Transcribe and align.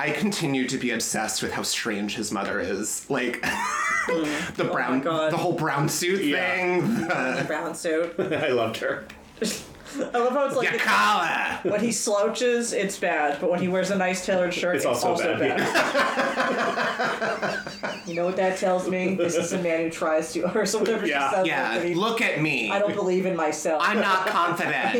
I 0.00 0.12
continue 0.12 0.66
to 0.68 0.78
be 0.78 0.92
obsessed 0.92 1.42
with 1.42 1.52
how 1.52 1.60
strange 1.62 2.14
his 2.16 2.32
mother 2.32 2.58
is. 2.58 3.04
Like 3.10 3.42
the 3.42 4.54
oh 4.60 4.72
brown, 4.72 5.02
God. 5.02 5.30
the 5.30 5.36
whole 5.36 5.52
brown 5.52 5.90
suit 5.90 6.24
Yeah. 6.24 6.56
thing. 6.56 7.06
The 7.40 7.44
Brown 7.46 7.74
suit. 7.74 8.14
I 8.18 8.48
loved 8.48 8.78
her. 8.78 9.04
I 9.42 10.18
love 10.18 10.32
how 10.32 10.46
it's 10.46 10.56
like 10.56 10.70
your 10.70 10.80
collar. 10.80 11.58
when 11.64 11.80
he 11.80 11.92
slouches, 11.92 12.72
it's 12.72 12.98
bad, 12.98 13.38
but 13.40 13.50
when 13.50 13.60
he 13.60 13.68
wears 13.68 13.90
a 13.90 13.96
nice 13.96 14.24
tailored 14.24 14.54
shirt, 14.54 14.76
It's 14.76 14.84
it's, 14.86 15.04
also 15.04 15.08
also, 15.10 15.36
bad, 15.36 15.58
bad. 15.58 17.58
you 18.06 18.14
know 18.14 18.24
what 18.24 18.36
that 18.36 18.56
tells 18.58 18.88
me? 18.88 19.16
This 19.16 19.34
is 19.36 19.52
a 19.52 19.58
man 19.60 19.80
who 19.82 19.90
tries 19.90 20.32
to, 20.34 20.56
or 20.56 20.64
so 20.64 20.78
whatever 20.78 21.04
Yeah. 21.06 21.28
she 21.30 21.34
says. 21.36 21.46
Yeah, 21.46 21.76
like, 21.82 21.96
look 21.96 22.20
at 22.22 22.40
me. 22.40 22.70
I 22.70 22.78
don't 22.78 22.94
believe 22.94 23.26
in 23.26 23.34
myself. 23.36 23.82
I'm 23.84 24.00
not 24.00 24.26
confident. 24.28 24.94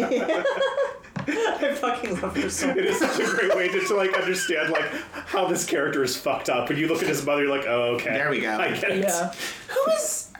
I 1.60 1.74
fucking 1.74 2.20
love 2.20 2.36
her 2.36 2.50
so 2.50 2.68
It 2.70 2.84
is 2.84 2.98
such 2.98 3.18
a 3.20 3.24
great 3.24 3.54
way 3.54 3.68
to, 3.68 3.80
to 3.80 3.94
like 3.94 4.12
understand 4.14 4.70
like 4.70 4.84
how 5.26 5.46
this 5.46 5.64
character 5.66 6.02
is 6.02 6.16
fucked 6.16 6.48
up. 6.48 6.68
When 6.68 6.78
you 6.78 6.88
look 6.88 7.02
at 7.02 7.08
his 7.08 7.24
mother, 7.24 7.42
you're 7.44 7.56
like, 7.56 7.66
oh, 7.66 7.94
okay. 7.96 8.10
There 8.12 8.30
we 8.30 8.40
go. 8.40 8.56
I 8.58 8.72
get 8.78 8.90
it. 8.90 9.02
Yeah. 9.04 9.32
Who 9.68 9.92
is? 9.92 10.30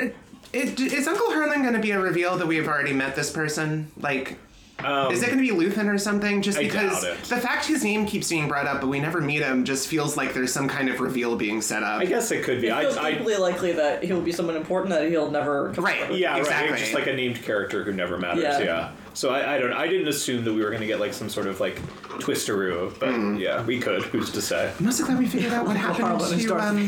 Is, 0.53 0.81
is 0.81 1.07
Uncle 1.07 1.29
Herlin 1.29 1.63
going 1.63 1.75
to 1.75 1.81
be 1.81 1.93
a 1.93 2.01
reveal 2.01 2.37
that 2.37 2.47
we 2.47 2.57
have 2.57 2.67
already 2.67 2.93
met 2.93 3.15
this 3.15 3.31
person? 3.31 3.91
Like, 3.97 4.37
Um, 4.81 5.13
is 5.13 5.23
it 5.23 5.27
going 5.31 5.39
to 5.39 5.55
be 5.55 5.57
Luthen 5.57 5.87
or 5.87 5.97
something? 5.97 6.43
Just 6.43 6.59
I 6.59 6.63
because 6.65 7.03
doubt 7.05 7.13
it. 7.13 7.25
the 7.25 7.37
fact 7.37 7.67
his 7.67 7.85
name 7.85 8.05
keeps 8.05 8.29
being 8.31 8.49
brought 8.49 8.67
up, 8.67 8.81
but 8.81 8.89
we 8.89 8.99
never 8.99 9.21
meet 9.21 9.43
him, 9.43 9.65
just 9.65 9.87
feels 9.87 10.17
like 10.17 10.35
there's 10.35 10.53
some 10.53 10.67
kind 10.67 10.89
of 10.89 10.99
reveal 10.99 11.37
being 11.37 11.61
set 11.61 11.85
up. 11.85 12.01
I 12.01 12.05
guess 12.07 12.33
it 12.33 12.43
could 12.43 12.61
be. 12.61 12.67
It 12.67 12.73
I, 12.73 12.83
feels 12.83 12.97
I, 12.97 13.11
equally 13.13 13.37
likely 13.37 13.73
that 13.73 14.03
he'll 14.03 14.23
be 14.23 14.33
someone 14.33 14.57
important 14.57 14.91
that 14.91 15.09
he'll 15.09 15.31
never. 15.31 15.73
come 15.73 15.85
Right. 15.85 16.13
yeah, 16.15 16.37
Exactly. 16.37 16.73
right. 16.73 16.81
Just 16.81 16.95
like 16.95 17.07
a 17.07 17.13
named 17.13 17.41
character 17.43 17.85
who 17.85 17.93
never 17.93 18.19
matters. 18.19 18.43
Yeah. 18.43 18.59
Yeah. 18.59 18.91
So 19.13 19.31
I, 19.31 19.55
I 19.57 19.59
don't. 19.59 19.73
I 19.73 19.87
didn't 19.89 20.09
assume 20.09 20.45
that 20.45 20.53
we 20.55 20.63
were 20.63 20.71
going 20.71 20.81
to 20.83 20.87
get 20.87 21.01
like 21.01 21.13
some 21.13 21.29
sort 21.29 21.47
of 21.47 21.59
like 21.61 21.77
twisteroo, 22.21 22.97
but 22.99 23.11
Hmm. 23.15 23.37
yeah, 23.37 23.63
we 23.65 23.79
could. 23.81 24.03
Who's 24.05 24.31
to 24.33 24.41
say? 24.43 24.73
I'm 24.79 24.87
also 24.87 25.05
glad 25.05 25.19
we 25.19 25.27
figured 25.27 25.53
out 25.53 25.67
what 25.67 25.77
happened 25.77 26.05
Harlan 26.07 26.33
is 26.35 26.43
to. 26.43 26.49
Darth 26.49 26.63
Um, 26.71 26.79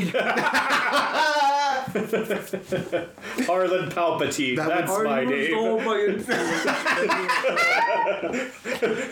Arlen 3.51 3.91
Palpatine. 3.91 4.57
That 4.57 4.69
That's 4.69 4.91
would- 4.93 5.05
my 5.05 5.25
name. 5.25 5.47
stole 5.49 5.81
my 5.81 5.99
influence? 6.09 6.67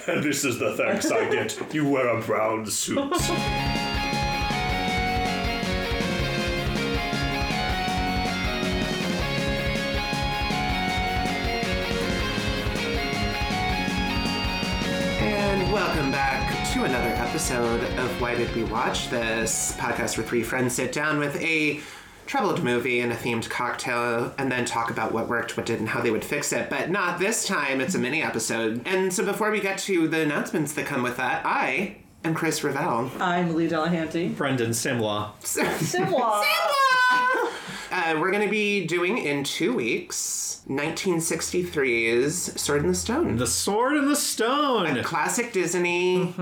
And 0.08 0.22
this 0.22 0.44
is 0.44 0.58
the 0.58 0.74
thanks 0.76 1.10
I 1.10 1.28
get. 1.30 1.74
You 1.74 1.88
wear 1.88 2.08
a 2.16 2.20
brown 2.22 2.66
suit. 2.66 2.98
episode 17.50 17.98
of 17.98 18.20
Why 18.20 18.36
Did 18.36 18.54
We 18.54 18.62
Watch 18.62 19.10
This? 19.10 19.72
Podcast 19.76 20.16
where 20.16 20.24
three 20.24 20.44
friends 20.44 20.72
sit 20.72 20.92
down 20.92 21.18
with 21.18 21.34
a 21.42 21.80
troubled 22.26 22.62
movie 22.62 23.00
and 23.00 23.10
a 23.10 23.16
themed 23.16 23.50
cocktail 23.50 24.32
and 24.38 24.52
then 24.52 24.64
talk 24.64 24.88
about 24.88 25.10
what 25.10 25.28
worked, 25.28 25.56
what 25.56 25.66
didn't, 25.66 25.88
how 25.88 26.00
they 26.00 26.12
would 26.12 26.24
fix 26.24 26.52
it. 26.52 26.70
But 26.70 26.90
not 26.90 27.18
this 27.18 27.44
time, 27.44 27.80
it's 27.80 27.96
a 27.96 27.98
mini 27.98 28.22
episode. 28.22 28.82
And 28.86 29.12
so 29.12 29.24
before 29.24 29.50
we 29.50 29.58
get 29.58 29.78
to 29.78 30.06
the 30.06 30.20
announcements 30.20 30.74
that 30.74 30.86
come 30.86 31.02
with 31.02 31.16
that, 31.16 31.44
I 31.44 31.96
am 32.22 32.34
Chris 32.34 32.62
Ravel. 32.62 33.10
I'm 33.20 33.56
Lee 33.56 33.66
Delahanty. 33.66 34.36
Brendan 34.36 34.72
Simla. 34.72 35.32
Simwa. 35.40 36.44
Uh, 37.90 38.16
we're 38.20 38.30
going 38.30 38.44
to 38.44 38.50
be 38.50 38.86
doing 38.86 39.18
in 39.18 39.42
two 39.42 39.74
weeks 39.74 40.62
1963's 40.68 42.60
Sword 42.60 42.82
in 42.82 42.88
the 42.88 42.94
Stone. 42.94 43.36
The 43.36 43.46
Sword 43.46 43.96
and 43.96 44.08
the 44.08 44.16
Stone. 44.16 45.02
classic 45.02 45.52
Disney, 45.52 46.32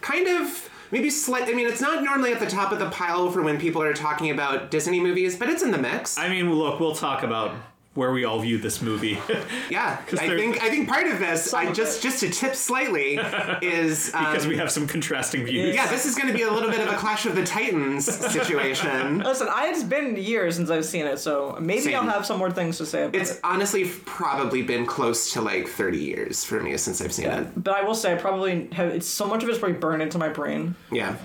kind 0.00 0.28
of 0.28 0.68
maybe 0.90 1.08
slight. 1.10 1.44
I 1.44 1.52
mean, 1.54 1.66
it's 1.66 1.80
not 1.80 2.02
normally 2.04 2.32
at 2.32 2.40
the 2.40 2.46
top 2.46 2.72
of 2.72 2.78
the 2.78 2.90
pile 2.90 3.30
for 3.30 3.42
when 3.42 3.58
people 3.58 3.82
are 3.82 3.94
talking 3.94 4.30
about 4.30 4.70
Disney 4.70 5.00
movies, 5.00 5.36
but 5.36 5.48
it's 5.48 5.62
in 5.62 5.70
the 5.70 5.78
mix. 5.78 6.18
I 6.18 6.28
mean, 6.28 6.52
look, 6.52 6.80
we'll 6.80 6.94
talk 6.94 7.22
about 7.22 7.52
where 7.98 8.12
we 8.12 8.24
all 8.24 8.38
view 8.38 8.58
this 8.58 8.80
movie. 8.80 9.18
yeah, 9.70 10.00
I 10.12 10.28
think 10.28 10.62
I 10.62 10.70
think 10.70 10.88
part 10.88 11.08
of 11.08 11.18
this, 11.18 11.52
I 11.52 11.72
just 11.72 11.98
it. 11.98 12.02
just 12.02 12.20
to 12.20 12.30
tip 12.30 12.54
slightly, 12.54 13.16
is 13.62 14.14
um, 14.14 14.26
because 14.26 14.46
we 14.46 14.56
have 14.56 14.70
some 14.70 14.86
contrasting 14.86 15.44
views. 15.44 15.74
yeah, 15.74 15.88
this 15.88 16.06
is 16.06 16.14
going 16.14 16.28
to 16.28 16.34
be 16.34 16.42
a 16.42 16.50
little 16.50 16.70
bit 16.70 16.80
of 16.80 16.92
a 16.92 16.96
Clash 16.96 17.26
of 17.26 17.34
the 17.34 17.44
Titans 17.44 18.04
situation. 18.06 19.18
Listen, 19.18 19.48
I, 19.50 19.66
it's 19.66 19.82
been 19.82 20.14
years 20.14 20.54
since 20.54 20.70
I've 20.70 20.84
seen 20.84 21.06
it, 21.06 21.18
so 21.18 21.58
maybe 21.60 21.80
Same. 21.80 21.96
I'll 21.96 22.02
have 22.02 22.24
some 22.24 22.38
more 22.38 22.52
things 22.52 22.78
to 22.78 22.86
say 22.86 23.02
about 23.02 23.16
it. 23.16 23.22
It's 23.22 23.32
it. 23.32 23.40
honestly 23.42 23.84
probably 24.06 24.62
been 24.62 24.86
close 24.86 25.32
to 25.32 25.40
like 25.40 25.66
30 25.66 25.98
years 25.98 26.44
for 26.44 26.60
me 26.60 26.76
since 26.76 27.00
I've 27.00 27.12
seen 27.12 27.26
it. 27.26 27.48
But 27.56 27.74
I 27.74 27.82
will 27.82 27.96
say, 27.96 28.12
I 28.12 28.16
probably 28.16 28.68
have. 28.68 28.94
It's 28.94 29.08
so 29.08 29.26
much 29.26 29.42
of 29.42 29.48
it's 29.48 29.58
probably 29.58 29.78
burned 29.78 30.02
into 30.02 30.18
my 30.18 30.28
brain. 30.28 30.76
Yeah. 30.92 31.16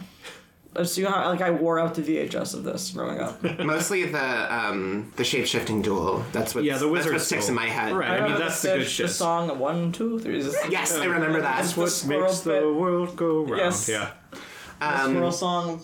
So 0.83 1.01
you 1.01 1.03
know 1.05 1.11
how 1.11 1.29
like 1.29 1.41
I 1.41 1.51
wore 1.51 1.79
out 1.79 1.93
the 1.93 2.01
VHS 2.01 2.55
of 2.55 2.63
this 2.63 2.89
growing 2.91 3.19
up. 3.19 3.43
Mostly 3.59 4.05
the 4.05 4.53
um, 4.55 5.13
the 5.17 5.23
shape 5.23 5.45
shifting 5.45 5.81
duel. 5.83 6.23
That's 6.31 6.55
what 6.55 6.63
Yeah, 6.63 6.73
the 6.77 6.85
that's 6.85 6.91
wizard 6.91 7.13
what 7.13 7.21
sticks 7.21 7.47
in 7.47 7.53
my 7.55 7.67
head. 7.67 7.93
Right. 7.93 8.09
I 8.21 8.27
mean, 8.27 8.39
that's 8.39 8.61
the 8.63 8.77
good 8.79 8.87
shit. 8.87 9.07
The 9.07 9.13
song 9.13 9.59
one, 9.59 9.91
two, 9.91 10.17
three. 10.19 10.37
Is 10.39 10.45
this 10.45 10.57
Yes, 10.69 10.97
I 10.97 11.05
remember 11.05 11.41
that. 11.41 11.57
That's 11.61 11.77
what- 11.77 11.83
What 11.83 11.91
squirrel 11.91 12.21
makes 12.23 12.39
the 12.39 12.73
world 12.73 13.15
go 13.15 13.41
round? 13.43 13.57
Yes. 13.57 13.87
Yeah. 13.89 14.11
Um, 14.81 15.11
squirrel 15.11 15.31
song? 15.31 15.81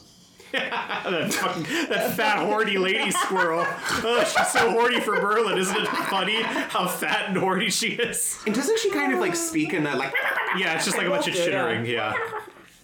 that 0.51 1.31
fucking 1.31 1.63
that 1.89 2.13
fat 2.17 2.39
horny 2.39 2.79
lady 2.79 3.11
squirrel. 3.11 3.63
Oh, 3.67 4.23
she's 4.23 4.47
so 4.47 4.71
horny 4.71 4.99
for 4.99 5.21
Merlin. 5.21 5.59
Isn't 5.59 5.77
it 5.77 5.87
funny 5.87 6.41
how 6.41 6.87
fat 6.87 7.27
and 7.29 7.37
horny 7.37 7.69
she 7.69 7.89
is? 7.89 8.39
And 8.47 8.55
doesn't 8.55 8.79
she 8.79 8.89
kind 8.89 9.13
of 9.13 9.19
like 9.19 9.35
speak 9.35 9.73
in 9.75 9.85
a 9.85 9.95
like? 9.95 10.11
Yeah, 10.57 10.73
it's 10.73 10.85
just 10.85 10.97
like 10.97 11.05
a 11.05 11.09
bunch 11.11 11.27
of 11.27 11.35
Yeah. 11.35 11.43
chittering. 11.45 11.85
Yeah. 11.85 12.13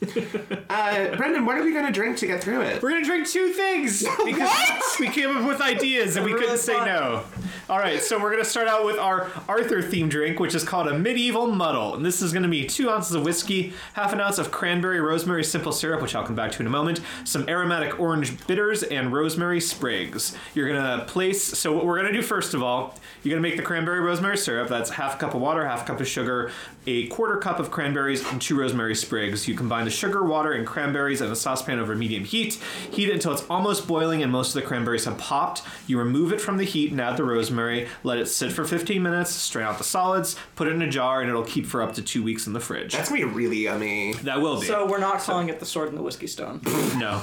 Uh, 0.68 1.16
Brendan, 1.16 1.46
what 1.46 1.58
are 1.58 1.64
we 1.64 1.72
gonna 1.72 1.92
drink 1.92 2.18
to 2.18 2.28
get 2.28 2.44
through 2.44 2.62
it? 2.62 2.82
We're 2.82 2.90
gonna 2.90 3.06
drink 3.06 3.28
two 3.28 3.54
things 3.54 4.04
because 4.26 4.52
we 5.00 5.08
came 5.10 5.38
up 5.38 5.48
with 5.48 5.62
ideas 5.62 6.16
and 6.16 6.26
we 6.26 6.34
couldn't 6.34 6.58
say 6.58 6.74
no. 6.74 7.24
All 7.70 7.80
right, 7.80 8.02
so 8.02 8.20
we're 8.20 8.32
gonna 8.32 8.44
start 8.44 8.68
out 8.68 8.86
with 8.86 8.98
our 8.98 9.30
Arthur 9.48 9.82
themed 9.82 10.10
drink, 10.10 10.40
which 10.40 10.54
is 10.54 10.64
called 10.64 10.88
a 10.88 10.98
medieval 10.98 11.48
muddle, 11.48 11.96
and 11.96 12.06
this 12.06 12.22
is 12.22 12.34
gonna 12.34 12.50
be 12.50 12.66
two 12.66 12.90
ounces 12.90 13.14
of 13.14 13.24
whiskey, 13.24 13.74
half 13.94 14.12
an 14.12 14.20
ounce 14.20 14.38
of 14.38 14.52
cranberry 14.52 15.00
rosemary 15.00 15.44
simple 15.44 15.72
syrup, 15.72 16.02
which 16.02 16.14
I'll 16.14 16.26
come 16.26 16.36
back 16.36 16.52
to 16.54 16.62
in 16.62 16.68
a 16.68 16.70
moment, 16.70 17.00
some 17.24 17.48
aromatic 17.48 18.00
orange 18.00 18.46
bitters, 18.48 18.84
and 18.84 19.14
rosemary 19.14 19.62
sprigs. 19.62 20.36
You're 20.56 20.68
gonna 20.68 21.06
place. 21.06 21.44
So 21.44 21.74
what 21.74 21.86
we're 21.86 21.98
gonna 21.98 22.12
do 22.12 22.22
first 22.22 22.54
of 22.54 22.62
all, 22.62 22.96
you're 23.24 23.32
gonna 23.32 23.48
make 23.48 23.58
the 23.58 23.64
cranberry 23.64 24.02
rosemary 24.02 24.38
syrup. 24.38 24.68
That's 24.68 24.90
half 24.90 25.16
a 25.16 25.18
cup 25.18 25.34
of 25.36 25.42
water, 25.42 25.66
half 25.66 25.84
a 25.84 25.86
cup 25.86 26.02
of 26.02 26.08
sugar, 26.08 26.52
a 26.86 27.08
quarter 27.08 27.38
cup 27.38 27.60
of 27.60 27.72
cranberries, 27.72 28.30
and 28.32 28.42
two 28.42 28.60
rosemary 28.60 28.96
sprigs. 28.96 29.48
You 29.48 29.56
combine 29.56 29.85
the 29.86 29.92
sugar, 29.92 30.24
water, 30.24 30.52
and 30.52 30.66
cranberries 30.68 31.22
in 31.22 31.32
a 31.32 31.36
saucepan 31.36 31.80
over 31.80 31.96
medium 31.96 32.24
heat. 32.26 32.56
Heat 32.92 33.10
it 33.10 33.14
until 33.14 33.32
it's 33.34 33.46
almost 33.50 33.88
boiling 33.88 34.24
and 34.24 34.32
most 34.32 34.56
of 34.56 34.62
the 34.62 34.68
cranberries 34.68 35.06
have 35.06 35.18
popped. 35.18 35.62
You 35.88 35.98
remove 36.00 36.34
it 36.34 36.42
from 36.42 36.58
the 36.58 36.66
heat 36.66 36.92
and 36.92 37.00
add 37.00 37.18
the 37.18 37.24
rosemary. 37.24 37.88
Let 38.04 38.18
it 38.18 38.26
sit 38.28 38.52
for 38.52 38.66
15 38.66 39.02
minutes. 39.02 39.32
Strain 39.32 39.66
out 39.66 39.78
the 39.78 39.84
solids. 39.84 40.36
Put 40.56 40.68
it 40.68 40.74
in 40.74 40.82
a 40.82 40.90
jar, 40.90 41.22
and 41.22 41.30
it'll 41.30 41.44
keep 41.44 41.66
for 41.66 41.82
up 41.82 41.94
to 41.96 42.02
two 42.02 42.24
weeks 42.24 42.48
in 42.48 42.54
the 42.54 42.60
fridge. 42.60 42.94
That's 42.94 43.10
gonna 43.10 43.22
be 43.22 43.32
really 43.32 43.58
yummy. 43.64 44.14
that 44.24 44.42
will 44.42 44.60
be. 44.60 44.68
So 44.68 44.86
we're 44.88 45.00
not 45.00 45.20
calling 45.20 45.50
it 45.50 45.60
the 45.60 45.66
sword 45.66 45.90
and 45.90 45.98
the 45.98 46.02
whiskey 46.02 46.28
stone. 46.28 46.62
no. 46.98 47.22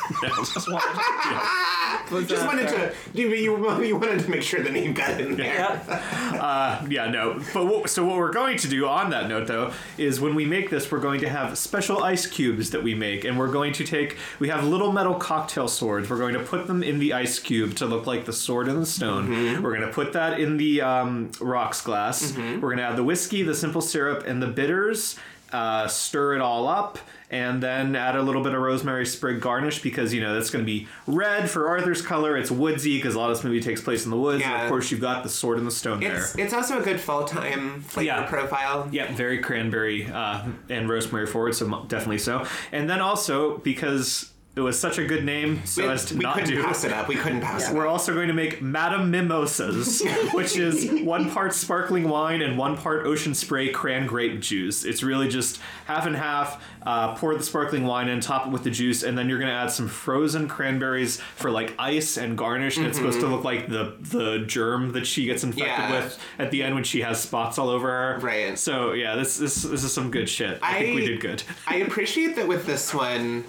Just 0.52 0.68
wanted- 0.70 2.28
Just 2.28 2.46
wanted 2.46 2.68
to 2.68 2.94
you, 3.14 3.28
you, 3.28 3.82
you 3.84 3.96
wanted 3.96 4.20
to 4.20 4.30
make 4.30 4.42
sure 4.42 4.62
the 4.62 4.70
name 4.70 4.92
got 4.94 5.20
in 5.20 5.36
there. 5.36 5.54
yeah. 5.54 6.16
Uh, 6.40 6.86
yeah, 6.88 7.06
no. 7.08 7.38
But 7.52 7.66
what, 7.66 7.90
so 7.90 8.04
what 8.04 8.16
we're 8.16 8.32
going 8.32 8.56
to 8.58 8.68
do 8.68 8.86
on 8.86 9.10
that 9.10 9.28
note, 9.28 9.46
though, 9.46 9.72
is 9.98 10.20
when 10.20 10.34
we 10.34 10.46
make 10.46 10.70
this, 10.70 10.90
we're 10.90 10.98
going 11.00 11.20
to 11.20 11.28
have 11.28 11.58
special 11.58 12.02
ice 12.02 12.26
cubes 12.26 12.70
that 12.70 12.82
we 12.82 12.94
make, 12.94 13.24
and 13.24 13.38
we're 13.38 13.50
going 13.52 13.72
to 13.74 13.84
take. 13.84 14.16
We 14.38 14.48
have 14.48 14.64
little 14.64 14.90
metal 14.90 15.14
cocktail 15.14 15.68
swords. 15.68 16.08
We're 16.08 16.18
going 16.18 16.32
to 16.34 16.40
put 16.42 16.66
them 16.66 16.82
in 16.82 16.98
the 16.98 17.12
ice 17.12 17.38
cube 17.38 17.74
to 17.76 17.86
look 17.86 18.06
like 18.06 18.24
the 18.24 18.32
sword 18.32 18.68
in 18.68 18.80
the 18.80 18.86
stone. 18.86 19.28
Mm-hmm. 19.28 19.62
We're 19.62 19.76
going 19.76 19.86
to 19.86 19.92
put 19.92 20.14
that 20.14 20.40
in 20.40 20.56
the 20.56 20.80
um, 20.80 21.30
rocks 21.40 21.82
glass. 21.82 22.32
Mm-hmm. 22.32 22.54
We're 22.60 22.68
going 22.70 22.78
to 22.78 22.84
add 22.84 22.96
the 22.96 23.04
whiskey, 23.04 23.42
the 23.42 23.54
simple 23.54 23.82
syrup, 23.82 24.24
and 24.26 24.42
the 24.42 24.46
bitters. 24.48 25.16
Uh, 25.52 25.86
stir 25.88 26.34
it 26.34 26.40
all 26.40 26.68
up. 26.68 26.98
And 27.32 27.62
then 27.62 27.94
add 27.94 28.16
a 28.16 28.22
little 28.22 28.42
bit 28.42 28.54
of 28.54 28.60
rosemary 28.60 29.06
sprig 29.06 29.40
garnish 29.40 29.82
because 29.82 30.12
you 30.12 30.20
know 30.20 30.34
that's 30.34 30.50
going 30.50 30.64
to 30.64 30.66
be 30.66 30.88
red 31.06 31.48
for 31.48 31.68
Arthur's 31.68 32.02
color. 32.02 32.36
It's 32.36 32.50
woodsy 32.50 32.96
because 32.98 33.14
a 33.14 33.20
lot 33.20 33.30
of 33.30 33.36
this 33.36 33.44
movie 33.44 33.60
takes 33.60 33.80
place 33.80 34.04
in 34.04 34.10
the 34.10 34.16
woods. 34.16 34.42
And 34.42 34.50
Yeah. 34.50 34.62
of 34.64 34.68
course, 34.68 34.90
you've 34.90 35.00
got 35.00 35.22
the 35.22 35.28
sword 35.28 35.58
and 35.58 35.64
the 35.66 35.70
stone 35.70 36.00
there. 36.00 36.16
It's 36.16 36.34
it's 36.36 36.52
also 36.52 36.80
a 36.80 36.82
good 36.82 36.98
fall 37.00 37.24
time 37.24 37.82
flavor 37.82 38.04
Yeah. 38.06 38.22
profile. 38.26 38.88
Yeah, 38.90 39.14
very 39.14 39.38
cranberry 39.38 40.06
uh, 40.12 40.42
and 40.68 40.88
rosemary 40.88 41.26
forward, 41.26 41.54
so 41.54 41.68
definitely 41.86 42.18
so. 42.18 42.44
And 42.72 42.90
then 42.90 43.00
also 43.00 43.58
because 43.58 44.32
it 44.56 44.60
was 44.60 44.78
such 44.78 44.98
a 44.98 45.04
good 45.04 45.24
name, 45.24 45.64
so 45.64 45.84
we, 45.84 45.88
as 45.88 46.04
to 46.06 46.14
we 46.14 46.20
not 46.24 46.34
couldn't 46.34 46.50
do. 46.50 46.62
pass 46.62 46.82
it 46.84 46.92
up. 46.92 47.06
We 47.08 47.14
couldn't 47.14 47.40
pass 47.40 47.70
it 47.70 47.74
We're 47.74 47.86
up. 47.86 47.92
also 47.92 48.12
going 48.14 48.26
to 48.28 48.34
make 48.34 48.60
Madame 48.60 49.08
Mimosas, 49.10 50.02
which 50.32 50.56
is 50.56 50.90
one 51.04 51.30
part 51.30 51.54
sparkling 51.54 52.08
wine 52.08 52.42
and 52.42 52.58
one 52.58 52.76
part 52.76 53.06
ocean 53.06 53.32
spray 53.34 53.68
cran 53.70 54.06
grape 54.08 54.40
juice. 54.40 54.84
It's 54.84 55.02
really 55.04 55.28
just 55.28 55.60
half 55.86 56.04
and 56.06 56.16
half. 56.16 56.62
Uh, 56.82 57.14
pour 57.16 57.34
the 57.34 57.42
sparkling 57.44 57.84
wine 57.84 58.08
in, 58.08 58.20
top 58.20 58.46
it 58.46 58.50
with 58.50 58.64
the 58.64 58.70
juice, 58.70 59.02
and 59.02 59.16
then 59.16 59.28
you're 59.28 59.38
going 59.38 59.50
to 59.50 59.54
add 59.54 59.70
some 59.70 59.86
frozen 59.86 60.48
cranberries 60.48 61.20
for 61.36 61.50
like 61.50 61.74
ice 61.78 62.16
and 62.16 62.36
garnish. 62.38 62.78
And 62.78 62.86
it's 62.86 62.96
supposed 62.96 63.20
to 63.20 63.26
look 63.28 63.44
like 63.44 63.68
the 63.68 63.96
the 64.00 64.38
germ 64.46 64.92
that 64.92 65.06
she 65.06 65.26
gets 65.26 65.44
infected 65.44 65.60
Mm-hmm. 65.70 65.92
Yeah. 65.92 66.04
with 66.04 66.18
at 66.38 66.50
the 66.50 66.62
end 66.62 66.74
when 66.74 66.84
she 66.84 67.02
has 67.02 67.20
spots 67.20 67.58
all 67.58 67.68
over 67.68 67.86
her. 67.88 68.18
Right. 68.20 68.58
So 68.58 68.92
yeah, 68.94 69.14
this 69.14 69.36
this 69.36 69.62
this 69.62 69.84
is 69.84 69.92
some 69.92 70.10
good 70.10 70.28
shit. 70.28 70.58
I, 70.62 70.80
think 70.80 70.94
we 70.96 71.06
did 71.06 71.20
good. 71.20 71.42
I 71.68 71.76
appreciate 71.76 72.34
that 72.36 72.48
with 72.48 72.64
this 72.66 72.92
one. 72.94 73.44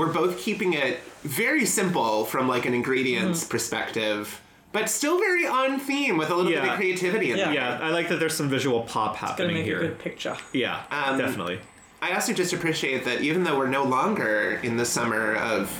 We're 0.00 0.10
both 0.12 0.38
keeping 0.38 0.72
it 0.72 0.98
very 1.24 1.66
simple 1.66 2.24
from 2.24 2.48
like 2.48 2.64
an 2.64 2.72
ingredients 2.72 3.40
Mm-hmm. 3.42 3.50
perspective, 3.50 4.40
but 4.72 4.88
still 4.88 5.18
very 5.18 5.46
on 5.46 5.78
theme 5.78 6.16
with 6.16 6.30
a 6.30 6.34
little 6.34 6.50
bit 6.50 6.64
of 6.64 6.70
creativity 6.76 7.32
in 7.32 7.36
Yeah. 7.36 7.44
there. 7.44 7.54
Yeah, 7.54 7.78
I 7.82 7.90
like 7.90 8.08
that 8.08 8.18
there's 8.18 8.34
some 8.34 8.48
visual 8.48 8.80
pop 8.84 9.12
Gonna 9.20 9.26
happening 9.32 9.54
make 9.56 9.64
here. 9.66 9.78
a 9.78 9.88
good 9.88 9.98
picture. 9.98 10.38
Yeah, 10.54 10.80
Um, 10.90 11.18
definitely. 11.18 11.60
I 12.00 12.14
also 12.14 12.32
just 12.32 12.54
appreciate 12.54 13.04
that 13.04 13.20
even 13.20 13.44
though 13.44 13.58
we're 13.58 13.66
no 13.68 13.84
longer 13.84 14.58
in 14.62 14.78
the 14.78 14.86
summer 14.86 15.34
of 15.36 15.70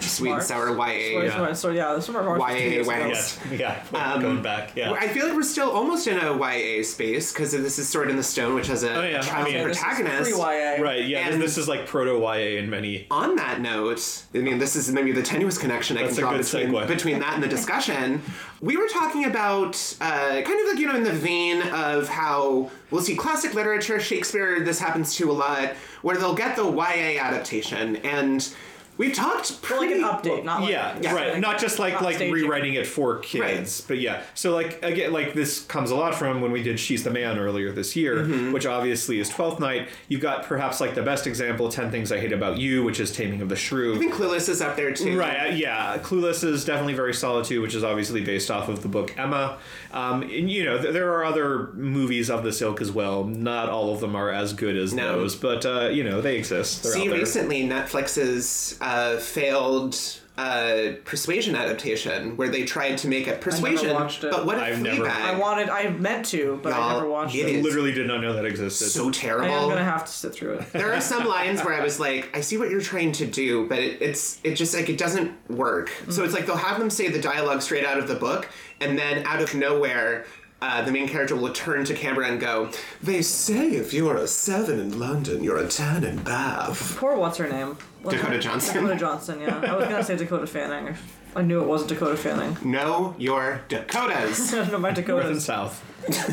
sweet 0.00 0.32
and 0.32 0.42
sour 0.42 0.70
YA, 0.76 1.22
Yeah. 1.24 1.36
so, 1.48 1.52
so 1.54 1.70
yeah, 1.70 1.94
this 1.94 2.08
one 2.08 2.16
of 2.16 2.26
our 2.28 2.38
YA 2.38 2.58
two 2.58 2.68
years 2.70 2.88
ago. 2.88 2.96
wanks. 2.96 3.58
Yeah, 3.58 3.84
yeah. 3.92 4.12
Um, 4.12 4.20
going 4.22 4.42
back. 4.42 4.74
Yeah. 4.76 4.92
I 4.92 5.08
feel 5.08 5.26
like 5.26 5.34
we're 5.36 5.42
still 5.42 5.70
almost 5.70 6.06
in 6.06 6.18
a 6.18 6.32
YA 6.36 6.82
space 6.84 7.32
because 7.32 7.52
this 7.52 7.78
is 7.78 7.88
Sword 7.88 8.10
in 8.10 8.16
the 8.16 8.22
Stone, 8.22 8.54
which 8.54 8.66
has 8.68 8.82
a 8.82 8.94
Oh, 8.94 9.02
yeah. 9.02 9.20
child 9.20 9.42
I 9.42 9.44
mean- 9.44 9.54
Yeah, 9.54 9.66
this 9.68 9.76
is 9.78 9.82
protagonist. 9.82 10.30
pre-YA. 10.32 10.82
Right. 10.82 11.04
Yeah. 11.04 11.28
And- 11.28 11.40
this 11.42 11.58
is 11.58 11.68
like 11.68 11.86
proto 11.86 12.18
YA 12.18 12.58
in 12.58 12.70
many. 12.70 13.06
on 13.10 13.36
that 13.36 13.60
note, 13.60 14.22
I 14.34 14.38
mean, 14.38 14.58
this 14.58 14.76
is 14.76 14.90
maybe 14.90 15.12
the 15.12 15.22
tenuous 15.22 15.58
connection 15.58 15.96
I 15.98 16.06
can 16.06 16.14
draw 16.14 16.36
between, 16.36 16.68
segue. 16.70 16.86
between 16.88 17.18
that 17.20 17.34
and 17.34 17.42
the 17.42 17.48
discussion. 17.48 18.22
We 18.60 18.76
were 18.76 18.88
talking 18.88 19.24
about 19.26 19.74
uh, 20.00 20.40
kind 20.42 20.60
of 20.60 20.66
like, 20.68 20.78
you 20.78 20.86
know, 20.86 20.96
in 20.96 21.02
the 21.04 21.12
vein 21.12 21.60
of 21.62 22.08
how 22.08 22.70
we'll 22.90 23.02
see 23.02 23.14
classic 23.16 23.52
literature, 23.54 24.00
Shakespeare, 24.00 24.60
this 24.60 24.78
happens 24.78 25.14
to 25.16 25.30
a 25.30 25.32
lot, 25.32 25.72
where 26.02 26.16
they'll 26.16 26.34
get 26.34 26.56
the 26.56 26.64
YA 26.64 27.18
adaptation. 27.20 27.96
And 27.96 28.48
we've 28.96 29.14
talked 29.14 29.60
But 29.62 29.70
like 29.72 29.88
pretty... 29.88 29.94
an 30.02 30.08
update, 30.08 30.44
not 30.44 30.60
like 30.62 30.70
yeah, 30.70 30.98
yeah, 31.00 31.14
right. 31.14 31.38
not 31.40 31.58
just 31.58 31.78
like 31.78 31.94
not 31.94 32.02
like 32.02 32.16
staging. 32.16 32.32
rewriting 32.34 32.74
it 32.74 32.86
for 32.86 33.18
kids, 33.18 33.80
but 33.80 33.98
yeah. 33.98 34.22
So 34.34 34.54
like 34.54 34.82
again, 34.82 35.12
like 35.12 35.34
this 35.34 35.62
comes 35.64 35.90
a 35.90 35.96
lot 35.96 36.14
from 36.14 36.40
when 36.40 36.52
we 36.52 36.62
did 36.62 36.78
She's 36.80 37.04
the 37.04 37.10
Man 37.10 37.38
earlier 37.38 37.72
this 37.72 37.96
year, 37.96 38.16
Mm-hmm. 38.16 38.52
which 38.52 38.66
obviously 38.66 39.18
is 39.20 39.28
Twelfth 39.28 39.60
Night. 39.60 39.88
You've 40.08 40.20
got 40.20 40.44
perhaps 40.44 40.80
like 40.80 40.94
the 40.94 41.02
best 41.02 41.26
example, 41.26 41.68
Ten 41.68 41.90
Things 41.90 42.12
I 42.12 42.18
Hate 42.20 42.32
About 42.32 42.58
You, 42.58 42.82
which 42.84 43.00
is 43.00 43.10
Taming 43.12 43.40
of 43.40 43.48
the 43.48 43.56
Shrew. 43.56 43.96
I 43.96 43.98
think 43.98 44.14
Clueless 44.14 44.48
is 44.48 44.60
up 44.60 44.76
there 44.76 44.92
too. 44.92 45.18
Right, 45.18 45.50
uh, 45.50 45.54
yeah. 45.54 45.98
Clueless 45.98 46.44
is 46.44 46.64
definitely 46.64 46.94
very 46.94 47.14
solid 47.14 47.44
too, 47.44 47.60
which 47.62 47.74
is 47.74 47.82
obviously 47.84 48.20
based 48.22 48.50
off 48.50 48.68
of 48.68 48.82
the 48.82 48.88
book 48.88 49.16
Emma. 49.18 49.58
Um, 49.92 50.22
and, 50.22 50.50
you 50.50 50.64
know, 50.64 50.80
th- 50.80 50.92
there 50.92 51.12
are 51.14 51.24
other 51.24 51.68
movies 51.74 52.28
of 52.28 52.42
this 52.42 52.60
ilk 52.60 52.80
as 52.80 52.90
well. 52.90 53.24
Not 53.24 53.68
all 53.68 53.94
of 53.94 54.00
them 54.00 54.16
are 54.16 54.30
as 54.30 54.52
good 54.52 54.76
as 54.76 54.92
No. 54.92 55.20
those, 55.20 55.36
but, 55.36 55.64
uh, 55.64 55.88
you 55.88 56.02
know, 56.02 56.20
they 56.20 56.36
exist. 56.36 56.82
They're 56.82 56.92
See, 56.92 57.08
recently 57.08 57.62
Netflix's 57.68 58.76
uh, 58.84 59.16
failed 59.16 59.96
uh, 60.36 60.94
Persuasion 61.04 61.54
adaptation, 61.54 62.36
where 62.36 62.48
they 62.48 62.64
tried 62.64 62.98
to 62.98 63.06
make 63.08 63.28
it 63.28 63.40
Persuasion, 63.40 63.94
watched 63.94 64.24
it. 64.24 64.32
but 64.32 64.44
what 64.44 64.58
a 64.58 64.62
I've 64.62 64.82
never- 64.82 65.06
I 65.08 65.38
wanted, 65.38 65.68
I 65.70 65.88
meant 65.90 66.26
to, 66.26 66.58
but 66.60 66.72
I 66.72 66.78
Y'all, 66.78 66.94
never 66.98 67.08
watched 67.08 67.36
it 67.36 67.48
it. 67.48 67.54
is 67.56 67.64
Literally 67.64 67.92
did 67.92 68.08
not 68.08 68.20
know 68.20 68.32
that 68.32 68.44
existed. 68.44 68.86
so 68.90 69.10
terrible. 69.12 69.46
I 69.54 69.58
am 69.62 69.68
gonna 69.68 69.84
have 69.84 70.04
to 70.06 70.10
sit 70.12 70.34
through 70.34 70.54
it. 70.54 70.72
there 70.72 70.92
are 70.92 71.00
some 71.00 71.24
lines 71.36 71.62
where 71.62 71.72
I 71.74 71.84
was 71.84 72.00
like, 72.00 72.36
I 72.36 72.40
see 72.40 72.56
what 72.58 72.68
you're 72.68 72.80
trying 72.80 73.12
to 73.12 73.26
do, 73.26 73.68
but 73.68 73.78
it, 73.78 74.02
it's 74.02 74.40
it 74.42 74.56
just 74.56 74.74
like 74.74 74.88
it 74.88 74.98
doesn't 74.98 75.32
work. 75.48 75.90
So 76.10 76.24
it's 76.24 76.34
like 76.34 76.46
they'll 76.46 76.56
have 76.56 76.80
them 76.80 76.90
say 76.90 77.08
the 77.08 77.20
dialogue 77.20 77.62
straight 77.62 77.84
out 77.86 77.98
of 77.98 78.08
the 78.08 78.16
book, 78.16 78.48
and 78.80 78.98
then 78.98 79.24
out 79.26 79.40
of 79.40 79.54
nowhere. 79.54 80.26
Uh, 80.66 80.80
the 80.82 80.90
main 80.90 81.06
character 81.06 81.36
will 81.36 81.52
turn 81.52 81.84
to 81.84 81.92
camera 81.94 82.26
and 82.26 82.40
go, 82.40 82.70
They 83.02 83.20
say 83.20 83.72
if 83.72 83.92
you're 83.92 84.16
a 84.16 84.26
seven 84.26 84.80
in 84.80 84.98
London, 84.98 85.44
you're 85.44 85.58
a 85.58 85.68
ten 85.68 86.04
in 86.04 86.16
Bath. 86.22 86.96
Poor 86.98 87.16
what's 87.18 87.36
her 87.36 87.48
name? 87.48 87.76
What's 88.02 88.16
Dakota 88.16 88.36
her- 88.36 88.40
Johnson. 88.40 88.74
Dakota 88.74 88.96
Johnson. 88.98 89.40
Yeah, 89.40 89.58
I 89.60 89.76
was 89.76 89.88
gonna 89.88 90.02
say 90.02 90.16
Dakota 90.16 90.46
Fanning. 90.46 90.94
I 91.36 91.42
knew 91.42 91.60
it 91.60 91.66
wasn't 91.66 91.90
Dakota 91.90 92.16
Fanning. 92.16 92.56
Know 92.64 93.14
your 93.18 93.60
Dakotas. 93.68 94.52
no, 94.72 94.78
my 94.78 94.90
North 94.90 94.98
and 94.98 95.06
Dakotas. 95.06 95.44
South. 95.44 95.84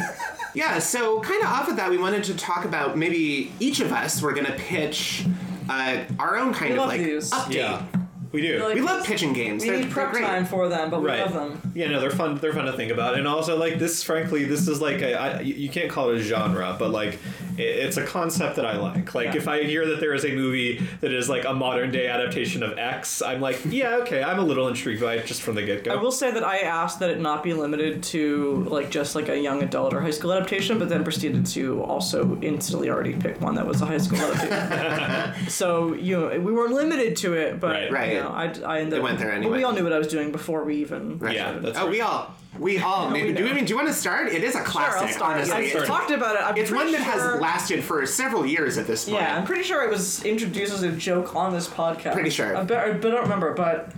Yeah, 0.53 0.79
so 0.79 1.21
kind 1.21 1.41
of 1.41 1.47
off 1.49 1.69
of 1.69 1.77
that, 1.77 1.89
we 1.89 1.97
wanted 1.97 2.25
to 2.25 2.35
talk 2.35 2.65
about 2.65 2.97
maybe 2.97 3.53
each 3.61 3.79
of 3.79 3.93
us 3.93 4.21
were 4.21 4.33
going 4.33 4.47
to 4.47 4.51
pitch 4.53 5.25
uh, 5.69 6.03
our 6.19 6.35
own 6.37 6.53
kind 6.53 6.71
We 6.73 6.77
of 6.77 6.79
love 6.81 6.89
like 6.89 6.99
these. 7.01 7.31
update. 7.31 7.53
Yeah, 7.53 7.85
we 8.31 8.41
do. 8.41 8.63
like- 8.63 8.75
We 8.75 8.81
love 8.81 9.03
pitching 9.05 9.33
games. 9.33 9.63
We 9.63 9.69
they're, 9.69 9.79
need 9.79 9.91
prep 9.91 10.11
great. 10.11 10.23
time 10.23 10.45
for 10.45 10.67
them, 10.69 10.89
but 10.89 11.01
we 11.01 11.09
love 11.09 11.33
them. 11.33 11.71
Yeah, 11.75 11.89
no, 11.89 11.99
they're 11.99 12.09
fun. 12.11 12.35
They're 12.35 12.53
fun 12.53 12.65
to 12.65 12.73
think 12.73 12.91
about, 12.91 13.15
and 13.17 13.27
also 13.27 13.57
like 13.57 13.79
this. 13.79 14.03
Frankly, 14.03 14.45
this 14.45 14.67
is 14.67 14.81
like 14.81 15.01
a, 15.01 15.13
I, 15.19 15.39
you 15.41 15.53
you 15.55 15.69
can't 15.69 15.89
call 15.89 16.09
it 16.11 16.17
a 16.17 16.23
genre, 16.23 16.75
but 16.79 16.91
like 16.91 17.19
it, 17.57 17.61
it's 17.63 17.97
a 17.97 18.05
concept 18.05 18.55
that 18.57 18.65
I 18.65 18.77
like. 18.77 19.13
Like 19.13 19.27
Yeah. 19.27 19.35
if 19.37 19.47
I 19.47 19.63
hear 19.63 19.85
that 19.87 19.99
there 19.99 20.13
is 20.13 20.25
a 20.25 20.31
movie 20.33 20.81
that 21.01 21.11
is 21.11 21.29
like 21.29 21.45
a 21.45 21.53
modern 21.53 21.91
day 21.91 22.07
adaptation 22.07 22.63
of 22.63 22.77
X, 22.77 23.21
I'm 23.21 23.41
like, 23.41 23.59
yeah, 23.65 23.97
okay, 23.97 24.23
I'm 24.23 24.39
a 24.39 24.43
little 24.43 24.67
intrigued 24.67 25.01
by 25.01 25.15
it 25.15 25.25
just 25.25 25.41
from 25.41 25.55
the 25.55 25.63
get 25.63 25.83
go. 25.83 25.91
I 25.93 25.95
will 26.01 26.11
say 26.11 26.31
that 26.31 26.43
I 26.43 26.59
asked 26.59 26.99
that 26.99 27.09
it 27.09 27.19
not 27.19 27.43
be 27.43 27.53
limited 27.53 28.03
to 28.03 28.65
like 28.69 28.89
just 28.91 29.15
like 29.15 29.29
a 29.29 29.37
young 29.39 29.61
adult 29.63 29.93
or 29.93 30.01
high 30.01 30.11
school 30.11 30.31
adaptation, 30.33 30.79
but 30.79 30.89
then 30.89 31.03
proceeded 31.03 31.45
to 31.47 31.81
also 31.83 32.37
instantly 32.41 32.89
already 32.89 33.13
pick 33.13 33.39
one 33.41 33.55
that 33.55 33.65
was 33.67 33.81
a 33.81 33.85
high 33.85 33.97
school 33.97 34.19
adaptation. 34.19 35.47
so 35.49 35.93
you 35.93 36.17
know, 36.19 36.39
we 36.39 36.51
weren't 36.51 36.73
limited 36.73 37.15
to 37.17 37.33
it, 37.33 37.59
but 37.59 37.71
Right. 37.71 37.91
Right. 37.91 38.13
You 38.13 38.20
know, 38.23 38.29
I, 38.29 38.75
I 38.75 38.79
ended 38.81 38.99
It 38.99 39.03
went 39.03 39.19
there 39.19 39.29
but 39.29 39.37
anyway. 39.37 39.57
we 39.57 39.63
all 39.63 39.71
knew 39.73 39.83
what 39.83 39.93
I 39.93 39.97
was 39.97 40.07
doing 40.07 40.31
before 40.31 40.63
we 40.63 40.77
even. 40.77 41.17
Right. 41.19 41.35
Yeah, 41.35 41.53
that's 41.59 41.77
oh, 41.77 41.83
right. 41.83 41.89
we 41.91 42.01
all, 42.01 42.33
we 42.59 42.79
all 42.79 43.09
knew. 43.11 43.25
we 43.25 43.33
do, 43.33 43.43
know. 43.45 43.51
I 43.51 43.53
mean, 43.53 43.65
do 43.65 43.69
you 43.71 43.75
want 43.75 43.87
to 43.87 43.93
start? 43.93 44.27
It 44.31 44.43
is 44.43 44.55
a 44.55 44.57
Sure, 44.57 44.63
classic, 44.65 45.01
I'll 45.01 45.13
start. 45.13 45.35
honestly. 45.37 45.75
I've 45.75 45.85
talked 45.85 46.11
about 46.11 46.35
it. 46.35 46.41
I'm 46.43 46.57
It's 46.57 46.71
one 46.71 46.91
that 46.91 47.03
sure- 47.03 47.31
has 47.33 47.41
lasted 47.41 47.83
for 47.83 48.05
several 48.05 48.45
years 48.45 48.77
at 48.77 48.87
this 48.87 49.05
point. 49.05 49.17
Yeah, 49.21 49.37
I'm 49.37 49.45
pretty 49.45 49.63
sure 49.63 49.83
it 49.83 49.89
was 49.89 50.23
introduced 50.23 50.73
as 50.73 50.83
a 50.83 50.91
joke 50.91 51.35
on 51.35 51.53
this 51.53 51.67
podcast. 51.67 52.13
Pretty 52.13 52.29
sure. 52.29 52.55
I, 52.55 52.63
bet, 52.63 52.77
I 52.87 52.91
don't 52.97 53.21
remember, 53.21 53.53
but 53.53 53.91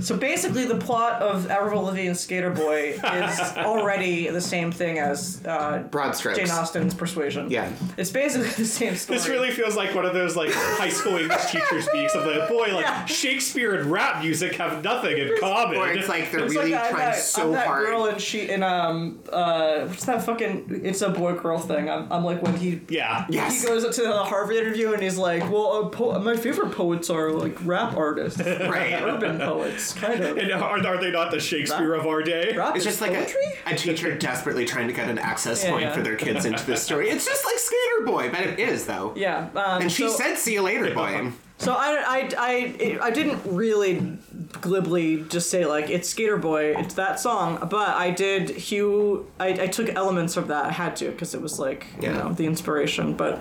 so 0.00 0.16
basically, 0.16 0.64
the 0.64 0.76
plot 0.76 1.22
of 1.22 1.50
Avril 1.50 1.82
Lavigne's 1.84 2.20
Skater 2.20 2.50
Boy 2.50 2.90
is 3.02 3.40
already 3.56 4.28
the 4.28 4.40
same 4.40 4.70
thing 4.72 4.98
as 4.98 5.42
uh, 5.46 5.84
Broad 5.90 6.14
strokes. 6.16 6.38
Jane 6.38 6.50
Austen's 6.50 6.94
Persuasion. 6.94 7.50
Yeah. 7.50 7.70
it's 7.96 8.10
basically 8.10 8.48
the 8.50 8.64
same 8.64 8.96
story. 8.96 9.18
This 9.18 9.28
really 9.28 9.50
feels 9.50 9.76
like 9.76 9.94
one 9.94 10.04
of 10.04 10.14
those 10.14 10.36
like 10.36 10.50
high 10.52 10.88
school 10.88 11.16
English 11.16 11.46
teacher 11.50 11.80
speaks 11.82 12.14
of 12.14 12.24
the 12.24 12.46
boy 12.48 12.72
like 12.74 12.84
Yeah. 12.84 13.04
Shakespeare 13.06 13.74
and 13.80 13.90
rap 13.90 14.22
music 14.22 14.54
have 14.56 14.82
nothing 14.84 15.16
in 15.18 15.32
common. 15.40 15.76
Or 15.78 15.88
it's 15.90 16.08
like 16.08 16.30
they're 16.30 16.44
It's 16.44 16.54
really 16.54 16.72
like 16.72 16.82
that, 16.82 16.90
trying 16.90 17.10
that, 17.12 17.18
so 17.18 17.42
I'm 17.46 17.52
that 17.52 17.66
hard. 17.66 17.86
girl 17.86 18.04
and 18.06 18.20
she 18.20 18.48
in 18.48 18.62
um 18.62 19.20
uh 19.32 19.86
what's 19.86 20.04
that 20.06 20.22
fucking 20.24 20.82
it's 20.84 21.02
a 21.02 21.10
boy 21.10 21.34
girl 21.34 21.58
thing. 21.58 21.88
I'm, 21.90 22.10
I'm 22.12 22.24
like 22.24 22.42
when 22.42 22.56
he 22.56 22.80
yeah, 22.88 23.26
Yes. 23.28 23.62
he 23.62 23.66
goes 23.68 23.84
up 23.84 23.92
to 23.92 24.02
the 24.02 24.24
Harvard 24.24 24.56
interview 24.56 24.92
and 24.92 25.02
he's 25.02 25.18
like, 25.18 25.42
well, 25.50 25.84
uh, 25.84 25.88
po- 25.88 26.18
my 26.20 26.36
favorite 26.36 26.72
poets 26.72 27.10
are 27.10 27.30
like 27.32 27.56
rap 27.64 27.96
artists, 27.96 28.40
Right. 28.44 28.92
urban 29.02 29.38
poets, 29.38 29.87
kind 29.92 30.22
of. 30.24 30.38
And 30.48 30.52
are, 30.52 30.86
are 30.86 31.00
they 31.00 31.10
not 31.10 31.30
the 31.30 31.40
Shakespeare 31.40 31.94
of 31.94 32.06
our 32.06 32.22
day? 32.22 32.54
Rap 32.56 32.76
It's 32.76 32.84
is 32.86 32.92
just 32.92 33.00
like 33.00 33.12
a, 33.12 33.26
a 33.66 33.76
teacher 33.76 34.16
desperately 34.16 34.64
trying 34.64 34.86
to 34.88 34.94
get 34.94 35.08
an 35.08 35.18
access 35.18 35.64
point 35.68 35.82
yeah. 35.82 35.92
for 35.92 36.02
their 36.02 36.16
kids 36.16 36.44
into 36.44 36.64
this 36.64 36.82
story. 36.82 37.10
It's 37.10 37.26
just 37.26 37.44
like 37.44 37.58
Skater 37.58 38.06
Boy, 38.06 38.30
but 38.30 38.40
it 38.40 38.58
is 38.58 38.86
though. 38.86 39.12
Yeah, 39.16 39.48
um, 39.54 39.82
And 39.82 39.92
she 39.92 40.08
so, 40.08 40.14
said, 40.16 40.36
"See 40.36 40.54
you 40.54 40.62
later, 40.62 40.94
boy." 40.94 41.32
so. 41.58 41.72
I, 41.74 42.02
I, 42.06 42.30
I, 42.38 42.98
I 43.02 43.10
didn't 43.10 43.40
really 43.44 44.16
glibly 44.60 45.22
just 45.24 45.50
say 45.50 45.66
like 45.66 45.90
it's 45.90 46.08
Skater 46.08 46.36
Boy, 46.38 46.74
it's 46.76 46.94
that 46.94 47.20
song, 47.20 47.58
but 47.70 47.88
I 47.90 48.10
did 48.10 48.50
Hugh. 48.50 49.30
I, 49.38 49.48
I 49.48 49.66
took 49.66 49.88
elements 49.94 50.36
of 50.36 50.48
that. 50.48 50.64
I 50.66 50.70
had 50.72 50.96
to 50.96 51.10
because 51.10 51.34
it 51.34 51.42
was 51.42 51.58
like 51.58 51.86
you 52.00 52.10
know 52.12 52.32
the 52.32 52.46
inspiration. 52.46 53.14
But 53.14 53.34
uh, 53.34 53.38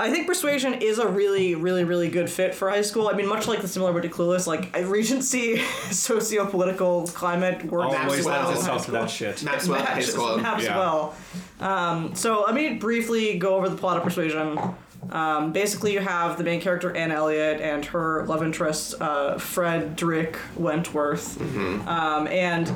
I 0.00 0.10
think 0.10 0.26
Persuasion 0.26 0.74
is 0.74 0.98
a 0.98 1.08
really, 1.08 1.54
really, 1.54 1.84
really 1.84 2.08
good 2.08 2.30
fit 2.30 2.54
for 2.54 2.70
high 2.70 2.82
school. 2.82 3.08
I 3.08 3.12
mean, 3.14 3.26
much 3.28 3.46
like 3.48 3.60
the 3.62 3.68
similar 3.68 4.00
to 4.00 4.08
Clueless, 4.08 4.46
like 4.46 4.74
Regency, 4.86 5.58
socio-political 5.90 7.06
climate 7.08 7.64
works 7.64 7.94
Always 7.94 8.26
Maxwell. 8.26 8.34
lends 8.44 8.50
in 8.50 8.56
itself 8.58 8.80
high 8.80 8.84
to 8.86 8.90
that 8.92 9.10
shit. 9.18 9.42
Maxwell 9.42 9.78
High 9.82 9.94
matches, 9.94 10.12
School. 10.12 10.38
maps 10.38 10.64
Yeah. 10.64 10.76
well. 10.78 11.14
Um, 11.60 12.14
so 12.14 12.42
let 12.46 12.54
me 12.54 12.74
briefly 12.74 13.38
go 13.38 13.56
over 13.56 13.68
the 13.68 13.76
plot 13.76 13.96
of 13.96 14.02
Persuasion. 14.02 14.58
Um, 15.10 15.52
basically, 15.52 15.92
you 15.92 16.00
have 16.00 16.38
the 16.38 16.44
main 16.44 16.60
character 16.60 16.94
Anne 16.96 17.12
Elliot 17.12 17.60
and 17.60 17.84
her 17.86 18.24
love 18.26 18.42
interest 18.42 18.94
uh, 19.00 19.38
Frederick 19.38 20.38
Wentworth, 20.56 21.40
um, 21.86 22.26
and 22.28 22.72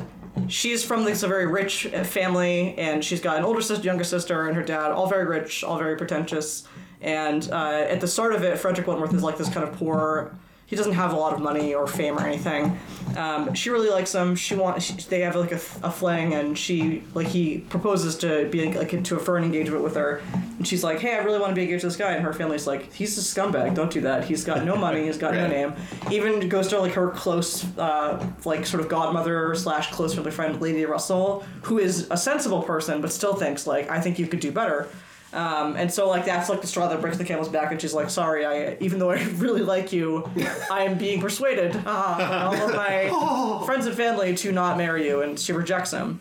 she's 0.47 0.83
from 0.83 1.03
this 1.03 1.23
a 1.23 1.27
very 1.27 1.47
rich 1.47 1.87
family, 2.03 2.75
and 2.77 3.03
she's 3.03 3.21
got 3.21 3.37
an 3.37 3.43
older 3.43 3.61
sister, 3.61 3.83
younger 3.83 4.03
sister, 4.03 4.47
and 4.47 4.55
her 4.55 4.63
dad, 4.63 4.91
all 4.91 5.07
very 5.07 5.25
rich, 5.25 5.63
all 5.63 5.77
very 5.77 5.97
pretentious. 5.97 6.67
And 7.01 7.49
uh, 7.51 7.85
at 7.89 7.99
the 7.99 8.07
start 8.07 8.33
of 8.33 8.43
it, 8.43 8.57
Frederick 8.59 8.87
Wentworth 8.87 9.13
is 9.13 9.23
like 9.23 9.37
this 9.37 9.49
kind 9.49 9.67
of 9.67 9.75
poor. 9.75 10.37
He 10.71 10.77
doesn't 10.77 10.93
have 10.93 11.11
a 11.11 11.17
lot 11.17 11.33
of 11.33 11.41
money 11.41 11.73
or 11.73 11.85
fame 11.85 12.17
or 12.17 12.25
anything. 12.25 12.79
Um, 13.17 13.53
she 13.53 13.69
really 13.69 13.89
likes 13.89 14.15
him. 14.15 14.37
She 14.37 14.55
wants. 14.55 14.85
She, 14.85 14.93
they 14.93 15.19
have 15.19 15.35
like 15.35 15.51
a, 15.51 15.59
a 15.83 15.91
fling, 15.91 16.33
and 16.33 16.57
she 16.57 17.03
like 17.13 17.27
he 17.27 17.57
proposes 17.57 18.15
to 18.19 18.47
be 18.47 18.71
like 18.73 18.93
into 18.93 19.17
a 19.17 19.19
fern 19.19 19.43
engagement 19.43 19.83
with 19.83 19.95
her, 19.95 20.21
and 20.33 20.65
she's 20.65 20.81
like, 20.81 20.99
"Hey, 20.99 21.15
I 21.15 21.17
really 21.17 21.39
want 21.39 21.51
to 21.51 21.55
be 21.55 21.63
engaged 21.63 21.81
to 21.81 21.87
this 21.87 21.97
guy." 21.97 22.13
And 22.13 22.23
her 22.23 22.31
family's 22.31 22.67
like, 22.67 22.93
"He's 22.93 23.17
a 23.17 23.21
scumbag. 23.21 23.75
Don't 23.75 23.91
do 23.91 23.99
that. 23.99 24.23
He's 24.23 24.45
got 24.45 24.63
no 24.63 24.77
money. 24.77 25.07
He's 25.07 25.17
got 25.17 25.33
no 25.33 25.45
name." 25.57 25.73
Even 26.09 26.47
goes 26.47 26.69
to 26.69 26.79
like 26.79 26.93
her 26.93 27.09
close, 27.09 27.65
uh, 27.77 28.25
like 28.45 28.65
sort 28.65 28.81
of 28.81 28.87
godmother 28.87 29.53
slash 29.55 29.91
close 29.91 30.15
family 30.15 30.31
friend, 30.31 30.61
Lady 30.61 30.85
Russell, 30.85 31.43
who 31.63 31.79
is 31.79 32.07
a 32.11 32.15
sensible 32.15 32.63
person, 32.63 33.01
but 33.01 33.11
still 33.11 33.35
thinks 33.35 33.67
like, 33.67 33.89
"I 33.89 33.99
think 33.99 34.17
you 34.17 34.25
could 34.25 34.39
do 34.39 34.53
better." 34.53 34.87
Um, 35.33 35.75
and 35.77 35.91
so 35.93 36.09
like 36.09 36.25
that's 36.25 36.49
like 36.49 36.61
the 36.61 36.67
straw 36.67 36.87
that 36.89 36.99
breaks 37.01 37.17
the 37.17 37.23
camel's 37.23 37.47
back, 37.49 37.71
and 37.71 37.79
she's 37.81 37.93
like, 37.93 38.09
"Sorry, 38.09 38.45
I 38.45 38.77
even 38.81 38.99
though 38.99 39.11
I 39.11 39.23
really 39.35 39.61
like 39.61 39.93
you, 39.93 40.29
I 40.71 40.83
am 40.83 40.97
being 40.97 41.21
persuaded 41.21 41.75
uh, 41.85 42.17
by 42.17 42.27
all 42.47 42.69
of 42.69 42.75
my 42.75 43.63
friends 43.65 43.85
and 43.85 43.95
family 43.95 44.35
to 44.37 44.51
not 44.51 44.77
marry 44.77 45.07
you," 45.07 45.21
and 45.21 45.39
she 45.39 45.53
rejects 45.53 45.91
him. 45.91 46.19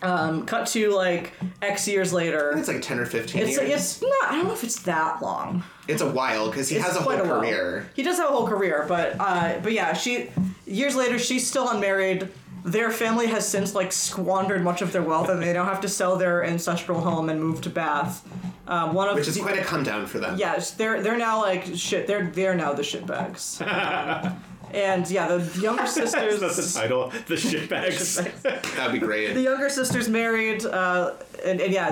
Um, 0.00 0.46
cut 0.46 0.68
to 0.68 0.90
like 0.94 1.32
X 1.60 1.88
years 1.88 2.12
later. 2.12 2.54
It's 2.56 2.68
like 2.68 2.80
10 2.82 3.00
or 3.00 3.04
15 3.06 3.42
It's 3.42 3.50
years. 3.60 3.70
it's 3.70 4.00
not. 4.02 4.30
I 4.30 4.36
don't 4.36 4.46
know 4.46 4.52
if 4.52 4.62
it's 4.62 4.80
that 4.82 5.20
long. 5.20 5.64
It's 5.88 6.00
a 6.02 6.08
while 6.08 6.48
because 6.48 6.68
he 6.68 6.76
It's 6.76 6.84
has 6.86 6.94
a 6.96 7.00
whole 7.00 7.16
while. 7.16 7.40
career. 7.40 7.90
He 7.94 8.04
does 8.04 8.16
have 8.18 8.28
a 8.30 8.32
whole 8.32 8.46
career, 8.46 8.84
but 8.88 9.16
uh, 9.18 9.58
but 9.60 9.72
yeah, 9.72 9.94
she 9.94 10.28
years 10.66 10.94
later 10.94 11.18
she's 11.18 11.46
still 11.48 11.68
unmarried. 11.68 12.28
Their 12.64 12.90
family 12.90 13.26
has 13.28 13.48
since 13.48 13.74
like 13.74 13.92
squandered 13.92 14.62
much 14.62 14.82
of 14.82 14.92
their 14.92 15.02
wealth, 15.02 15.28
and 15.28 15.42
they 15.42 15.52
now 15.52 15.64
have 15.64 15.80
to 15.82 15.88
sell 15.88 16.16
their 16.16 16.44
ancestral 16.44 17.00
home 17.00 17.28
and 17.30 17.40
move 17.42 17.60
to 17.62 17.70
Bath. 17.70 18.26
Uh, 18.66 18.90
one 18.92 19.08
of 19.08 19.14
Which 19.14 19.28
is 19.28 19.34
the- 19.36 19.40
quite 19.42 19.58
a 19.58 19.64
come 19.64 19.82
down 19.84 20.06
for 20.06 20.18
them. 20.18 20.36
Yes, 20.38 20.72
they're 20.72 21.00
they're 21.02 21.16
now 21.16 21.40
like 21.40 21.64
shit. 21.74 22.06
They're 22.06 22.26
they're 22.26 22.54
now 22.54 22.72
the 22.74 22.82
shitbags. 22.82 23.60
and 24.74 25.08
yeah, 25.10 25.28
the 25.36 25.60
younger 25.60 25.86
sisters. 25.86 26.40
That's 26.40 26.56
the 26.74 26.78
title. 26.80 27.10
The 27.26 27.34
shitbags. 27.36 28.42
That'd 28.76 28.92
be 28.92 28.98
great. 28.98 29.32
the 29.34 29.40
younger 29.42 29.70
sister's 29.70 30.08
married, 30.08 30.64
uh, 30.66 31.12
and, 31.48 31.60
and 31.60 31.72
yeah, 31.72 31.88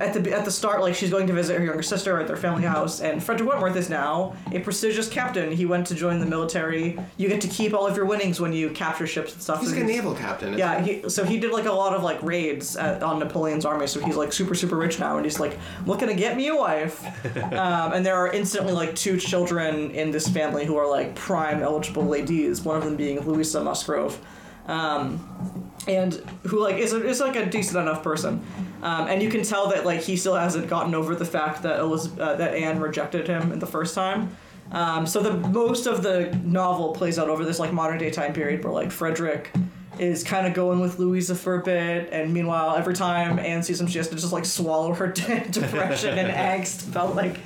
at 0.00 0.14
the 0.14 0.32
at 0.32 0.44
the 0.44 0.50
start, 0.50 0.80
like 0.80 0.94
she's 0.94 1.10
going 1.10 1.26
to 1.26 1.32
visit 1.32 1.58
her 1.58 1.64
younger 1.64 1.82
sister 1.82 2.18
at 2.18 2.26
their 2.26 2.36
family 2.36 2.62
house, 2.62 3.00
and 3.00 3.22
Frederick 3.22 3.48
Wentworth 3.48 3.76
is 3.76 3.90
now 3.90 4.34
a 4.52 4.60
prestigious 4.60 5.08
captain. 5.08 5.52
He 5.52 5.66
went 5.66 5.86
to 5.88 5.94
join 5.94 6.18
the 6.18 6.26
military. 6.26 6.98
You 7.16 7.28
get 7.28 7.40
to 7.42 7.48
keep 7.48 7.74
all 7.74 7.86
of 7.86 7.96
your 7.96 8.06
winnings 8.06 8.40
when 8.40 8.52
you 8.52 8.70
capture 8.70 9.06
ships 9.06 9.32
and 9.34 9.42
stuff. 9.42 9.60
He's 9.60 9.72
like 9.72 9.82
a 9.82 9.84
naval 9.84 10.14
captain. 10.14 10.56
Yeah, 10.56 10.82
he, 10.82 11.08
so 11.08 11.24
he 11.24 11.38
did 11.38 11.52
like 11.52 11.66
a 11.66 11.72
lot 11.72 11.94
of 11.94 12.02
like 12.02 12.22
raids 12.22 12.76
at, 12.76 13.02
on 13.02 13.18
Napoleon's 13.18 13.64
army. 13.64 13.86
So 13.86 14.00
he's 14.00 14.16
like 14.16 14.32
super 14.32 14.54
super 14.54 14.76
rich 14.76 14.98
now, 14.98 15.16
and 15.16 15.24
he's 15.24 15.38
like 15.38 15.58
looking 15.86 16.08
to 16.08 16.14
get 16.14 16.36
me 16.36 16.48
a 16.48 16.56
wife. 16.56 17.04
um, 17.52 17.92
and 17.92 18.04
there 18.04 18.16
are 18.16 18.32
instantly 18.32 18.72
like 18.72 18.94
two 18.96 19.18
children 19.18 19.90
in 19.90 20.10
this 20.10 20.28
family 20.28 20.64
who 20.64 20.76
are 20.76 20.88
like 20.88 21.14
prime 21.14 21.62
eligible 21.62 22.04
ladies. 22.04 22.62
One 22.62 22.76
of 22.76 22.84
them 22.84 22.96
being 22.96 23.20
Louisa 23.20 23.62
Musgrove, 23.62 24.18
um, 24.66 25.69
and 25.96 26.14
who 26.46 26.60
like 26.60 26.76
is 26.76 26.92
a, 26.92 27.06
is 27.06 27.20
like 27.20 27.36
a 27.36 27.46
decent 27.46 27.78
enough 27.78 28.02
person. 28.02 28.44
Um, 28.82 29.08
and 29.08 29.22
you 29.22 29.28
can 29.28 29.42
tell 29.42 29.68
that 29.70 29.84
like 29.84 30.00
he 30.00 30.16
still 30.16 30.36
hasn't 30.36 30.68
gotten 30.68 30.94
over 30.94 31.14
the 31.14 31.24
fact 31.24 31.62
that 31.62 31.80
Eliz- 31.80 32.18
uh, 32.18 32.36
that 32.36 32.54
Anne 32.54 32.80
rejected 32.80 33.26
him 33.26 33.52
in 33.52 33.58
the 33.58 33.66
first 33.66 33.94
time. 33.94 34.36
Um, 34.72 35.06
so 35.06 35.20
the 35.20 35.34
most 35.48 35.86
of 35.86 36.02
the 36.02 36.38
novel 36.44 36.92
plays 36.92 37.18
out 37.18 37.28
over 37.28 37.44
this 37.44 37.58
like 37.58 37.72
modern 37.72 37.98
day 37.98 38.10
time 38.10 38.32
period 38.32 38.62
where 38.62 38.72
like 38.72 38.92
Frederick 38.92 39.50
is 39.98 40.24
kind 40.24 40.46
of 40.46 40.54
going 40.54 40.80
with 40.80 40.98
Louisa 40.98 41.34
for 41.34 41.60
a 41.60 41.62
bit, 41.62 42.08
and 42.10 42.32
meanwhile, 42.32 42.74
every 42.74 42.94
time 42.94 43.38
Anne 43.38 43.62
sees 43.62 43.80
him, 43.80 43.86
she 43.86 43.98
has 43.98 44.08
to 44.08 44.14
just 44.14 44.32
like 44.32 44.46
swallow 44.46 44.94
her 44.94 45.08
depression 45.50 46.18
and 46.18 46.32
angst 46.62 46.88
about 46.88 47.14
like, 47.14 47.36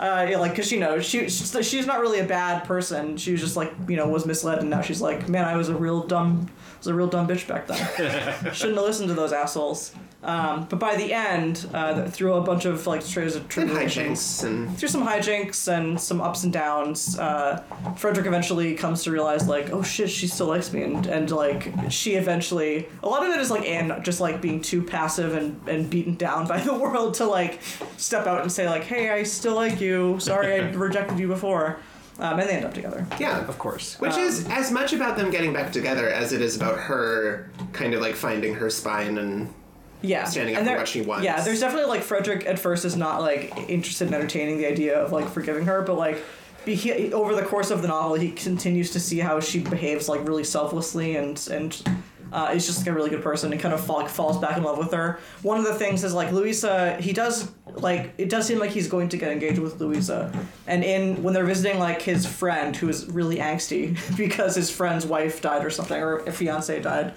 uh, 0.00 0.26
yeah, 0.30 0.38
like 0.38 0.52
because 0.52 0.72
you 0.72 0.80
know 0.80 1.00
she 1.00 1.28
she's 1.28 1.86
not 1.86 2.00
really 2.00 2.20
a 2.20 2.24
bad 2.24 2.64
person. 2.64 3.16
She 3.18 3.32
was 3.32 3.40
just 3.40 3.56
like 3.56 3.72
you 3.88 3.96
know 3.96 4.08
was 4.08 4.24
misled, 4.24 4.60
and 4.60 4.70
now 4.70 4.80
she's 4.80 5.02
like, 5.02 5.28
man, 5.28 5.44
I 5.44 5.56
was 5.56 5.68
a 5.68 5.74
real 5.74 6.06
dumb, 6.06 6.48
was 6.78 6.86
a 6.86 6.94
real 6.94 7.06
dumb 7.08 7.26
bitch 7.26 7.46
back 7.46 7.66
then. 7.66 7.76
Shouldn't 8.54 8.76
have 8.76 8.86
listened 8.86 9.08
to 9.08 9.14
those 9.14 9.32
assholes. 9.32 9.92
Um, 10.22 10.66
but 10.68 10.80
by 10.80 10.96
the 10.96 11.12
end, 11.12 11.68
uh, 11.72 12.08
through 12.08 12.34
a 12.34 12.40
bunch 12.40 12.64
of 12.64 12.86
like 12.88 13.06
trays 13.06 13.36
of 13.36 13.48
tribulations, 13.48 14.42
and 14.42 14.76
through 14.76 14.88
some 14.88 15.06
hijinks 15.06 15.68
and 15.68 16.00
some 16.00 16.20
ups 16.20 16.42
and 16.42 16.52
downs, 16.52 17.16
uh, 17.18 17.62
Frederick 17.96 18.26
eventually 18.26 18.74
comes 18.74 19.04
to 19.04 19.12
realize 19.12 19.46
like, 19.46 19.70
oh 19.70 19.82
shit, 19.82 20.10
she 20.10 20.26
still 20.26 20.48
likes 20.48 20.72
me, 20.72 20.82
and 20.82 21.06
and 21.06 21.30
like 21.30 21.72
she 21.88 22.16
eventually, 22.16 22.88
a 23.04 23.08
lot 23.08 23.24
of 23.24 23.32
it 23.32 23.38
is 23.38 23.50
like 23.50 23.64
Anne 23.64 24.02
just 24.02 24.20
like 24.20 24.40
being 24.40 24.60
too 24.60 24.82
passive 24.82 25.34
and 25.36 25.60
and 25.68 25.88
beaten 25.88 26.16
down 26.16 26.48
by 26.48 26.58
the 26.58 26.74
world 26.78 27.14
to 27.14 27.24
like 27.24 27.60
step 27.96 28.26
out 28.26 28.42
and 28.42 28.50
say 28.50 28.68
like, 28.68 28.82
hey, 28.82 29.10
I 29.10 29.22
still 29.22 29.54
like 29.54 29.80
you. 29.80 30.18
Sorry, 30.18 30.54
I 30.54 30.70
rejected 30.72 31.20
you 31.20 31.28
before. 31.28 31.78
Um, 32.20 32.40
and 32.40 32.48
they 32.48 32.54
end 32.56 32.64
up 32.64 32.74
together. 32.74 33.06
yeah, 33.20 33.46
Of 33.46 33.58
course. 33.58 33.98
Which 34.00 34.16
is 34.16 34.46
as 34.48 34.72
much 34.72 34.92
about 34.92 35.16
them 35.16 35.30
getting 35.30 35.52
back 35.52 35.70
together 35.72 36.08
as 36.08 36.32
it 36.32 36.40
is 36.40 36.56
about 36.56 36.78
her 36.78 37.50
kind 37.72 37.94
of 37.94 38.00
like 38.00 38.16
finding 38.16 38.54
her 38.54 38.70
spine 38.70 39.18
and 39.18 39.54
yeah 40.00 40.24
standing 40.24 40.54
up 40.54 40.60
and 40.60 40.66
for 40.66 40.70
there- 40.70 40.78
what 40.78 40.88
she 40.88 41.00
wants. 41.00 41.24
yeah 41.24 41.40
there's 41.42 41.58
definitely 41.60 41.88
like 41.88 42.02
frederick 42.02 42.46
at 42.46 42.56
first 42.58 42.84
is 42.84 42.96
not 42.96 43.20
like 43.20 43.52
interested 43.68 44.06
in 44.06 44.14
entertaining 44.14 44.56
the 44.56 44.64
idea 44.66 44.96
of 44.96 45.10
like 45.10 45.28
forgiving 45.28 45.64
her 45.66 45.82
but 45.82 45.94
like 45.96 46.22
be, 46.64 46.76
he, 46.76 47.12
over 47.12 47.34
the 47.34 47.42
course 47.42 47.70
of 47.72 47.82
the 47.82 47.88
novel 47.88 48.14
he 48.14 48.30
continues 48.30 48.92
to 48.92 49.00
see 49.00 49.18
how 49.18 49.40
she 49.40 49.58
behaves 49.58 50.08
like 50.08 50.26
really 50.26 50.44
selflessly 50.44 51.16
and 51.16 51.48
and 51.50 51.82
uh, 52.32 52.50
is 52.54 52.66
just 52.66 52.80
like 52.80 52.88
a 52.88 52.92
really 52.92 53.10
good 53.10 53.22
person 53.22 53.52
and 53.52 53.60
kind 53.60 53.74
of 53.74 53.84
fall, 53.84 54.06
falls 54.06 54.38
back 54.38 54.56
in 54.56 54.62
love 54.62 54.78
with 54.78 54.92
her. 54.92 55.18
One 55.42 55.58
of 55.58 55.64
the 55.64 55.74
things 55.74 56.04
is 56.04 56.14
like 56.14 56.32
Louisa, 56.32 56.96
he 57.00 57.12
does 57.12 57.50
like 57.74 58.14
it 58.18 58.28
does 58.28 58.46
seem 58.46 58.58
like 58.58 58.70
he's 58.70 58.88
going 58.88 59.08
to 59.10 59.16
get 59.16 59.30
engaged 59.30 59.58
with 59.58 59.80
Louisa, 59.80 60.32
and 60.66 60.82
in 60.82 61.22
when 61.22 61.34
they're 61.34 61.44
visiting 61.44 61.78
like 61.78 62.02
his 62.02 62.26
friend 62.26 62.74
who 62.74 62.88
is 62.88 63.06
really 63.06 63.36
angsty 63.36 63.96
because 64.16 64.54
his 64.54 64.70
friend's 64.70 65.06
wife 65.06 65.40
died 65.40 65.64
or 65.64 65.70
something 65.70 66.00
or 66.00 66.18
a 66.18 66.32
fiance 66.32 66.80
died 66.80 67.14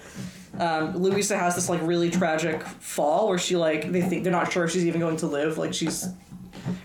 um, 0.58 0.96
Louisa 0.96 1.36
has 1.36 1.54
this 1.54 1.68
like 1.68 1.80
really 1.82 2.10
tragic 2.10 2.62
fall 2.62 3.28
where 3.28 3.38
she 3.38 3.56
like 3.56 3.90
they 3.90 4.02
think 4.02 4.22
they're 4.22 4.32
not 4.32 4.52
sure 4.52 4.64
if 4.64 4.70
she's 4.70 4.84
even 4.84 5.00
going 5.00 5.16
to 5.18 5.26
live. 5.26 5.58
Like 5.58 5.72
she's 5.72 6.08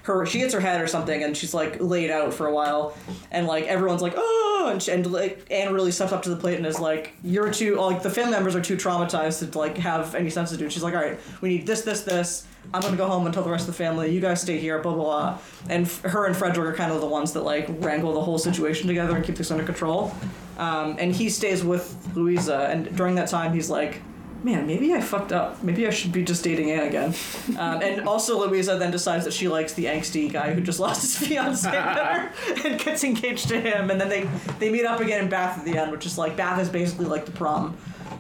her 0.04 0.26
she 0.26 0.40
hits 0.40 0.54
her 0.54 0.60
head 0.60 0.82
or 0.82 0.88
something 0.88 1.24
and 1.24 1.36
she's 1.36 1.54
like 1.54 1.80
laid 1.82 2.10
out 2.10 2.34
for 2.34 2.48
a 2.48 2.54
while 2.54 2.96
and 3.32 3.48
like 3.48 3.66
everyone's 3.66 4.02
like 4.02 4.14
oh 4.16 4.70
and, 4.72 4.82
she, 4.82 4.92
and 4.92 5.12
like 5.12 5.46
Anne 5.52 5.74
really 5.74 5.92
steps 5.92 6.12
up 6.12 6.24
to 6.24 6.30
the 6.30 6.36
plate 6.36 6.58
and 6.58 6.66
is 6.66 6.80
like 6.80 7.14
you're 7.24 7.52
too 7.52 7.76
like 7.76 8.04
the 8.04 8.10
family 8.10 8.32
members 8.32 8.56
are 8.56 8.62
too 8.62 8.76
traumatized 8.76 9.52
to 9.52 9.58
like 9.58 9.78
have 9.78 10.16
any 10.16 10.30
sense 10.30 10.50
to 10.50 10.58
do. 10.58 10.70
She's 10.70 10.84
like 10.84 10.94
all 10.94 11.02
right 11.02 11.20
we 11.42 11.50
need 11.50 11.68
this 11.68 11.82
this 11.82 12.02
this. 12.02 12.48
I'm 12.74 12.82
gonna 12.82 12.98
go 12.98 13.08
home 13.08 13.26
and 13.26 13.34
tell 13.34 13.44
the 13.44 13.50
rest 13.50 13.68
of 13.68 13.78
the 13.78 13.84
family. 13.84 14.14
You 14.14 14.20
guys 14.20 14.42
stay 14.42 14.58
here. 14.58 14.80
Blah 14.80 14.94
blah 14.94 15.04
blah. 15.04 15.40
And 15.70 15.86
f- 15.86 16.02
her 16.02 16.26
and 16.26 16.36
Frederick 16.36 16.74
are 16.74 16.76
kind 16.76 16.92
of 16.92 17.00
the 17.00 17.08
ones 17.08 17.32
that 17.34 17.44
like 17.44 17.68
wrangle 17.80 18.14
the 18.14 18.22
whole 18.22 18.38
situation 18.38 18.88
together 18.88 19.16
and 19.16 19.24
keep 19.24 19.36
this 19.36 19.52
under 19.52 19.64
control. 19.64 20.14
Um, 20.58 20.98
and 21.00 21.16
he 21.16 21.30
stays 21.30 21.64
with 21.64 21.96
Louisa, 22.16 22.68
and 22.70 22.96
during 22.98 23.16
that 23.16 23.30
time, 23.30 23.54
he's 23.54 23.70
like, 23.70 24.02
"Man, 24.44 24.68
maybe 24.68 24.94
I 24.94 25.02
fucked 25.02 25.32
up. 25.32 25.64
Maybe 25.64 25.88
I 25.88 25.90
should 25.90 26.12
be 26.12 26.24
just 26.24 26.44
dating 26.44 26.72
Anne 26.72 26.88
again." 26.88 27.14
Um, 27.58 27.82
and 27.82 28.08
also, 28.08 28.40
Louisa 28.46 28.78
then 28.78 28.92
decides 28.92 29.26
that 29.26 29.34
she 29.34 29.48
likes 29.48 29.74
the 29.74 29.86
angsty 29.86 30.32
guy 30.32 30.54
who 30.54 30.62
just 30.62 30.80
lost 30.80 31.02
his 31.02 31.18
fiance 31.28 31.70
and 32.66 32.80
gets 32.80 33.04
engaged 33.04 33.48
to 33.48 33.60
him. 33.60 33.90
And 33.90 34.00
then 34.00 34.10
they 34.10 34.30
they 34.60 34.70
meet 34.70 34.86
up 34.86 35.00
again 35.00 35.24
in 35.24 35.30
Bath 35.30 35.58
at 35.58 35.66
the 35.66 35.78
end, 35.78 35.92
which 35.92 36.06
is 36.06 36.18
like 36.18 36.36
Bath 36.38 36.60
is 36.60 36.70
basically 36.70 37.06
like 37.06 37.26
the 37.26 37.32
prom. 37.32 37.76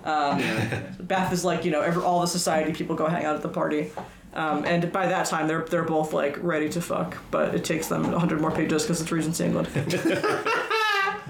Um, 0.05 0.41
Bath 1.01 1.33
is 1.33 1.45
like 1.45 1.65
you 1.65 1.71
know 1.71 1.81
every, 1.81 2.01
all 2.01 2.21
the 2.21 2.27
society 2.27 2.73
people 2.73 2.95
go 2.95 3.07
hang 3.07 3.25
out 3.25 3.35
at 3.35 3.41
the 3.41 3.49
party. 3.49 3.91
Um, 4.33 4.65
and 4.65 4.91
by 4.91 5.07
that 5.07 5.27
time, 5.27 5.47
they're 5.47 5.65
they're 5.65 5.83
both 5.83 6.13
like 6.13 6.37
ready 6.41 6.69
to 6.69 6.81
fuck, 6.81 7.17
but 7.29 7.53
it 7.53 7.63
takes 7.63 7.87
them 7.87 8.11
100 8.11 8.41
more 8.41 8.51
pages 8.51 8.83
because 8.83 9.01
it's 9.01 9.11
Regency 9.11 9.43
England. 9.45 9.67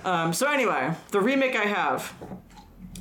Um, 0.05 0.31
so 0.31 0.49
anyway, 0.49 0.93
the 1.11 1.19
remake 1.19 1.55
I 1.55 1.65
have. 1.65 2.13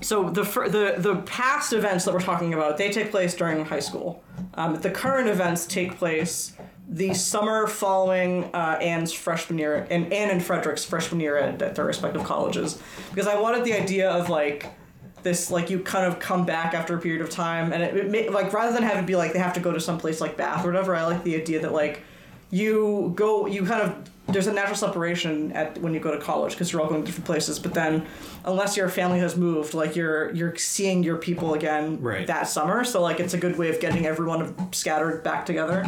So 0.00 0.30
the 0.30 0.42
the 0.42 0.94
the 0.98 1.16
past 1.22 1.72
events 1.72 2.04
that 2.04 2.14
we're 2.14 2.20
talking 2.20 2.54
about 2.54 2.76
they 2.76 2.90
take 2.90 3.10
place 3.10 3.34
during 3.34 3.64
high 3.64 3.80
school. 3.80 4.22
Um, 4.54 4.80
the 4.80 4.90
current 4.90 5.28
events 5.28 5.66
take 5.66 5.96
place 5.98 6.52
the 6.88 7.14
summer 7.14 7.66
following 7.66 8.44
uh, 8.54 8.78
Anne's 8.80 9.12
freshman 9.12 9.58
year 9.58 9.86
and 9.90 10.12
Anne 10.12 10.30
and 10.30 10.44
Frederick's 10.44 10.84
freshman 10.84 11.20
year 11.20 11.36
at, 11.36 11.60
at 11.60 11.74
their 11.74 11.84
respective 11.84 12.22
colleges 12.24 12.80
because 13.10 13.26
I 13.26 13.40
wanted 13.40 13.64
the 13.64 13.72
idea 13.72 14.10
of 14.10 14.28
like 14.28 14.66
this 15.22 15.50
like 15.50 15.68
you 15.68 15.80
kind 15.80 16.06
of 16.06 16.20
come 16.20 16.46
back 16.46 16.74
after 16.74 16.96
a 16.96 17.00
period 17.00 17.22
of 17.22 17.30
time 17.30 17.72
and 17.72 17.82
it, 17.82 17.96
it 17.96 18.10
may, 18.10 18.28
like 18.28 18.52
rather 18.52 18.72
than 18.72 18.84
have 18.84 18.98
it 18.98 19.06
be 19.06 19.16
like 19.16 19.32
they 19.32 19.40
have 19.40 19.54
to 19.54 19.60
go 19.60 19.72
to 19.72 19.80
some 19.80 19.98
place 19.98 20.20
like 20.20 20.36
Bath 20.36 20.64
or 20.64 20.68
whatever 20.68 20.94
I 20.94 21.04
like 21.04 21.24
the 21.24 21.34
idea 21.34 21.60
that 21.60 21.72
like 21.72 22.02
you 22.50 23.12
go 23.16 23.46
you 23.46 23.64
kind 23.64 23.82
of 23.82 24.10
there's 24.28 24.46
a 24.48 24.52
natural 24.52 24.76
separation 24.76 25.52
at 25.52 25.78
when 25.78 25.94
you 25.94 26.00
go 26.00 26.10
to 26.12 26.20
college 26.20 26.52
because 26.52 26.72
you're 26.72 26.80
all 26.82 26.88
going 26.88 27.00
to 27.02 27.06
different 27.06 27.24
places 27.26 27.58
but 27.58 27.74
then 27.74 28.04
unless 28.44 28.76
your 28.76 28.88
family 28.88 29.18
has 29.18 29.36
moved 29.36 29.72
like 29.74 29.94
you're 29.96 30.32
you're 30.34 30.56
seeing 30.56 31.02
your 31.02 31.16
people 31.16 31.54
again 31.54 32.00
Right. 32.00 32.26
that 32.26 32.48
summer 32.48 32.84
so 32.84 33.00
like 33.02 33.20
it's 33.20 33.34
a 33.34 33.38
good 33.38 33.56
way 33.58 33.68
of 33.70 33.80
getting 33.80 34.06
everyone 34.06 34.72
scattered 34.72 35.22
back 35.22 35.46
together. 35.46 35.86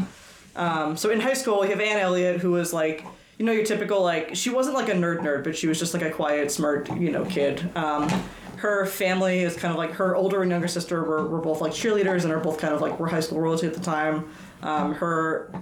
Um, 0.56 0.96
so 0.96 1.10
in 1.10 1.20
high 1.20 1.34
school 1.34 1.60
we 1.60 1.68
have 1.68 1.80
Anne 1.80 1.98
Elliot 1.98 2.40
who 2.40 2.50
was 2.52 2.72
like 2.72 3.04
you 3.38 3.44
know 3.44 3.52
your 3.52 3.64
typical 3.64 4.02
like 4.02 4.34
she 4.34 4.50
wasn't 4.50 4.74
like 4.74 4.88
a 4.88 4.92
nerd 4.94 5.18
nerd 5.20 5.44
but 5.44 5.56
she 5.56 5.68
was 5.68 5.78
just 5.78 5.94
like 5.94 6.02
a 6.02 6.10
quiet 6.10 6.50
smart 6.50 6.88
you 6.96 7.10
know 7.10 7.24
kid. 7.24 7.70
Um, 7.76 8.08
her 8.56 8.86
family 8.86 9.40
is 9.44 9.54
kind 9.56 9.70
of 9.70 9.78
like 9.78 9.92
her 9.92 10.16
older 10.16 10.42
and 10.42 10.50
younger 10.50 10.66
sister 10.66 11.04
were, 11.04 11.24
were 11.28 11.40
both 11.40 11.60
like 11.60 11.70
cheerleaders 11.70 12.24
and 12.24 12.32
are 12.32 12.40
both 12.40 12.58
kind 12.58 12.74
of 12.74 12.80
like 12.80 12.98
were 12.98 13.06
high 13.06 13.20
school 13.20 13.38
royalty 13.40 13.68
at 13.68 13.74
the 13.74 13.80
time 13.80 14.28
um, 14.62 14.94
her 14.94 15.52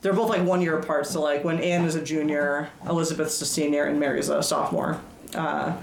they're 0.00 0.12
both 0.12 0.28
like 0.28 0.42
one 0.42 0.60
year 0.60 0.78
apart 0.78 1.06
so 1.06 1.22
like 1.22 1.44
when 1.44 1.58
anne 1.60 1.84
is 1.84 1.94
a 1.94 2.02
junior 2.02 2.68
elizabeth's 2.88 3.40
a 3.40 3.46
senior 3.46 3.84
and 3.84 3.98
mary's 3.98 4.28
a 4.28 4.42
sophomore. 4.42 5.00
Uh, 5.34 5.74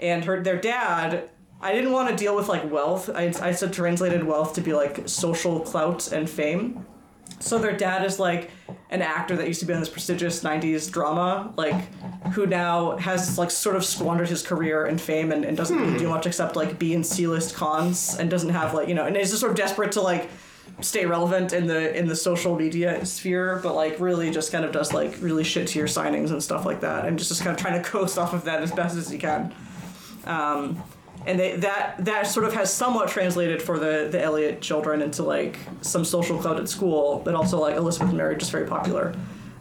and 0.00 0.24
her 0.24 0.42
their 0.42 0.58
dad 0.58 1.28
i 1.60 1.72
didn't 1.72 1.92
want 1.92 2.08
to 2.08 2.16
deal 2.16 2.36
with 2.36 2.48
like 2.48 2.70
wealth. 2.70 3.10
I, 3.14 3.32
I 3.40 3.52
said 3.52 3.72
translated 3.72 4.24
wealth 4.24 4.54
to 4.54 4.60
be 4.60 4.72
like 4.72 5.08
social 5.08 5.60
clout 5.60 6.12
and 6.12 6.28
fame. 6.28 6.84
So 7.38 7.58
their 7.58 7.76
dad 7.76 8.04
is 8.04 8.18
like 8.18 8.50
an 8.90 9.02
actor 9.02 9.36
that 9.36 9.46
used 9.46 9.60
to 9.60 9.66
be 9.66 9.74
on 9.74 9.80
this 9.80 9.88
prestigious 9.88 10.42
90s 10.42 10.90
drama 10.90 11.52
like 11.56 11.74
who 12.32 12.46
now 12.46 12.96
has 12.96 13.36
like 13.38 13.50
sort 13.50 13.76
of 13.76 13.84
squandered 13.84 14.28
his 14.28 14.42
career 14.42 14.86
and 14.86 15.00
fame 15.00 15.32
and, 15.32 15.44
and 15.44 15.56
doesn't 15.56 15.76
really 15.78 15.98
do 15.98 16.08
much 16.08 16.26
except 16.26 16.56
like 16.56 16.78
be 16.78 16.94
in 16.94 17.02
c-list 17.02 17.54
cons 17.54 18.16
and 18.18 18.30
doesn't 18.30 18.50
have 18.50 18.74
like 18.74 18.88
you 18.88 18.94
know 18.94 19.04
and 19.04 19.16
is 19.16 19.30
just 19.30 19.40
sort 19.40 19.50
of 19.50 19.58
desperate 19.58 19.92
to 19.92 20.00
like 20.00 20.30
stay 20.80 21.06
relevant 21.06 21.52
in 21.52 21.66
the 21.66 21.96
in 21.96 22.06
the 22.06 22.16
social 22.16 22.56
media 22.56 23.04
sphere 23.06 23.60
but 23.62 23.74
like 23.74 23.98
really 23.98 24.30
just 24.30 24.52
kind 24.52 24.64
of 24.64 24.72
does 24.72 24.92
like 24.92 25.16
really 25.20 25.44
shit 25.44 25.66
to 25.66 25.78
your 25.78 25.88
signings 25.88 26.30
and 26.30 26.42
stuff 26.42 26.66
like 26.66 26.80
that 26.80 27.06
and 27.06 27.18
just, 27.18 27.30
just 27.30 27.42
kind 27.42 27.56
of 27.56 27.60
trying 27.60 27.82
to 27.82 27.88
coast 27.88 28.18
off 28.18 28.34
of 28.34 28.44
that 28.44 28.62
as 28.62 28.70
best 28.72 28.96
as 28.96 29.08
he 29.08 29.16
can 29.18 29.54
um, 30.26 30.82
and 31.26 31.40
they, 31.40 31.56
that 31.56 31.96
that 32.04 32.26
sort 32.26 32.46
of 32.46 32.54
has 32.54 32.72
somewhat 32.72 33.08
translated 33.08 33.60
for 33.60 33.78
the 33.78 34.08
the 34.10 34.22
Elliot 34.22 34.60
children 34.60 35.02
into 35.02 35.22
like 35.22 35.58
some 35.80 36.04
social 36.04 36.38
clout 36.38 36.58
at 36.58 36.68
school, 36.68 37.20
but 37.24 37.34
also 37.34 37.58
like 37.58 37.76
Elizabeth 37.76 38.14
Mary 38.14 38.36
just 38.36 38.52
very 38.52 38.66
popular. 38.66 39.14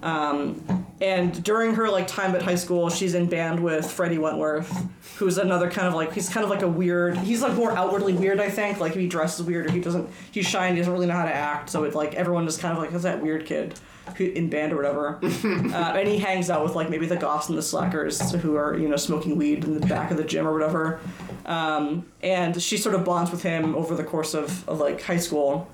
Um, 0.06 0.86
and 1.02 1.44
during 1.44 1.74
her 1.74 1.90
like 1.90 2.08
time 2.08 2.36
at 2.36 2.44
high 2.44 2.56
school, 2.56 2.90
she's 2.90 3.16
in 3.16 3.26
band 3.26 3.60
with 3.60 3.92
Freddie 3.92 4.20
Wentworth, 4.20 4.86
who's 5.18 5.40
another 5.40 5.70
kind 5.70 5.88
of 5.88 5.96
like 5.96 6.14
he's 6.14 6.30
kind 6.30 6.44
of 6.44 6.50
like 6.52 6.62
a 6.62 6.68
weird. 6.68 7.18
He's 7.18 7.42
like 7.42 7.54
more 7.54 7.72
outwardly 7.72 8.14
weird, 8.14 8.40
I 8.40 8.50
think. 8.50 8.80
Like 8.80 8.94
he 8.94 9.08
dresses 9.08 9.46
weird, 9.46 9.66
or 9.66 9.72
he 9.72 9.82
doesn't. 9.82 10.08
He's 10.32 10.46
shy 10.46 10.68
and 10.68 10.76
he 10.76 10.82
doesn't 10.82 10.94
really 10.94 11.08
know 11.08 11.16
how 11.16 11.26
to 11.26 11.34
act. 11.34 11.72
So 11.72 11.84
it 11.84 11.96
like 11.96 12.14
everyone 12.14 12.46
just 12.46 12.60
kind 12.60 12.72
of 12.72 12.78
like 12.78 12.92
has 12.92 13.02
that 13.02 13.22
weird 13.22 13.48
kid 13.48 13.74
who, 14.16 14.26
in 14.26 14.48
band 14.50 14.74
or 14.74 14.76
whatever. 14.76 15.20
uh, 15.24 15.98
and 15.98 16.08
he 16.08 16.20
hangs 16.20 16.52
out 16.52 16.64
with 16.64 16.76
like 16.76 16.92
maybe 16.92 17.08
the 17.08 17.18
goths 17.18 17.50
and 17.50 17.58
the 17.58 17.64
slackers 17.64 18.32
who 18.34 18.56
are 18.56 18.78
you 18.78 18.88
know 18.88 18.96
smoking 18.96 19.38
weed 19.38 19.64
in 19.64 19.80
the 19.80 19.88
back 19.88 20.12
of 20.12 20.18
the 20.18 20.24
gym 20.24 20.48
or 20.48 20.54
whatever. 20.54 21.00
Um, 21.48 22.06
and 22.22 22.62
she 22.62 22.78
sort 22.78 22.94
of 22.94 23.04
bonds 23.04 23.32
with 23.32 23.42
him 23.42 23.74
over 23.74 23.96
the 23.96 24.04
course 24.04 24.36
of, 24.36 24.68
of 24.70 24.80
like 24.80 25.02
high 25.02 25.18
school 25.18 25.68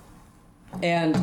and 0.81 1.15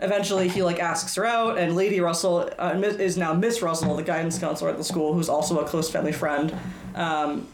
eventually 0.00 0.48
he 0.48 0.62
like 0.62 0.78
asks 0.80 1.14
her 1.14 1.24
out 1.24 1.58
and 1.58 1.76
lady 1.76 2.00
russell 2.00 2.50
uh, 2.58 2.72
is 2.98 3.16
now 3.16 3.32
miss 3.32 3.62
russell 3.62 3.96
the 3.96 4.02
guidance 4.02 4.38
counselor 4.38 4.70
at 4.70 4.76
the 4.76 4.84
school 4.84 5.14
who's 5.14 5.28
also 5.28 5.60
a 5.60 5.64
close 5.64 5.90
family 5.90 6.12
friend. 6.12 6.54
Um, 6.94 7.48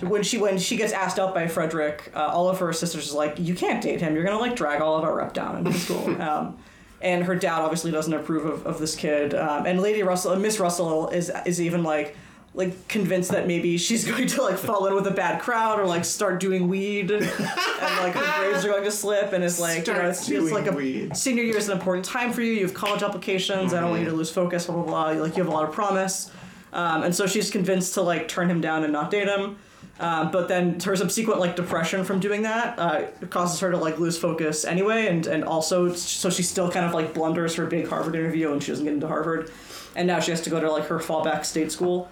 when 0.00 0.22
she 0.22 0.38
when 0.38 0.58
she 0.58 0.76
gets 0.76 0.92
asked 0.92 1.18
out 1.18 1.34
by 1.34 1.46
frederick 1.46 2.10
uh, 2.14 2.26
all 2.26 2.48
of 2.48 2.58
her 2.58 2.72
sisters 2.72 3.06
is 3.06 3.14
like 3.14 3.38
you 3.38 3.54
can't 3.54 3.82
date 3.82 4.00
him. 4.00 4.14
You're 4.14 4.24
gonna 4.24 4.38
like 4.38 4.56
drag 4.56 4.80
all 4.80 4.96
of 4.96 5.04
our 5.04 5.14
rep 5.14 5.32
down 5.32 5.58
into 5.58 5.70
the 5.70 5.78
school. 5.78 6.16
Um, 6.22 6.58
and 7.00 7.24
her 7.24 7.34
dad 7.34 7.62
obviously 7.62 7.90
doesn't 7.90 8.14
approve 8.14 8.46
of, 8.46 8.64
of 8.64 8.78
this 8.78 8.94
kid. 8.94 9.34
Um, 9.34 9.66
and 9.66 9.80
lady 9.80 10.02
russell 10.02 10.36
miss 10.36 10.58
russell 10.58 11.08
is 11.08 11.32
is 11.46 11.60
even 11.60 11.82
like 11.82 12.16
like 12.54 12.86
convinced 12.88 13.30
that 13.30 13.46
maybe 13.46 13.78
she's 13.78 14.04
going 14.10 14.26
to 14.26 14.42
like 14.42 14.58
fall 14.58 14.86
in 14.86 14.94
with 14.94 15.06
a 15.06 15.12
bad 15.12 15.40
crowd 15.40 15.80
or 15.80 15.86
like 15.86 16.04
start 16.04 16.38
doing 16.40 16.68
weed 16.68 17.10
and 17.10 17.22
like 17.22 18.14
her 18.14 18.40
grades 18.40 18.64
are 18.64 18.68
going 18.68 18.84
to 18.84 18.90
slip 18.90 19.32
and 19.32 19.42
it's 19.42 19.58
like 19.58 19.86
you 19.86 19.92
know 19.92 20.08
it's, 20.08 20.28
it's 20.28 20.52
like 20.52 20.66
a 20.66 20.72
weed. 20.72 21.16
senior 21.16 21.42
year 21.42 21.56
is 21.56 21.68
an 21.68 21.76
important 21.76 22.04
time 22.04 22.32
for 22.32 22.42
you. 22.42 22.52
You 22.52 22.66
have 22.66 22.74
college 22.74 23.02
applications. 23.02 23.72
I 23.72 23.80
don't 23.80 23.90
want 23.90 24.02
you 24.02 24.08
to 24.10 24.14
lose 24.14 24.30
focus 24.30 24.66
blah 24.66 24.76
blah 24.76 24.84
blah. 24.84 25.22
Like 25.22 25.36
you 25.36 25.42
have 25.42 25.52
a 25.52 25.54
lot 25.54 25.68
of 25.68 25.74
promise. 25.74 26.30
Um, 26.72 27.02
and 27.02 27.14
so 27.14 27.26
she's 27.26 27.50
convinced 27.50 27.94
to 27.94 28.02
like 28.02 28.28
turn 28.28 28.50
him 28.50 28.60
down 28.60 28.84
and 28.84 28.92
not 28.92 29.10
date 29.10 29.28
him. 29.28 29.56
Um, 30.00 30.30
but 30.30 30.48
then 30.48 30.80
her 30.80 30.96
subsequent 30.96 31.38
like 31.38 31.54
depression 31.54 32.02
from 32.04 32.18
doing 32.18 32.42
that 32.42 32.78
uh, 32.78 33.06
causes 33.28 33.60
her 33.60 33.70
to 33.70 33.76
like 33.76 33.98
lose 33.98 34.18
focus 34.18 34.64
anyway. 34.64 35.06
And 35.06 35.26
and 35.26 35.44
also 35.44 35.92
so 35.94 36.28
she 36.28 36.42
still 36.42 36.70
kind 36.70 36.84
of 36.84 36.92
like 36.92 37.14
blunders 37.14 37.54
her 37.54 37.66
big 37.66 37.88
harvard 37.88 38.14
interview 38.14 38.52
and 38.52 38.62
she 38.62 38.72
doesn't 38.72 38.84
get 38.84 38.94
into 38.94 39.08
harvard. 39.08 39.50
And 39.94 40.06
now 40.06 40.20
she 40.20 40.30
has 40.30 40.40
to 40.42 40.50
go 40.50 40.60
to 40.60 40.70
like 40.70 40.86
her 40.86 40.98
fallback 40.98 41.44
state 41.44 41.70
school 41.70 42.10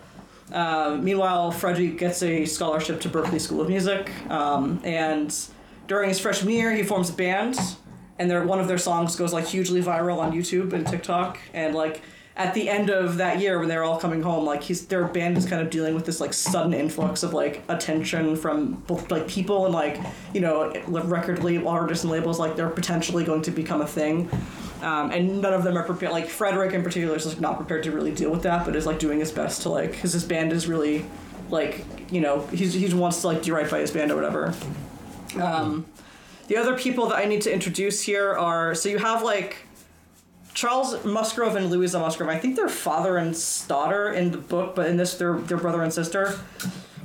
um, 0.52 1.04
meanwhile, 1.04 1.50
Frederick 1.50 1.98
gets 1.98 2.22
a 2.22 2.44
scholarship 2.44 3.00
to 3.02 3.08
Berklee 3.08 3.40
School 3.40 3.60
of 3.60 3.68
Music, 3.68 4.10
um, 4.30 4.80
and 4.84 5.34
during 5.86 6.08
his 6.08 6.18
freshman 6.18 6.52
year, 6.52 6.72
he 6.72 6.82
forms 6.82 7.10
a 7.10 7.12
band, 7.12 7.58
and 8.18 8.30
their 8.30 8.44
one 8.44 8.60
of 8.60 8.68
their 8.68 8.78
songs 8.78 9.16
goes 9.16 9.32
like 9.32 9.46
hugely 9.46 9.82
viral 9.82 10.18
on 10.18 10.32
YouTube 10.32 10.72
and 10.72 10.86
TikTok, 10.86 11.38
and 11.54 11.74
like 11.74 12.02
at 12.36 12.54
the 12.54 12.68
end 12.70 12.88
of 12.88 13.18
that 13.18 13.38
year 13.38 13.58
when 13.58 13.68
they're 13.68 13.84
all 13.84 13.98
coming 13.98 14.22
home, 14.22 14.44
like 14.44 14.62
he's 14.62 14.86
their 14.86 15.04
band 15.06 15.36
is 15.36 15.46
kind 15.46 15.60
of 15.60 15.68
dealing 15.68 15.94
with 15.94 16.06
this 16.06 16.20
like 16.20 16.32
sudden 16.32 16.72
influx 16.72 17.22
of 17.22 17.34
like 17.34 17.62
attention 17.68 18.34
from 18.34 18.74
both 18.86 19.10
like 19.10 19.28
people 19.28 19.66
and 19.66 19.74
like 19.74 20.00
you 20.32 20.40
know 20.40 20.72
record 20.86 21.44
label 21.44 21.68
artists 21.68 22.04
and 22.04 22.10
labels 22.10 22.38
like 22.38 22.56
they're 22.56 22.70
potentially 22.70 23.24
going 23.24 23.42
to 23.42 23.50
become 23.50 23.82
a 23.82 23.86
thing 23.86 24.30
um, 24.82 25.10
and 25.10 25.40
none 25.40 25.52
of 25.52 25.62
them 25.62 25.76
are 25.76 25.82
prepared. 25.82 26.12
Like 26.12 26.28
Frederick 26.28 26.72
in 26.74 26.82
particular 26.82 27.16
is 27.16 27.40
not 27.40 27.56
prepared 27.56 27.84
to 27.84 27.92
really 27.92 28.12
deal 28.12 28.30
with 28.30 28.42
that, 28.42 28.64
but 28.64 28.76
is 28.76 28.86
like 28.86 28.98
doing 28.98 29.18
his 29.20 29.32
best 29.32 29.62
to 29.62 29.68
like 29.68 29.92
because 29.92 30.12
his 30.12 30.24
band 30.24 30.52
is 30.52 30.66
really 30.66 31.04
like 31.50 31.84
you 32.10 32.20
know 32.20 32.46
he's 32.48 32.74
he 32.74 32.92
wants 32.94 33.20
to 33.22 33.26
like 33.26 33.42
do 33.42 33.54
right 33.54 33.70
by 33.70 33.80
his 33.80 33.90
band 33.90 34.10
or 34.10 34.16
whatever. 34.16 34.54
Um, 35.40 35.86
the 36.48 36.56
other 36.56 36.76
people 36.76 37.08
that 37.08 37.16
I 37.16 37.26
need 37.26 37.42
to 37.42 37.52
introduce 37.52 38.02
here 38.02 38.32
are 38.32 38.74
so 38.74 38.88
you 38.88 38.98
have 38.98 39.22
like 39.22 39.58
Charles 40.54 41.04
Musgrove 41.04 41.56
and 41.56 41.70
Louisa 41.70 41.98
Musgrove. 41.98 42.28
I 42.28 42.38
think 42.38 42.56
they're 42.56 42.68
father 42.68 43.16
and 43.16 43.36
daughter 43.68 44.12
in 44.12 44.32
the 44.32 44.38
book, 44.38 44.74
but 44.74 44.88
in 44.88 44.96
this 44.96 45.14
they're 45.14 45.38
they're 45.38 45.58
brother 45.58 45.82
and 45.82 45.92
sister. 45.92 46.38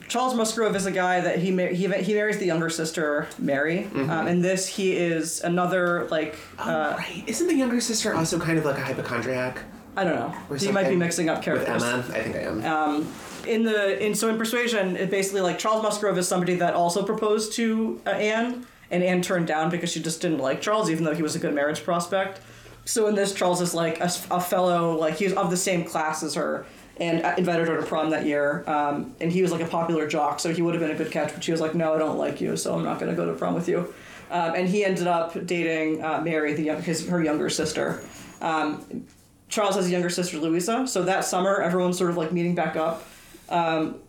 Charles 0.08 0.36
Musgrove 0.36 0.76
is 0.76 0.86
a 0.86 0.92
guy 0.92 1.20
that 1.22 1.40
he 1.40 1.52
mar- 1.52 1.68
he 1.68 1.88
he 2.04 2.14
marries 2.14 2.38
the 2.38 2.46
younger 2.46 2.70
sister 2.70 3.28
Mary. 3.40 3.86
Um, 3.96 4.28
in 4.28 4.42
this, 4.42 4.68
he 4.68 4.96
is 4.96 5.42
another 5.42 6.08
like 6.12 6.38
uh, 6.60 6.96
right. 6.98 7.24
Isn't 7.28 7.48
the 7.48 7.56
younger 7.56 7.82
sister 7.82 8.14
also 8.14 8.40
kind 8.40 8.58
of 8.58 8.66
like 8.66 8.78
a 8.78 8.82
hypochondriac? 8.82 9.60
I 9.98 10.04
don't 10.04 10.16
know. 10.16 10.36
or 10.50 10.58
You 10.58 10.74
might 10.74 10.90
be 10.90 10.96
mixing 10.96 11.30
up 11.30 11.42
characters. 11.42 11.82
With. 11.82 11.84
Emma? 11.84 12.18
I 12.20 12.22
think 12.22 12.36
I 12.36 12.40
am. 12.40 13.08
In 13.48 13.64
the 13.64 14.04
in 14.04 14.16
so 14.16 14.30
in 14.30 14.38
Persuasion, 14.38 14.96
it 14.98 15.10
basically 15.10 15.42
like 15.42 15.58
Charles 15.60 15.82
Musgrove 15.84 16.18
is 16.18 16.28
somebody 16.28 16.56
that 16.56 16.74
also 16.74 17.04
proposed 17.04 17.54
to 17.54 18.02
uh, 18.06 18.10
Anne, 18.10 18.66
and 18.92 19.04
Anne 19.04 19.22
turned 19.22 19.48
down 19.48 19.70
because 19.70 19.92
she 19.92 20.02
just 20.02 20.20
didn't 20.22 20.40
like 20.40 20.62
Charles, 20.62 20.90
even 20.90 21.04
though 21.06 21.14
he 21.14 21.22
was 21.22 21.36
a 21.36 21.40
good 21.40 21.54
marriage 21.54 21.84
prospect. 21.84 22.42
So 22.86 23.08
in 23.08 23.16
this, 23.16 23.34
Charles 23.34 23.62
is 23.62 23.74
like 23.74 24.00
a, 24.00 24.10
a 24.32 24.40
fellow, 24.42 24.96
like 24.98 25.16
he's 25.16 25.34
of 25.34 25.50
the 25.50 25.58
same 25.58 25.84
class 25.86 26.22
as 26.24 26.36
her, 26.36 26.66
and 26.98 27.38
invited 27.38 27.68
her 27.68 27.80
to 27.80 27.86
prom 27.86 28.12
that 28.12 28.26
year. 28.26 28.64
Um, 28.68 29.16
and 29.20 29.32
he 29.32 29.42
was 29.42 29.52
like 29.52 29.62
a 29.62 29.68
popular 29.68 30.08
jock, 30.08 30.40
so 30.40 30.54
he 30.54 30.62
would 30.62 30.74
have 30.74 30.82
been 30.82 30.92
a 30.92 30.96
good 30.96 31.12
catch. 31.12 31.34
But 31.34 31.44
she 31.44 31.52
was 31.52 31.62
like, 31.62 31.76
"No, 31.76 31.94
I 31.94 31.98
don't 31.98 32.18
like 32.18 32.42
you, 32.42 32.56
so 32.58 32.76
I'm 32.76 32.84
not 32.84 33.00
going 33.00 33.12
to 33.12 33.16
go 33.16 33.26
to 33.26 33.34
prom 33.34 33.54
with 33.54 33.68
you." 33.68 33.94
Um, 34.32 34.56
and 34.56 34.68
he 34.68 34.84
ended 34.84 35.08
up 35.08 35.46
dating 35.46 36.04
uh, 36.04 36.22
Mary, 36.22 36.54
the 36.54 36.64
young, 36.64 36.82
his 36.82 37.08
her 37.08 37.24
younger 37.24 37.50
sister. 37.50 38.04
Um, 38.42 39.06
Charles 39.50 39.76
has 39.76 39.88
a 39.88 39.90
younger 39.90 40.10
sister, 40.10 40.38
Louisa. 40.40 40.88
So 40.88 41.04
that 41.04 41.26
summer, 41.26 41.62
everyone's 41.62 41.98
sort 41.98 42.10
of 42.10 42.18
like 42.18 42.32
meeting 42.32 42.56
back 42.56 42.76
up. 42.76 43.06
Um, 43.50 44.00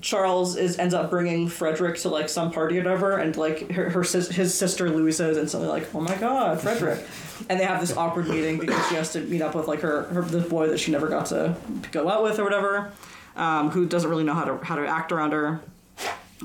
Charles 0.00 0.56
is 0.56 0.78
ends 0.78 0.94
up 0.94 1.10
bringing 1.10 1.48
Frederick 1.48 1.98
to 2.00 2.08
like 2.08 2.28
some 2.28 2.50
party 2.50 2.78
or 2.78 2.82
whatever, 2.82 3.18
and 3.18 3.36
like 3.36 3.70
her, 3.72 3.90
her 3.90 4.02
sis- 4.04 4.28
his 4.30 4.54
sister 4.54 4.88
Louisa 4.90 5.28
is 5.28 5.36
instantly 5.36 5.68
like, 5.68 5.94
"Oh 5.94 6.00
my 6.00 6.14
God, 6.16 6.60
Frederick!" 6.60 7.04
and 7.50 7.60
they 7.60 7.64
have 7.64 7.80
this 7.80 7.96
awkward 7.96 8.28
meeting 8.28 8.58
because 8.58 8.86
she 8.88 8.94
has 8.94 9.12
to 9.12 9.20
meet 9.20 9.42
up 9.42 9.54
with 9.54 9.68
like 9.68 9.80
her, 9.80 10.04
her 10.04 10.22
the 10.22 10.40
boy 10.40 10.68
that 10.68 10.78
she 10.80 10.90
never 10.90 11.08
got 11.08 11.26
to 11.26 11.54
go 11.92 12.08
out 12.08 12.22
with 12.22 12.38
or 12.38 12.44
whatever, 12.44 12.92
um, 13.36 13.70
who 13.70 13.86
doesn't 13.86 14.08
really 14.08 14.24
know 14.24 14.34
how 14.34 14.44
to 14.44 14.56
how 14.64 14.76
to 14.76 14.86
act 14.86 15.12
around 15.12 15.32
her. 15.32 15.60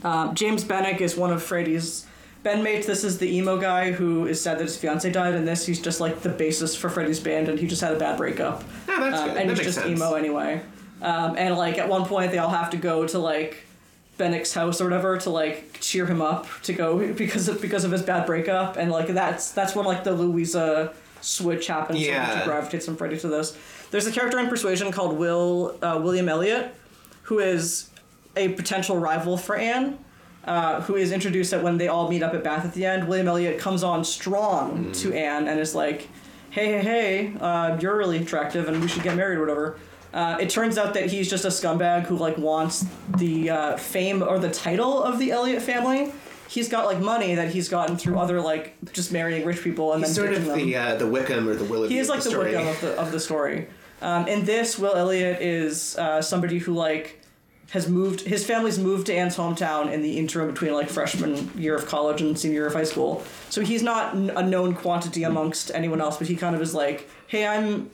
Um, 0.04 0.36
James 0.36 0.64
Benwick 0.66 1.00
is 1.00 1.16
one 1.16 1.32
of 1.32 1.42
Freddie's 1.42 2.06
bandmates. 2.44 2.86
This 2.86 3.06
is 3.06 3.18
the 3.20 3.38
emo 3.38 3.58
guy 3.58 3.92
who 3.94 4.28
is 4.28 4.42
sad 4.42 4.58
that 4.60 4.64
his 4.64 4.76
fiance 4.78 5.10
died, 5.10 5.34
and 5.34 5.48
this 5.48 5.66
he's 5.66 5.80
just 5.82 6.02
like 6.02 6.22
the 6.22 6.30
bassist 6.30 6.78
for 6.78 6.90
Freddie's 6.90 7.22
band, 7.22 7.48
and 7.48 7.58
he 7.58 7.68
just 7.68 7.82
had 7.82 7.94
a 7.94 7.98
bad 8.00 8.18
breakup. 8.18 8.64
No, 8.88 9.00
that's 9.00 9.22
Um, 9.22 9.30
good. 9.30 9.38
and 9.38 9.50
that 9.50 9.58
he's 9.58 9.66
just 9.68 9.80
sense. 9.80 9.98
emo 9.98 10.14
anyway. 10.16 10.62
Um, 11.06 11.38
and 11.38 11.56
like 11.56 11.78
at 11.78 11.88
one 11.88 12.06
point, 12.06 12.32
they 12.32 12.40
all 12.40 12.50
have 12.50 12.72
to 12.72 12.78
go 12.78 13.06
to 13.08 13.20
like 13.20 13.64
Benwick's 14.18 14.54
house 14.54 14.82
or 14.82 14.86
whatever 14.86 15.18
to 15.20 15.30
like 15.30 15.78
cheer 15.82 16.06
him 16.06 16.22
up 16.22 16.48
to 16.64 16.74
go 16.74 17.14
because 17.14 17.48
of 17.48 17.62
because 17.62 17.84
of 17.84 17.92
his 17.92 18.02
bad 18.02 18.26
breakup, 18.26 18.76
and 18.78 18.92
like 18.92 19.08
that's 19.08 19.52
that's 19.52 19.76
when 19.76 19.86
like 19.86 20.04
the 20.04 20.14
Louisa 20.14 20.94
switch 21.22 21.68
happens. 21.68 22.00
so 22.00 22.06
Yeah. 22.06 22.40
she 22.40 22.46
gravitates 22.46 22.86
from 22.86 22.96
Freddie 22.98 23.18
to 23.20 23.28
this. 23.28 23.58
There's 23.92 24.08
a 24.08 24.12
character 24.12 24.40
in 24.40 24.48
Persuasion 24.50 24.92
called 24.92 25.18
Will 25.18 25.78
uh, 25.82 26.00
William 26.04 26.28
Elliot, 26.28 26.74
who 27.24 27.40
is 27.40 27.90
a 28.36 28.50
potential 28.50 28.98
rival 28.98 29.38
for 29.38 29.56
Anne. 29.56 30.00
Uh, 30.44 30.80
who 30.82 30.96
is 30.96 31.12
introduced 31.12 31.52
at 31.54 31.64
when 31.64 31.78
they 31.80 31.88
all 31.88 32.08
meet 32.08 32.22
up 32.22 32.36
at 32.36 32.44
Bath 32.44 32.64
at 32.66 32.74
the 32.76 32.86
end. 32.86 33.08
William 33.08 33.28
Elliot 33.28 33.58
comes 33.58 33.82
on 33.84 34.04
strong 34.04 34.92
to 34.92 35.12
Anne 35.12 35.48
and 35.48 35.60
is 35.60 35.74
like, 35.74 36.08
"Hey, 36.52 36.68
hey, 36.68 36.82
hey, 36.84 37.34
uh, 37.42 37.78
you're 37.82 37.98
really 37.98 38.20
attractive, 38.20 38.68
and 38.68 38.80
we 38.80 38.88
should 38.88 39.02
get 39.02 39.16
married 39.18 39.38
or 39.38 39.42
whatever." 39.42 39.78
Uh, 40.16 40.38
it 40.40 40.50
turns 40.50 40.78
out 40.78 40.94
that 40.94 41.08
he's 41.12 41.30
just 41.30 41.44
a 41.44 41.50
scumbag 41.50 42.04
who 42.06 42.16
like 42.18 42.38
wants 42.38 42.86
the 43.18 43.50
uh, 43.50 43.78
fame 43.78 44.24
or 44.24 44.40
the 44.40 44.50
title 44.50 45.04
of 45.04 45.20
the 45.20 45.30
Elliot 45.32 45.62
family. 45.62 46.12
He's 46.48 46.70
got 46.70 46.86
like 46.86 47.00
money 47.00 47.36
that 47.36 47.50
he's 47.52 47.68
gotten 47.68 47.98
through 47.98 48.18
other 48.18 48.40
like 48.40 48.76
just 48.94 49.12
marrying 49.12 49.46
rich 49.46 49.62
people 49.62 49.92
and 49.94 50.06
He's 50.06 50.16
then 50.16 50.26
sort 50.26 50.38
of 50.38 50.46
them. 50.46 50.58
the 50.58 50.76
uh, 50.76 50.96
the 50.96 51.06
Wickham 51.08 51.50
or 51.50 51.56
the 51.56 51.66
Willoughby. 51.66 51.94
He 51.94 52.00
is 52.00 52.08
like 52.08 52.24
the, 52.24 52.30
story. 52.30 52.52
Wickham 52.52 52.68
of 52.68 52.80
the 52.82 52.92
of 53.00 53.12
the 53.12 53.20
story. 53.20 53.68
Um, 54.02 54.28
in 54.28 54.46
this, 54.46 54.80
Will 54.80 54.96
Elliot 54.96 55.42
is 55.42 55.98
uh, 55.98 56.22
somebody 56.22 56.60
who 56.60 56.74
like 56.74 57.20
has 57.72 57.90
moved. 57.90 58.22
His 58.22 58.46
family's 58.46 58.80
moved 58.80 59.08
to 59.08 59.14
Anne's 59.14 59.36
hometown 59.36 59.92
in 59.92 60.02
the 60.02 60.18
interim 60.18 60.52
between 60.52 60.74
like 60.74 60.88
freshman 60.88 61.52
year 61.58 61.76
of 61.76 61.88
college 61.88 62.22
and 62.22 62.40
senior 62.40 62.56
year 62.60 62.68
of 62.68 62.74
high 62.74 62.84
school. 62.86 63.22
So 63.50 63.62
he's 63.62 63.82
not 63.84 64.16
n- 64.16 64.32
a 64.34 64.44
known 64.44 64.76
quantity 64.76 65.24
amongst 65.24 65.72
anyone 65.74 66.00
else, 66.00 66.18
but 66.18 66.28
he 66.28 66.36
kind 66.38 66.56
of 66.56 66.62
is 66.62 66.74
like, 66.74 67.10
hey, 67.28 67.46
I'm 67.48 67.90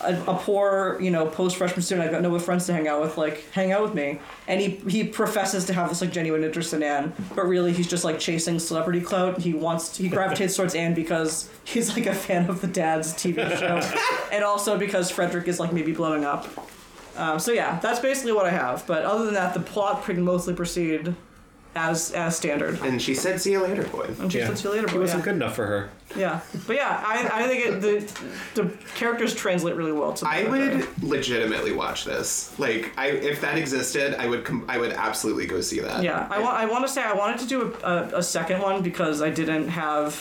a, 0.00 0.14
a 0.26 0.34
poor, 0.34 0.98
you 1.00 1.10
know, 1.10 1.26
post 1.26 1.56
freshman 1.56 1.82
student. 1.82 2.06
I've 2.06 2.12
got 2.12 2.22
no 2.22 2.38
friends 2.38 2.66
to 2.66 2.72
hang 2.72 2.88
out 2.88 3.00
with. 3.00 3.16
Like, 3.16 3.50
hang 3.50 3.72
out 3.72 3.82
with 3.82 3.94
me. 3.94 4.18
And 4.48 4.60
he 4.60 4.76
he 4.88 5.04
professes 5.04 5.64
to 5.66 5.72
have 5.72 5.88
this 5.88 6.00
like 6.00 6.12
genuine 6.12 6.44
interest 6.44 6.72
in 6.74 6.82
Anne, 6.82 7.12
but 7.34 7.46
really 7.46 7.72
he's 7.72 7.88
just 7.88 8.04
like 8.04 8.18
chasing 8.18 8.58
celebrity 8.58 9.00
clout. 9.00 9.38
He 9.38 9.52
wants 9.54 9.96
he 9.96 10.08
gravitates 10.08 10.56
towards 10.56 10.74
Anne 10.74 10.94
because 10.94 11.48
he's 11.64 11.96
like 11.96 12.06
a 12.06 12.14
fan 12.14 12.48
of 12.48 12.60
the 12.60 12.66
Dad's 12.68 13.14
TV 13.14 13.36
show, 13.58 13.80
and 14.32 14.44
also 14.44 14.78
because 14.78 15.10
Frederick 15.10 15.48
is 15.48 15.58
like 15.58 15.72
maybe 15.72 15.92
blowing 15.92 16.24
up. 16.24 16.46
Um, 17.16 17.38
so 17.38 17.52
yeah, 17.52 17.78
that's 17.80 18.00
basically 18.00 18.32
what 18.32 18.46
I 18.46 18.50
have. 18.50 18.86
But 18.86 19.04
other 19.04 19.24
than 19.24 19.34
that, 19.34 19.54
the 19.54 19.60
plot 19.60 20.04
can 20.04 20.22
mostly 20.22 20.54
proceed 20.54 21.14
as 21.76 22.10
as 22.12 22.36
standard. 22.36 22.80
And 22.82 23.00
she 23.00 23.14
said, 23.14 23.40
"See 23.40 23.52
you 23.52 23.60
later, 23.62 23.84
boy." 23.84 24.08
And 24.18 24.32
she 24.32 24.38
Yeah. 24.38 24.48
said, 24.48 24.58
"See 24.58 24.68
you 24.68 24.74
later, 24.74 24.88
He 24.88 24.94
boy." 24.94 25.00
wasn't 25.02 25.20
yeah. 25.20 25.24
good 25.24 25.34
enough 25.36 25.54
for 25.54 25.66
her. 25.66 25.90
Yeah, 26.16 26.40
but 26.66 26.76
yeah, 26.76 27.02
I, 27.04 27.28
I 27.42 27.48
think 27.48 27.66
it, 27.66 27.80
the 28.54 28.62
the 28.62 28.70
characters 28.94 29.34
translate 29.34 29.74
really 29.76 29.92
well 29.92 30.12
to. 30.14 30.26
I 30.26 30.44
the- 30.44 30.50
would 30.50 31.02
legitimately 31.02 31.72
watch 31.72 32.04
this. 32.04 32.52
Like, 32.58 32.92
I 32.96 33.08
if 33.08 33.40
that 33.42 33.58
existed, 33.58 34.14
I 34.20 34.26
would 34.26 34.44
com- 34.44 34.64
I 34.68 34.78
would 34.78 34.92
absolutely 34.92 35.46
go 35.46 35.60
see 35.60 35.80
that. 35.80 36.02
Yeah, 36.02 36.26
I 36.30 36.38
want. 36.40 36.56
I 36.56 36.64
want 36.66 36.86
to 36.86 36.92
say 36.92 37.02
I 37.02 37.12
wanted 37.12 37.40
to 37.40 37.46
do 37.46 37.74
a, 37.82 37.86
a, 37.86 38.18
a 38.18 38.22
second 38.22 38.60
one 38.62 38.82
because 38.82 39.20
I 39.20 39.30
didn't 39.30 39.68
have, 39.68 40.14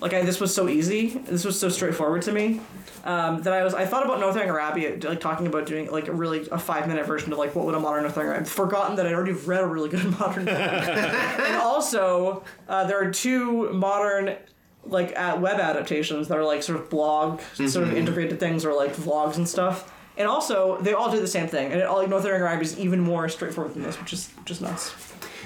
like, 0.00 0.12
I, 0.14 0.22
this 0.22 0.40
was 0.40 0.54
so 0.54 0.68
easy. 0.68 1.08
This 1.08 1.44
was 1.44 1.58
so 1.58 1.68
straightforward 1.68 2.22
to 2.22 2.32
me. 2.32 2.60
Um, 3.04 3.42
that 3.42 3.52
I 3.52 3.62
was. 3.64 3.74
I 3.74 3.86
thought 3.86 4.04
about 4.04 4.20
Northanger 4.20 4.58
Abbey, 4.60 4.96
like 4.96 5.20
talking 5.20 5.46
about 5.46 5.66
doing 5.66 5.90
like 5.90 6.08
a 6.08 6.12
really 6.12 6.46
a 6.50 6.58
five 6.58 6.86
minute 6.88 7.06
version 7.06 7.32
of 7.32 7.38
like 7.38 7.54
what 7.54 7.64
would 7.64 7.74
a 7.74 7.80
modern 7.80 8.02
Northanger. 8.02 8.34
I've 8.34 8.48
forgotten 8.48 8.96
that 8.96 9.06
I'd 9.06 9.14
already 9.14 9.32
read 9.32 9.62
a 9.62 9.66
really 9.66 9.88
good 9.88 10.04
modern. 10.18 10.48
and 10.48 11.56
also, 11.56 12.42
uh, 12.68 12.84
there 12.86 13.00
are 13.02 13.10
two 13.10 13.72
modern. 13.72 14.36
Like 14.84 15.14
at 15.16 15.38
web 15.40 15.60
adaptations 15.60 16.28
that 16.28 16.38
are 16.38 16.44
like 16.44 16.62
sort 16.62 16.80
of 16.80 16.88
blog, 16.88 17.40
sort 17.54 17.76
of 17.76 17.94
integrated 17.94 18.40
things 18.40 18.64
or 18.64 18.72
like 18.72 18.94
vlogs 18.94 19.36
and 19.36 19.46
stuff, 19.46 19.92
and 20.16 20.26
also 20.26 20.80
they 20.80 20.94
all 20.94 21.10
do 21.10 21.20
the 21.20 21.26
same 21.26 21.46
thing, 21.46 21.72
and 21.72 21.80
it 21.80 21.86
all 21.86 21.98
like 21.98 22.08
Northanger 22.08 22.46
Abbey 22.46 22.62
is 22.62 22.78
even 22.78 23.00
more 23.00 23.28
straightforward 23.28 23.74
than 23.74 23.82
this, 23.82 24.00
which 24.00 24.14
is 24.14 24.30
just 24.46 24.62
nuts. 24.62 24.94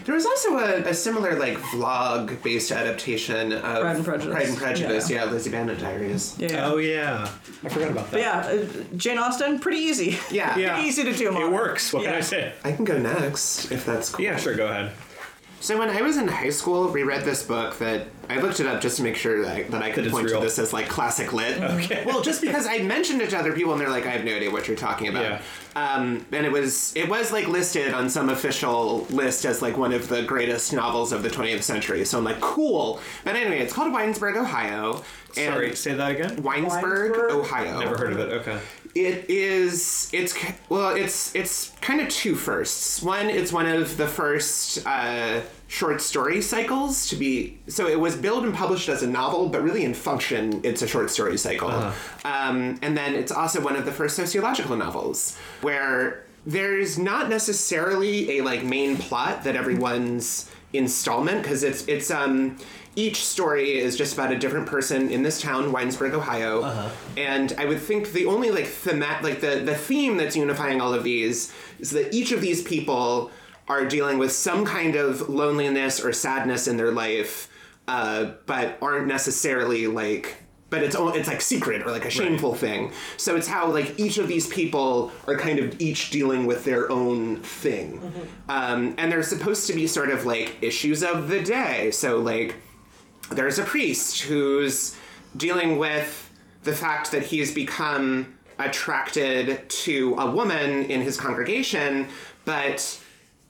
There 0.04 0.14
was 0.14 0.26
also 0.26 0.58
a, 0.58 0.80
a 0.88 0.94
similar 0.94 1.38
like 1.38 1.58
vlog 1.58 2.42
based 2.42 2.72
adaptation 2.72 3.52
of 3.52 3.60
Pride 3.80 3.96
and 3.96 4.04
Prejudice. 4.04 4.34
Pride 4.34 4.48
and 4.48 4.56
Prejudice. 4.58 5.10
Yeah. 5.10 5.24
Yeah, 5.24 5.30
Lizzie 5.30 5.50
Bennet 5.50 5.78
Diaries. 5.80 6.36
Yeah. 6.38 6.52
yeah. 6.52 6.66
Oh 6.66 6.76
yeah, 6.78 7.28
I 7.64 7.68
forgot 7.68 7.90
about 7.90 8.10
that. 8.10 8.12
But 8.12 8.20
yeah, 8.20 8.64
uh, 8.64 8.96
Jane 8.96 9.18
Austen, 9.18 9.58
pretty 9.60 9.78
easy. 9.78 10.18
Yeah. 10.30 10.56
Yeah. 10.56 10.72
Pretty 10.74 10.88
easy 10.88 11.04
to 11.04 11.12
do. 11.12 11.36
It 11.40 11.50
works. 11.52 11.92
What 11.92 12.04
can 12.04 12.14
I 12.14 12.20
say? 12.20 12.52
I 12.64 12.72
can 12.72 12.84
go 12.84 12.98
next 12.98 13.70
if 13.70 13.84
that's 13.86 14.10
cool. 14.10 14.24
Yeah, 14.24 14.36
sure. 14.36 14.54
Go 14.54 14.66
ahead. 14.66 14.92
So 15.62 15.78
when 15.78 15.90
I 15.90 16.02
was 16.02 16.16
in 16.16 16.26
high 16.26 16.50
school, 16.50 16.88
reread 16.88 17.24
this 17.24 17.44
book 17.44 17.78
that 17.78 18.08
I 18.28 18.40
looked 18.40 18.58
it 18.58 18.66
up 18.66 18.80
just 18.80 18.96
to 18.96 19.04
make 19.04 19.14
sure 19.14 19.42
that, 19.44 19.70
that 19.70 19.80
I 19.80 19.92
could 19.92 20.04
it's 20.04 20.12
point 20.12 20.26
real. 20.26 20.40
to 20.40 20.44
this 20.44 20.58
as 20.58 20.72
like 20.72 20.88
classic 20.88 21.32
lit. 21.32 21.62
Okay. 21.62 22.04
Well, 22.04 22.20
just 22.20 22.40
because 22.40 22.66
I 22.66 22.78
mentioned 22.78 23.22
it 23.22 23.30
to 23.30 23.38
other 23.38 23.52
people 23.52 23.70
and 23.70 23.80
they're 23.80 23.88
like, 23.88 24.04
I 24.04 24.10
have 24.10 24.24
no 24.24 24.34
idea 24.34 24.50
what 24.50 24.66
you're 24.66 24.76
talking 24.76 25.06
about. 25.06 25.22
Yeah. 25.22 25.42
Um, 25.76 26.26
and 26.32 26.44
it 26.44 26.50
was 26.50 26.94
it 26.96 27.08
was 27.08 27.30
like 27.30 27.46
listed 27.46 27.94
on 27.94 28.10
some 28.10 28.28
official 28.28 29.06
list 29.10 29.46
as 29.46 29.62
like 29.62 29.78
one 29.78 29.92
of 29.92 30.08
the 30.08 30.22
greatest 30.22 30.72
novels 30.72 31.12
of 31.12 31.22
the 31.22 31.30
20th 31.30 31.62
century. 31.62 32.04
So 32.04 32.18
I'm 32.18 32.24
like, 32.24 32.40
cool. 32.40 33.00
But 33.24 33.36
anyway, 33.36 33.60
it's 33.60 33.72
called 33.72 33.92
Winesburg, 33.92 34.36
Ohio. 34.36 35.04
And 35.36 35.54
Sorry, 35.54 35.76
say 35.76 35.94
that 35.94 36.10
again. 36.10 36.42
Winesburg, 36.42 37.12
Winesburg? 37.12 37.30
Ohio. 37.30 37.78
Never 37.78 37.96
heard 37.96 38.12
of 38.12 38.18
it. 38.18 38.32
Okay. 38.32 38.58
It 38.94 39.30
is. 39.30 40.10
It's 40.12 40.34
well. 40.68 40.94
It's 40.94 41.34
it's 41.34 41.70
kind 41.80 42.00
of 42.00 42.08
two 42.08 42.34
firsts. 42.34 43.02
One, 43.02 43.30
it's 43.30 43.52
one 43.52 43.66
of 43.66 43.96
the 43.96 44.06
first 44.06 44.86
uh, 44.86 45.40
short 45.66 46.02
story 46.02 46.42
cycles 46.42 47.08
to 47.08 47.16
be. 47.16 47.58
So 47.68 47.86
it 47.88 47.98
was 47.98 48.16
billed 48.16 48.44
and 48.44 48.54
published 48.54 48.90
as 48.90 49.02
a 49.02 49.06
novel, 49.06 49.48
but 49.48 49.62
really 49.62 49.84
in 49.84 49.94
function, 49.94 50.60
it's 50.62 50.82
a 50.82 50.86
short 50.86 51.10
story 51.10 51.38
cycle. 51.38 51.70
Um, 52.24 52.78
and 52.82 52.94
then 52.96 53.14
it's 53.14 53.32
also 53.32 53.62
one 53.62 53.76
of 53.76 53.86
the 53.86 53.92
first 53.92 54.14
sociological 54.14 54.76
novels 54.76 55.38
where 55.62 56.26
there's 56.44 56.98
not 56.98 57.30
necessarily 57.30 58.38
a 58.38 58.42
like 58.42 58.62
main 58.64 58.96
plot 58.98 59.44
that 59.44 59.56
everyone's 59.56 60.50
installment 60.74 61.42
because 61.42 61.62
it's 61.62 61.86
it's 61.86 62.10
um 62.10 62.56
each 62.94 63.24
story 63.24 63.78
is 63.78 63.96
just 63.96 64.14
about 64.14 64.32
a 64.32 64.38
different 64.38 64.66
person 64.66 65.10
in 65.10 65.22
this 65.22 65.40
town, 65.40 65.72
Winesburg, 65.72 66.12
Ohio. 66.12 66.62
And 67.16 67.54
I 67.58 67.64
would 67.64 67.80
think 67.80 68.12
the 68.12 68.26
only 68.26 68.50
like 68.50 68.66
themat 68.66 69.22
like 69.22 69.40
the 69.40 69.60
the 69.64 69.74
theme 69.74 70.16
that's 70.16 70.36
unifying 70.36 70.80
all 70.80 70.92
of 70.92 71.04
these 71.04 71.52
is 71.78 71.90
that 71.90 72.12
each 72.12 72.32
of 72.32 72.40
these 72.40 72.62
people 72.62 73.30
are 73.68 73.86
dealing 73.86 74.18
with 74.18 74.32
some 74.32 74.64
kind 74.64 74.96
of 74.96 75.28
loneliness 75.28 76.04
or 76.04 76.12
sadness 76.12 76.68
in 76.68 76.76
their 76.76 76.90
life, 76.90 77.48
uh, 77.88 78.32
but 78.46 78.76
aren't 78.82 79.06
necessarily 79.06 79.86
like 79.86 80.36
but 80.68 80.82
it's 80.82 80.96
it's 80.98 81.28
like 81.28 81.42
secret 81.42 81.82
or 81.82 81.90
like 81.90 82.06
a 82.06 82.10
shameful 82.10 82.54
thing. 82.54 82.92
So 83.18 83.36
it's 83.36 83.46
how 83.46 83.70
like 83.70 84.00
each 84.00 84.16
of 84.16 84.26
these 84.26 84.46
people 84.48 85.12
are 85.26 85.36
kind 85.36 85.58
of 85.58 85.78
each 85.82 86.10
dealing 86.10 86.46
with 86.46 86.64
their 86.64 86.90
own 86.90 87.36
thing, 87.42 88.00
um, 88.48 88.94
and 88.96 89.12
they're 89.12 89.22
supposed 89.22 89.66
to 89.66 89.74
be 89.74 89.86
sort 89.86 90.08
of 90.08 90.24
like 90.24 90.56
issues 90.62 91.02
of 91.04 91.28
the 91.28 91.42
day. 91.42 91.90
So 91.90 92.18
like 92.18 92.56
there's 93.30 93.58
a 93.58 93.64
priest 93.64 94.22
who's 94.22 94.96
dealing 95.36 95.78
with 95.78 96.30
the 96.64 96.72
fact 96.72 97.12
that 97.12 97.22
he's 97.22 97.52
become 97.52 98.38
attracted 98.58 99.68
to 99.68 100.14
a 100.18 100.30
woman 100.30 100.84
in 100.84 101.00
his 101.00 101.16
congregation, 101.16 102.08
but 102.44 103.00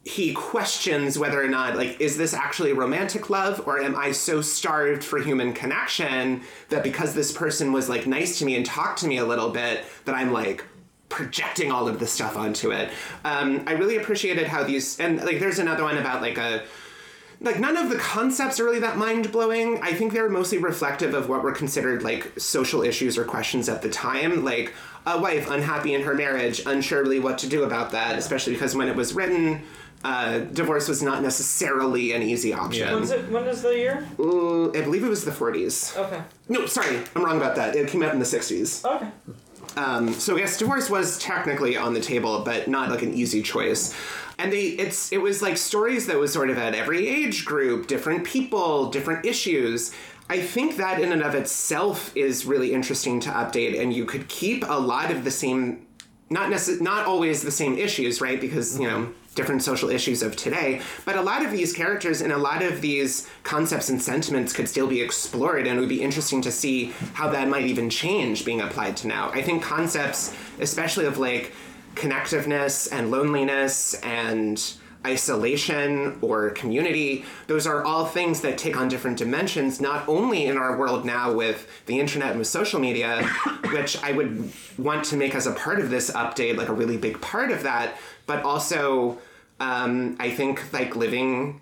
he 0.05 0.33
questions 0.33 1.17
whether 1.17 1.41
or 1.43 1.49
not 1.49 1.77
like 1.77 2.01
is 2.01 2.17
this 2.17 2.35
actually 2.35 2.73
romantic 2.73 3.31
love 3.31 3.63
or 3.69 3.81
am 3.81 3.95
i 3.95 4.11
so 4.11 4.41
starved 4.41 5.05
for 5.05 5.21
human 5.21 5.53
connection 5.53 6.43
that 6.71 6.83
because 6.83 7.15
this 7.15 7.31
person 7.31 7.73
was 7.73 7.89
like 7.89 8.05
nice 8.05 8.37
to 8.41 8.45
me 8.45 8.57
and 8.57 8.67
talked 8.67 8.99
to 8.99 9.07
me 9.07 9.19
a 9.19 9.25
little 9.25 9.51
bit 9.51 9.85
that 10.05 10.15
i'm 10.17 10.33
like 10.33 10.65
projecting 11.09 11.71
all 11.71 11.87
of 11.87 11.99
this 12.01 12.11
stuff 12.11 12.37
onto 12.37 12.73
it? 12.73 12.91
Um, 13.25 13.63
i 13.69 13.73
really 13.73 13.97
appreciated 13.97 14.49
how 14.49 14.65
these 14.65 14.99
and 14.99 15.23
like 15.23 15.39
there's 15.39 15.61
another 15.61 15.85
one 15.85 15.99
about 15.99 16.21
like 16.21 16.37
a 16.37 16.65
like 17.43 17.59
none 17.59 17.77
of 17.77 17.91
the 17.91 17.97
concepts 17.97 18.59
are 18.61 18.65
really 18.65 18.79
that 18.81 18.97
mind-blowing 18.97 19.79
i 19.83 19.93
think 19.93 20.13
they're 20.13 20.29
mostly 20.29 20.59
reflective 20.59 21.13
of 21.15 21.29
what 21.29 21.43
were 21.43 21.53
considered 21.53 22.03
like 22.03 22.33
social 22.39 22.83
issues 22.83 23.19
or 23.19 23.25
questions 23.25 23.69
at 23.69 23.83
the 23.83 23.89
time 23.91 24.45
like 24.45 24.73
a 25.07 25.21
wife 25.21 25.51
unhappy 25.51 25.95
in 25.95 26.03
her 26.03 26.15
marriage 26.15 26.63
unsure 26.67 27.03
really 27.03 27.19
what 27.19 27.39
to 27.39 27.49
do 27.49 27.65
about 27.65 27.91
that 27.93 28.17
especially 28.19 28.53
because 28.53 28.75
when 28.77 28.89
it 28.89 28.95
was 28.97 29.13
written 29.15 29.63
uh, 30.05 30.41
divorce 30.41 30.89
was 30.89 31.01
not 31.01 31.23
necessarily 31.23 32.13
an 32.13 32.23
easy 32.23 32.53
option 32.53 32.87
Yeah. 32.89 32.95
When's 32.95 33.13
it, 33.13 33.31
when 33.31 33.45
is 33.45 33.63
the 33.63 33.77
year? 33.77 34.05
Ooh, 34.19 34.69
i 34.75 34.81
believe 34.81 35.05
it 35.05 35.09
was 35.09 35.25
the 35.25 35.31
40s 35.31 35.97
Okay. 35.97 36.21
no 36.49 36.67
sorry 36.67 36.99
i'm 37.15 37.25
wrong 37.25 37.37
about 37.37 37.55
that 37.57 37.75
it 37.77 37.89
came 37.89 38.03
out 38.03 38.13
in 38.13 38.19
the 38.19 38.25
60s 38.25 38.85
Okay. 38.85 39.09
um, 39.77 40.13
so 40.13 40.37
yes, 40.37 40.59
divorce 40.59 40.91
was 40.91 41.19
technically 41.19 41.77
on 41.79 41.95
the 41.95 42.01
table, 42.01 42.43
but 42.45 42.69
not 42.69 42.91
like 42.91 43.01
an 43.03 43.15
easy 43.15 43.41
choice. 43.43 43.95
And 44.43 44.53
they, 44.53 44.65
it's, 44.71 45.13
it 45.13 45.19
was 45.19 45.41
like 45.41 45.57
stories 45.57 46.07
that 46.07 46.19
was 46.19 46.33
sort 46.33 46.51
of 46.51 46.59
at 46.59 46.75
every 46.75 47.07
age 47.07 47.45
group, 47.45 47.87
different 47.87 48.25
people, 48.25 48.91
different 48.91 49.25
issues. 49.25 49.93
I 50.29 50.41
think 50.41 50.79
that 50.79 51.01
in 51.01 51.13
and 51.13 51.23
of 51.23 51.37
itself 51.37 52.15
is 52.17 52.45
really 52.45 52.73
interesting 52.73 53.21
to 53.21 53.31
update, 53.31 53.81
and 53.81 53.95
you 53.95 54.05
could 54.05 54.27
keep 54.29 54.65
a 54.67 54.81
lot 54.81 55.13
of 55.13 55.23
the 55.23 55.31
same, 55.31 55.87
not 56.29 56.51
necess- 56.51 56.81
not 56.81 57.07
always 57.07 57.43
the 57.43 57.53
same 57.53 57.79
issues, 57.79 58.21
right? 58.21 58.41
Because 58.41 58.81
you 58.81 58.89
know 58.89 59.13
different 59.37 59.63
social 59.63 59.91
issues 59.91 60.23
of 60.23 60.35
today, 60.35 60.81
but 61.05 61.17
a 61.17 61.23
lot 61.23 61.45
of 61.45 61.53
these 61.53 61.73
characters 61.73 62.21
and 62.21 62.33
a 62.33 62.37
lot 62.37 62.63
of 62.63 62.81
these 62.81 63.29
concepts 63.45 63.89
and 63.89 64.03
sentiments 64.03 64.53
could 64.53 64.69
still 64.69 64.89
be 64.89 65.01
explored, 65.01 65.67
and 65.67 65.77
it 65.77 65.81
would 65.81 65.89
be 65.89 66.03
interesting 66.03 66.43
to 66.43 66.51
see 66.51 66.93
how 67.15 67.31
that 67.31 67.49
might 67.49 67.67
even 67.67 67.89
change 67.89 68.45
being 68.45 68.61
applied 68.61 68.97
to 68.97 69.07
now. 69.07 69.31
I 69.31 69.43
think 69.43 69.63
concepts, 69.63 70.35
especially 70.59 71.05
of 71.05 71.19
like 71.19 71.53
connectiveness 71.95 72.89
and 72.93 73.11
loneliness 73.11 73.95
and 74.03 74.75
isolation 75.07 76.19
or 76.21 76.51
community, 76.51 77.25
those 77.47 77.67
are 77.67 77.85
all 77.85 78.07
things 78.07 78.41
that 78.43 78.57
take 78.57 78.77
on 78.77 78.89
different 78.89 79.19
dimensions, 79.19 79.81
not 79.81 80.09
only 80.09 80.47
in 80.47 80.57
our 80.57 80.77
world 80.77 81.05
now 81.05 81.33
with 81.33 81.69
the 81.87 81.99
internet 81.99 82.31
and 82.31 82.39
with 82.39 82.49
social 82.49 82.79
media, 82.79 83.23
which 83.73 84.01
I 84.03 84.13
would 84.13 84.53
want 84.79 85.05
to 85.07 85.17
make 85.17 85.35
as 85.35 85.47
a 85.47 85.53
part 85.53 85.81
of 85.81 85.91
this 85.91 86.11
update, 86.13 86.57
like 86.57 86.69
a 86.69 86.75
really 86.75 86.97
big 86.97 87.21
part 87.21 87.51
of 87.51 87.65
that, 87.65 87.97
but 88.27 88.45
also 88.45 89.19
um, 89.61 90.17
I 90.19 90.31
think 90.31 90.73
like 90.73 90.97
living 90.97 91.61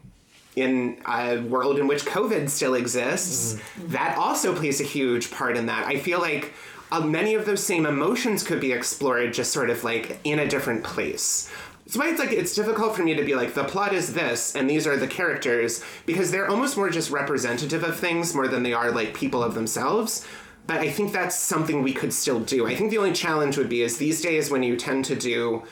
in 0.56 1.00
a 1.06 1.38
world 1.38 1.78
in 1.78 1.86
which 1.86 2.04
COVID 2.04 2.48
still 2.50 2.74
exists, 2.74 3.60
that 3.78 4.18
also 4.18 4.54
plays 4.54 4.80
a 4.80 4.84
huge 4.84 5.30
part 5.30 5.56
in 5.56 5.66
that. 5.66 5.86
I 5.86 5.98
feel 5.98 6.18
like 6.18 6.52
uh, 6.92 7.00
many 7.00 7.34
of 7.34 7.46
those 7.46 7.64
same 7.64 7.86
emotions 7.86 8.42
could 8.42 8.60
be 8.60 8.72
explored 8.72 9.32
just 9.32 9.52
sort 9.52 9.70
of 9.70 9.84
like 9.84 10.18
in 10.24 10.38
a 10.38 10.48
different 10.48 10.84
place. 10.84 11.50
That's 11.84 11.96
why 11.96 12.10
it's 12.10 12.20
like 12.20 12.32
it's 12.32 12.54
difficult 12.54 12.94
for 12.94 13.02
me 13.02 13.14
to 13.14 13.24
be 13.24 13.34
like 13.34 13.54
the 13.54 13.64
plot 13.64 13.92
is 13.92 14.12
this 14.14 14.54
and 14.54 14.70
these 14.70 14.86
are 14.86 14.96
the 14.96 15.08
characters 15.08 15.82
because 16.06 16.30
they're 16.30 16.48
almost 16.48 16.76
more 16.76 16.90
just 16.90 17.10
representative 17.10 17.82
of 17.82 17.98
things 17.98 18.34
more 18.34 18.46
than 18.46 18.62
they 18.62 18.72
are 18.72 18.92
like 18.92 19.14
people 19.14 19.42
of 19.42 19.54
themselves. 19.54 20.26
But 20.66 20.78
I 20.78 20.90
think 20.90 21.12
that's 21.12 21.34
something 21.34 21.82
we 21.82 21.92
could 21.92 22.12
still 22.12 22.38
do. 22.38 22.66
I 22.66 22.76
think 22.76 22.90
the 22.90 22.98
only 22.98 23.12
challenge 23.12 23.56
would 23.56 23.68
be 23.68 23.82
is 23.82 23.96
these 23.96 24.20
days 24.20 24.50
when 24.50 24.62
you 24.62 24.76
tend 24.76 25.04
to 25.06 25.16
do 25.16 25.64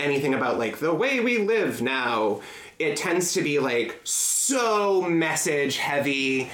anything 0.00 0.34
about 0.34 0.58
like 0.58 0.78
the 0.78 0.94
way 0.94 1.20
we 1.20 1.38
live 1.38 1.80
now, 1.80 2.40
it 2.82 2.96
tends 2.96 3.32
to 3.34 3.42
be 3.42 3.58
like 3.58 4.00
so 4.04 5.02
message 5.02 5.76
heavy 5.76 6.50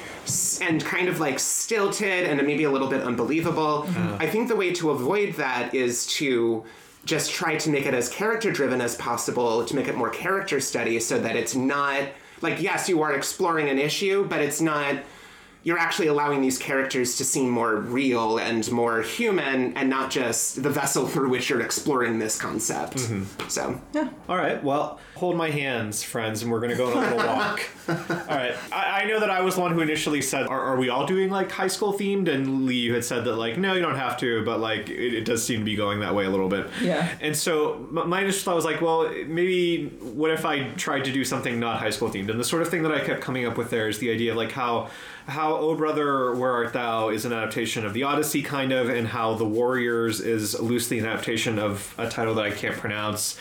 and 0.61 0.85
kind 0.85 1.09
of 1.09 1.21
like 1.21 1.39
stilted 1.39 2.25
and 2.25 2.45
maybe 2.47 2.65
a 2.65 2.71
little 2.71 2.89
bit 2.89 3.03
unbelievable. 3.03 3.89
I 4.19 4.27
think 4.27 4.49
the 4.49 4.57
way 4.57 4.73
to 4.75 4.91
avoid 4.91 5.35
that 5.35 5.75
is 5.75 6.07
to 6.19 6.65
just 7.05 7.33
try 7.33 7.57
to 7.57 7.71
make 7.71 7.87
it 7.87 7.95
as 7.95 8.09
character 8.09 8.53
driven 8.53 8.81
as 8.81 8.95
possible, 8.97 9.65
to 9.65 9.75
make 9.75 9.89
it 9.89 9.97
more 9.97 10.11
character 10.11 10.61
study 10.61 11.01
so 11.01 11.19
that 11.19 11.37
it's 11.37 11.55
not 11.55 12.03
like, 12.43 12.61
yes, 12.61 12.89
you 12.89 13.03
are 13.03 13.15
exploring 13.15 13.69
an 13.69 13.79
issue, 13.79 14.27
but 14.29 14.41
it's 14.41 14.61
not 14.61 14.97
you're 15.65 15.79
actually 15.79 16.07
allowing 16.07 16.41
these 16.41 16.57
characters 16.57 17.17
to 17.17 17.25
seem 17.25 17.51
more 17.51 17.77
real 17.77 18.39
and 18.39 18.71
more 18.71 19.03
human 19.03 19.77
and 19.77 19.91
not 19.91 20.11
just 20.11 20.63
the 20.63 20.71
vessel 20.71 21.07
through 21.09 21.29
which 21.29 21.51
you're 21.51 21.61
exploring 21.61 22.19
this 22.19 22.39
concept. 22.39 22.97
Mm-hmm. 22.97 23.49
So, 23.49 23.81
yeah. 23.93 24.09
All 24.29 24.37
right, 24.37 24.63
well, 24.63 25.01
hold 25.19 25.37
my 25.37 25.51
hands, 25.51 26.03
friends, 26.05 26.43
and 26.43 26.53
we're 26.53 26.61
going 26.61 26.71
to 26.71 26.77
go 26.77 26.87
on 26.87 26.97
a 26.97 27.17
little 27.17 27.27
walk. 27.27 27.69
all 27.89 28.37
right, 28.37 28.55
I, 28.73 29.03
I 29.03 29.05
know 29.07 29.19
that 29.19 29.31
I 29.31 29.41
was 29.41 29.57
the 29.57 29.61
one 29.61 29.73
who 29.73 29.81
initially 29.81 30.23
said, 30.23 30.47
are, 30.47 30.61
are 30.61 30.77
we 30.77 30.89
all 30.89 31.07
doing 31.07 31.29
like 31.29 31.51
high 31.51 31.67
school 31.67 31.93
themed? 31.93 32.29
And 32.29 32.67
Lee, 32.67 32.77
you 32.77 32.95
had 32.95 33.05
said 33.05 33.25
that, 33.25 33.35
like, 33.35 33.59
no, 33.59 33.75
you 33.75 33.81
don't 33.81 33.97
have 33.97 34.17
to, 34.19 34.45
but 34.45 34.61
like, 34.61 34.89
it, 34.89 35.15
it 35.15 35.25
does 35.25 35.45
seem 35.45 35.59
to 35.59 35.65
be 35.65 35.75
going 35.75 35.99
that 36.01 36.15
way 36.15 36.25
a 36.25 36.31
little 36.31 36.49
bit. 36.49 36.69
Yeah. 36.81 37.09
And 37.21 37.37
so 37.37 37.75
m- 37.75 38.09
my 38.09 38.21
initial 38.21 38.45
thought 38.45 38.55
was 38.55 38.65
like, 38.65 38.81
well, 38.81 39.11
maybe 39.27 39.89
what 40.01 40.31
if 40.31 40.45
I 40.45 40.69
tried 40.75 41.05
to 41.07 41.13
do 41.13 41.25
something 41.25 41.59
not 41.59 41.81
high 41.81 41.91
school 41.91 42.09
themed? 42.09 42.31
And 42.31 42.39
the 42.39 42.45
sort 42.45 42.63
of 42.63 42.69
thing 42.69 42.85
that 42.85 42.93
I 42.93 43.01
kept 43.01 43.21
coming 43.21 43.45
up 43.45 43.59
with 43.59 43.71
there 43.71 43.89
is 43.89 43.99
the 43.99 44.11
idea 44.11 44.31
of 44.31 44.37
like 44.37 44.53
how 44.53 44.89
how 45.29 45.57
Oh 45.57 45.75
Brother 45.75 46.35
Where 46.35 46.53
Art 46.53 46.73
Thou 46.73 47.11
is 47.11 47.27
an 47.27 47.35
adaptation 47.35 47.85
of 47.85 47.93
the 47.93 48.03
Odyssey 48.05 48.43
kind 48.43 48.73
of, 48.73 48.89
and 48.89 49.07
how 49.07 49.35
The 49.35 49.45
Warriors 49.45 50.21
is 50.21 50.59
loosely 50.59 50.99
an 50.99 51.07
adaptation 51.07 51.59
of 51.59 51.95
a 51.99 52.09
title 52.09 52.35
that 52.37 52.47
I 52.47 52.51
can't 52.51 52.77
pronounce. 52.77 53.39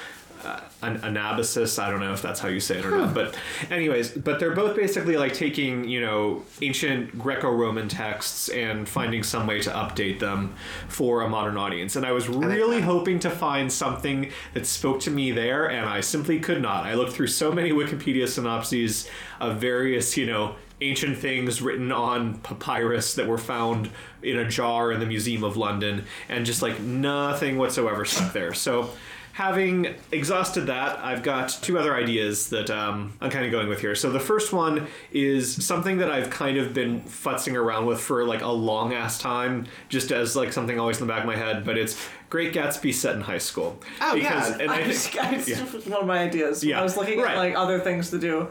Uh, 0.48 0.62
an 0.82 1.00
anabasis 1.00 1.78
i 1.82 1.90
don't 1.90 2.00
know 2.00 2.14
if 2.14 2.22
that's 2.22 2.40
how 2.40 2.48
you 2.48 2.60
say 2.60 2.78
it 2.78 2.86
or 2.86 2.92
not 2.92 3.14
but 3.14 3.36
anyways 3.70 4.12
but 4.12 4.40
they're 4.40 4.56
both 4.56 4.78
basically 4.78 5.18
like 5.18 5.34
taking 5.34 5.84
you 5.90 6.00
know 6.00 6.42
ancient 6.62 7.18
greco-roman 7.20 7.90
texts 7.90 8.48
and 8.50 8.88
finding 8.88 9.24
some 9.24 9.46
way 9.46 9.60
to 9.60 9.70
update 9.72 10.20
them 10.20 10.56
for 10.88 11.24
a 11.24 11.30
modern 11.30 11.58
audience. 11.58 11.98
And 11.98 12.06
i 12.06 12.12
was 12.12 12.30
really 12.30 12.80
that. 12.80 12.86
hoping 12.86 13.20
to 13.20 13.30
find 13.30 13.74
something 13.74 14.32
that 14.54 14.66
spoke 14.66 15.02
to 15.02 15.12
me 15.12 15.32
there 15.32 15.70
and 15.70 15.90
i 15.90 16.00
simply 16.00 16.40
could 16.40 16.62
not. 16.62 16.86
I 16.86 16.94
looked 16.94 17.12
through 17.14 17.28
so 17.28 17.52
many 17.52 17.72
wikipedia 17.72 18.28
synopses 18.30 19.10
of 19.42 19.58
various 19.58 20.16
you 20.16 20.28
know 20.28 20.56
ancient 20.82 21.18
things 21.18 21.62
written 21.62 21.92
on 21.92 22.38
papyrus 22.40 23.16
that 23.16 23.28
were 23.28 23.38
found 23.38 23.90
in 24.22 24.38
a 24.38 24.48
jar 24.48 24.92
in 24.92 25.00
the 25.00 25.06
museum 25.06 25.44
of 25.44 25.58
london 25.58 26.06
and 26.30 26.46
just 26.46 26.62
like 26.62 26.80
nothing 26.80 27.58
whatsoever 27.58 28.06
stuck 28.06 28.32
there 28.34 28.54
so 28.54 28.90
having 29.38 29.94
exhausted 30.12 30.62
that, 30.62 30.98
I've 30.98 31.22
got 31.22 31.50
two 31.62 31.78
other 31.78 31.94
ideas 31.94 32.50
that 32.50 32.72
um, 32.72 33.14
I'm 33.22 33.30
kind 33.30 33.46
of 33.46 33.52
going 33.52 33.70
with 33.70 33.80
here. 33.80 33.94
So 33.94 34.10
the 34.10 34.20
first 34.20 34.52
one 34.52 34.88
is 35.12 35.64
something 35.64 36.00
that 36.00 36.10
I've 36.10 36.32
kind 36.32 36.58
of 36.58 36.74
been 36.74 37.02
futzing 37.02 37.54
around 37.54 37.86
with 37.86 38.02
for 38.02 38.26
like 38.26 38.42
a 38.42 38.48
long 38.48 38.96
ass 38.96 39.20
time, 39.20 39.68
just 39.90 40.12
as 40.12 40.36
like 40.36 40.52
something 40.52 40.80
always 40.80 41.00
in 41.00 41.06
the 41.06 41.14
back 41.14 41.22
of 41.22 41.28
my 41.28 41.36
head. 41.36 41.64
But 41.66 41.78
it's 41.78 42.04
Great 42.32 42.52
Gatsby 42.52 42.92
set 42.92 43.14
in 43.14 43.22
high 43.22 43.38
school. 43.38 43.80
Oh, 44.02 44.16
yeah. 44.16 44.58
and 44.60 44.72
I 44.72 44.78
I 44.82 44.92
think, 44.92 45.48
yeah. 45.48 45.64
one 45.92 46.02
of 46.02 46.08
my 46.08 46.18
ideas. 46.18 46.64
Yeah, 46.64 46.80
I 46.80 46.84
was 46.84 46.98
looking 46.98 47.20
right. 47.20 47.34
at 47.34 47.38
like 47.38 47.56
other 47.56 47.80
things 47.80 48.10
to 48.10 48.18
do. 48.18 48.48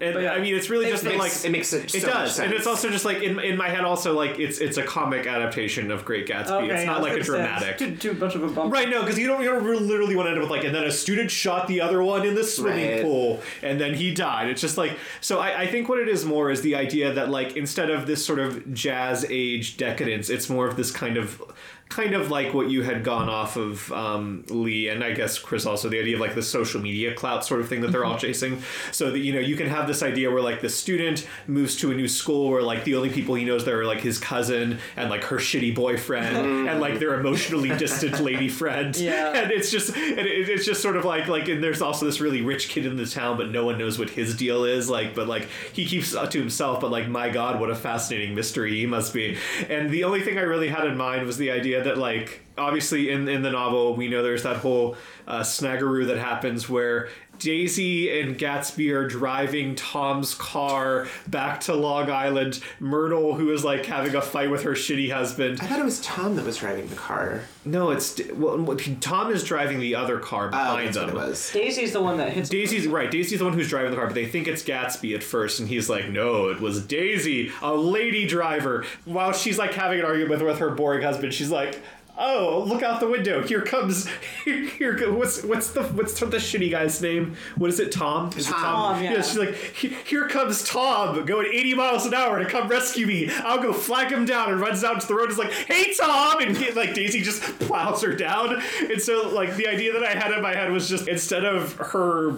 And 0.00 0.22
yeah. 0.22 0.32
I 0.32 0.40
mean, 0.40 0.54
it's 0.54 0.70
really 0.70 0.86
It 0.86 0.90
just 0.90 1.04
that, 1.04 1.16
makes- 1.16 1.36
like 1.42 1.44
it 1.46 1.50
makes 1.52 1.72
it 1.72 1.94
It 1.94 2.02
so 2.02 2.06
does, 2.08 2.38
and 2.38 2.52
it's 2.52 2.66
also 2.66 2.88
just 2.90 3.04
like 3.04 3.22
in, 3.22 3.38
in 3.40 3.56
my 3.56 3.68
head. 3.68 3.84
Also, 3.84 4.14
like 4.14 4.38
it's 4.38 4.58
it's 4.58 4.76
a 4.76 4.82
comic 4.82 5.26
adaptation 5.26 5.90
of 5.90 6.04
Great 6.04 6.26
Gatsby. 6.28 6.50
Okay, 6.64 6.74
it's 6.74 6.86
not 6.86 7.02
like 7.02 7.14
a 7.14 7.20
dramatic. 7.22 7.78
Too, 7.78 7.96
too 7.96 8.12
much 8.14 8.34
of 8.34 8.42
a 8.44 8.48
bump. 8.48 8.72
Right, 8.72 8.88
no, 8.88 9.00
because 9.02 9.18
you 9.18 9.26
don't, 9.26 9.42
you 9.42 9.48
don't 9.50 9.64
really- 9.64 9.84
literally 9.84 10.14
want 10.16 10.26
to 10.26 10.30
end 10.32 10.38
up 10.38 10.42
with 10.42 10.50
like, 10.50 10.64
and 10.64 10.74
then 10.74 10.84
a 10.84 10.90
student 10.92 11.30
shot 11.30 11.66
the 11.68 11.80
other 11.80 12.02
one 12.02 12.24
in 12.26 12.34
the 12.34 12.44
swimming 12.44 12.90
Right. 12.90 13.02
pool, 13.02 13.40
and 13.62 13.80
then 13.80 13.94
he 13.94 14.12
died. 14.14 14.48
It's 14.48 14.60
just 14.60 14.76
like, 14.78 14.96
so 15.20 15.38
I, 15.40 15.62
I 15.62 15.66
think 15.66 15.88
what 15.88 15.98
it 15.98 16.08
is 16.08 16.24
more 16.24 16.50
is 16.50 16.62
the 16.62 16.74
idea 16.74 17.12
that 17.14 17.28
like 17.30 17.56
instead 17.56 17.90
of 17.90 18.06
this 18.06 18.24
sort 18.24 18.38
of 18.38 18.72
jazz 18.74 19.24
age 19.28 19.76
decadence, 19.76 20.28
it's 20.30 20.48
more 20.48 20.68
of 20.68 20.76
this 20.76 20.90
kind 20.90 21.16
of, 21.16 21.42
kind 21.88 22.14
of 22.14 22.30
like 22.30 22.52
what 22.52 22.68
you 22.70 22.82
had 22.82 23.02
gone 23.02 23.28
off 23.28 23.56
of 23.56 23.90
um, 23.92 24.44
Lee 24.48 24.88
and 24.88 25.02
I 25.02 25.12
guess 25.12 25.38
Chris 25.38 25.66
also 25.66 25.88
the 25.88 25.98
idea 25.98 26.14
of 26.14 26.20
like 26.20 26.34
the 26.34 26.42
social 26.42 26.80
media 26.80 27.14
clout 27.14 27.44
sort 27.44 27.60
of 27.60 27.68
thing 27.68 27.80
that 27.80 27.92
they're 27.92 28.04
all 28.04 28.18
chasing. 28.18 28.62
So 28.92 29.10
that 29.10 29.18
you 29.18 29.32
know 29.32 29.40
you 29.40 29.56
can 29.56 29.68
have 29.68 29.86
this 29.86 30.02
idea 30.02 30.30
where 30.30 30.42
like 30.42 30.60
the 30.60 30.68
student 30.68 31.26
moves 31.46 31.76
to 31.76 31.90
a 31.90 31.94
new 31.94 32.08
school 32.08 32.50
where 32.50 32.62
like 32.62 32.84
the 32.84 32.94
only 32.94 33.10
people 33.10 33.34
he 33.34 33.44
knows 33.44 33.64
there 33.64 33.80
are 33.80 33.84
like 33.86 34.00
his 34.00 34.18
cousin 34.18 34.78
and 34.96 35.10
like 35.10 35.24
her 35.24 35.36
shitty 35.36 35.74
boyfriend 35.74 36.68
and 36.68 36.80
like 36.80 36.98
their 36.98 37.18
emotionally 37.18 37.76
distant 37.76 38.20
lady 38.24 38.48
friend. 38.48 38.96
Yeah. 38.96 39.32
And 39.32 39.50
it's 39.50 39.70
just 39.70 39.96
and 39.96 40.18
it, 40.18 40.48
it's 40.48 40.66
just 40.66 40.82
sort 40.82 40.96
of 40.96 41.04
like 41.04 41.28
like 41.28 41.48
and 41.48 41.62
there's 41.62 41.82
also 41.82 42.06
this 42.06 42.20
really 42.20 42.42
rich 42.42 42.68
kid 42.68 42.86
in 42.86 42.96
the 42.96 43.06
town 43.06 43.36
but 43.36 43.50
no 43.50 43.64
one 43.64 43.78
knows 43.78 43.98
what 43.98 44.10
his 44.10 44.36
deal 44.36 44.64
is 44.64 44.90
like 44.90 45.14
but 45.14 45.26
like 45.26 45.48
he 45.72 45.86
keeps 45.86 46.12
to 46.12 46.38
himself 46.38 46.80
but 46.80 46.90
like 46.90 47.08
my 47.08 47.28
god 47.28 47.60
what 47.60 47.70
a 47.70 47.74
fascinating 47.74 48.34
mystery 48.34 48.78
he 48.78 48.86
must 48.86 49.14
be. 49.14 49.36
And 49.68 49.90
the 49.90 50.04
only 50.04 50.20
thing 50.22 50.38
I 50.38 50.42
really 50.42 50.68
had 50.68 50.86
in 50.86 50.96
mind 50.96 51.26
was 51.26 51.38
the 51.38 51.50
idea 51.50 51.77
that 51.84 51.98
like 51.98 52.42
obviously 52.56 53.10
in 53.10 53.28
in 53.28 53.42
the 53.42 53.50
novel 53.50 53.94
we 53.94 54.08
know 54.08 54.22
there's 54.22 54.42
that 54.42 54.56
whole 54.56 54.96
uh, 55.26 55.40
snaggeroo 55.40 56.06
that 56.06 56.18
happens 56.18 56.68
where 56.68 57.08
Daisy 57.38 58.20
and 58.20 58.38
Gatsby 58.38 58.92
are 58.94 59.06
driving 59.06 59.74
Tom's 59.74 60.34
car 60.34 61.06
back 61.26 61.60
to 61.62 61.74
Long 61.74 62.10
Island. 62.10 62.60
Myrtle, 62.80 63.34
who 63.34 63.50
is 63.52 63.64
like 63.64 63.86
having 63.86 64.14
a 64.14 64.20
fight 64.22 64.50
with 64.50 64.62
her 64.62 64.72
shitty 64.72 65.10
husband. 65.12 65.58
I 65.62 65.66
thought 65.66 65.78
it 65.78 65.84
was 65.84 66.00
Tom 66.00 66.36
that 66.36 66.44
was 66.44 66.56
driving 66.58 66.88
the 66.88 66.96
car. 66.96 67.42
No, 67.64 67.90
it's 67.90 68.20
well, 68.34 68.76
Tom 69.00 69.30
is 69.32 69.44
driving 69.44 69.78
the 69.80 69.94
other 69.94 70.18
car 70.18 70.46
Oh, 70.46 70.50
behind 70.50 70.86
that's 70.88 70.96
them. 70.98 71.08
it 71.10 71.14
was. 71.14 71.52
Daisy's 71.52 71.92
the 71.92 72.02
one 72.02 72.16
that 72.18 72.32
hits. 72.32 72.48
Daisy's 72.48 72.86
right. 72.86 73.10
Daisy's 73.10 73.38
the 73.40 73.44
one 73.44 73.54
who's 73.54 73.68
driving 73.68 73.90
the 73.90 73.96
car, 73.96 74.06
but 74.06 74.14
they 74.14 74.26
think 74.26 74.48
it's 74.48 74.62
Gatsby 74.62 75.14
at 75.14 75.22
first, 75.22 75.60
and 75.60 75.68
he's 75.68 75.88
like, 75.90 76.08
"No, 76.08 76.48
it 76.48 76.60
was 76.60 76.82
Daisy, 76.84 77.52
a 77.62 77.74
lady 77.74 78.26
driver." 78.26 78.84
While 79.04 79.32
she's 79.32 79.58
like 79.58 79.74
having 79.74 79.98
an 80.00 80.06
argument 80.06 80.30
with, 80.30 80.42
with 80.42 80.58
her 80.58 80.70
boring 80.70 81.02
husband, 81.02 81.34
she's 81.34 81.50
like, 81.50 81.80
"Oh, 82.18 82.64
look 82.66 82.82
out 82.82 83.00
the 83.00 83.08
window! 83.08 83.46
Here 83.46 83.62
comes 83.62 84.08
here. 84.44 84.66
here 84.96 85.12
what's 85.12 85.42
what's 85.44 85.70
the 85.70 85.84
what's 85.84 86.18
the 86.18 86.26
shitty 86.26 86.70
guy's 86.70 87.00
name? 87.00 87.36
What 87.56 87.70
is 87.70 87.80
it? 87.80 87.92
Tom? 87.92 88.30
Is 88.36 88.48
it 88.48 88.52
Tom. 88.52 88.94
Tom, 88.94 89.02
yeah. 89.02 89.14
she's 89.22 89.38
like, 89.38 89.54
"Here 89.54 90.28
comes 90.28 90.64
Tom, 90.64 91.24
going 91.24 91.46
80 91.52 91.74
miles 91.74 92.06
an 92.06 92.14
hour 92.14 92.38
to 92.38 92.46
come 92.46 92.68
rescue 92.68 93.06
me. 93.06 93.30
I'll 93.30 93.62
go 93.62 93.72
flag 93.72 94.10
him 94.10 94.24
down." 94.24 94.50
And 94.50 94.60
runs 94.60 94.82
out 94.84 95.00
to 95.00 95.06
the 95.06 95.14
road. 95.14 95.30
Is 95.30 95.38
like, 95.38 95.52
"Hey, 95.52 95.92
Tom!" 95.94 96.40
And 96.40 96.58
like 96.74 96.94
Daisy 96.94 97.22
just 97.22 97.42
plows 97.60 98.02
her 98.02 98.12
down. 98.14 98.60
And 98.90 99.00
so 99.00 99.28
like 99.28 99.56
the 99.56 99.68
idea 99.68 99.92
that 99.92 100.02
I 100.02 100.10
had 100.10 100.32
in 100.32 100.42
my 100.42 100.54
head 100.54 100.72
was 100.72 100.88
just 100.88 101.08
instead 101.08 101.44
of 101.44 101.74
her 101.76 102.36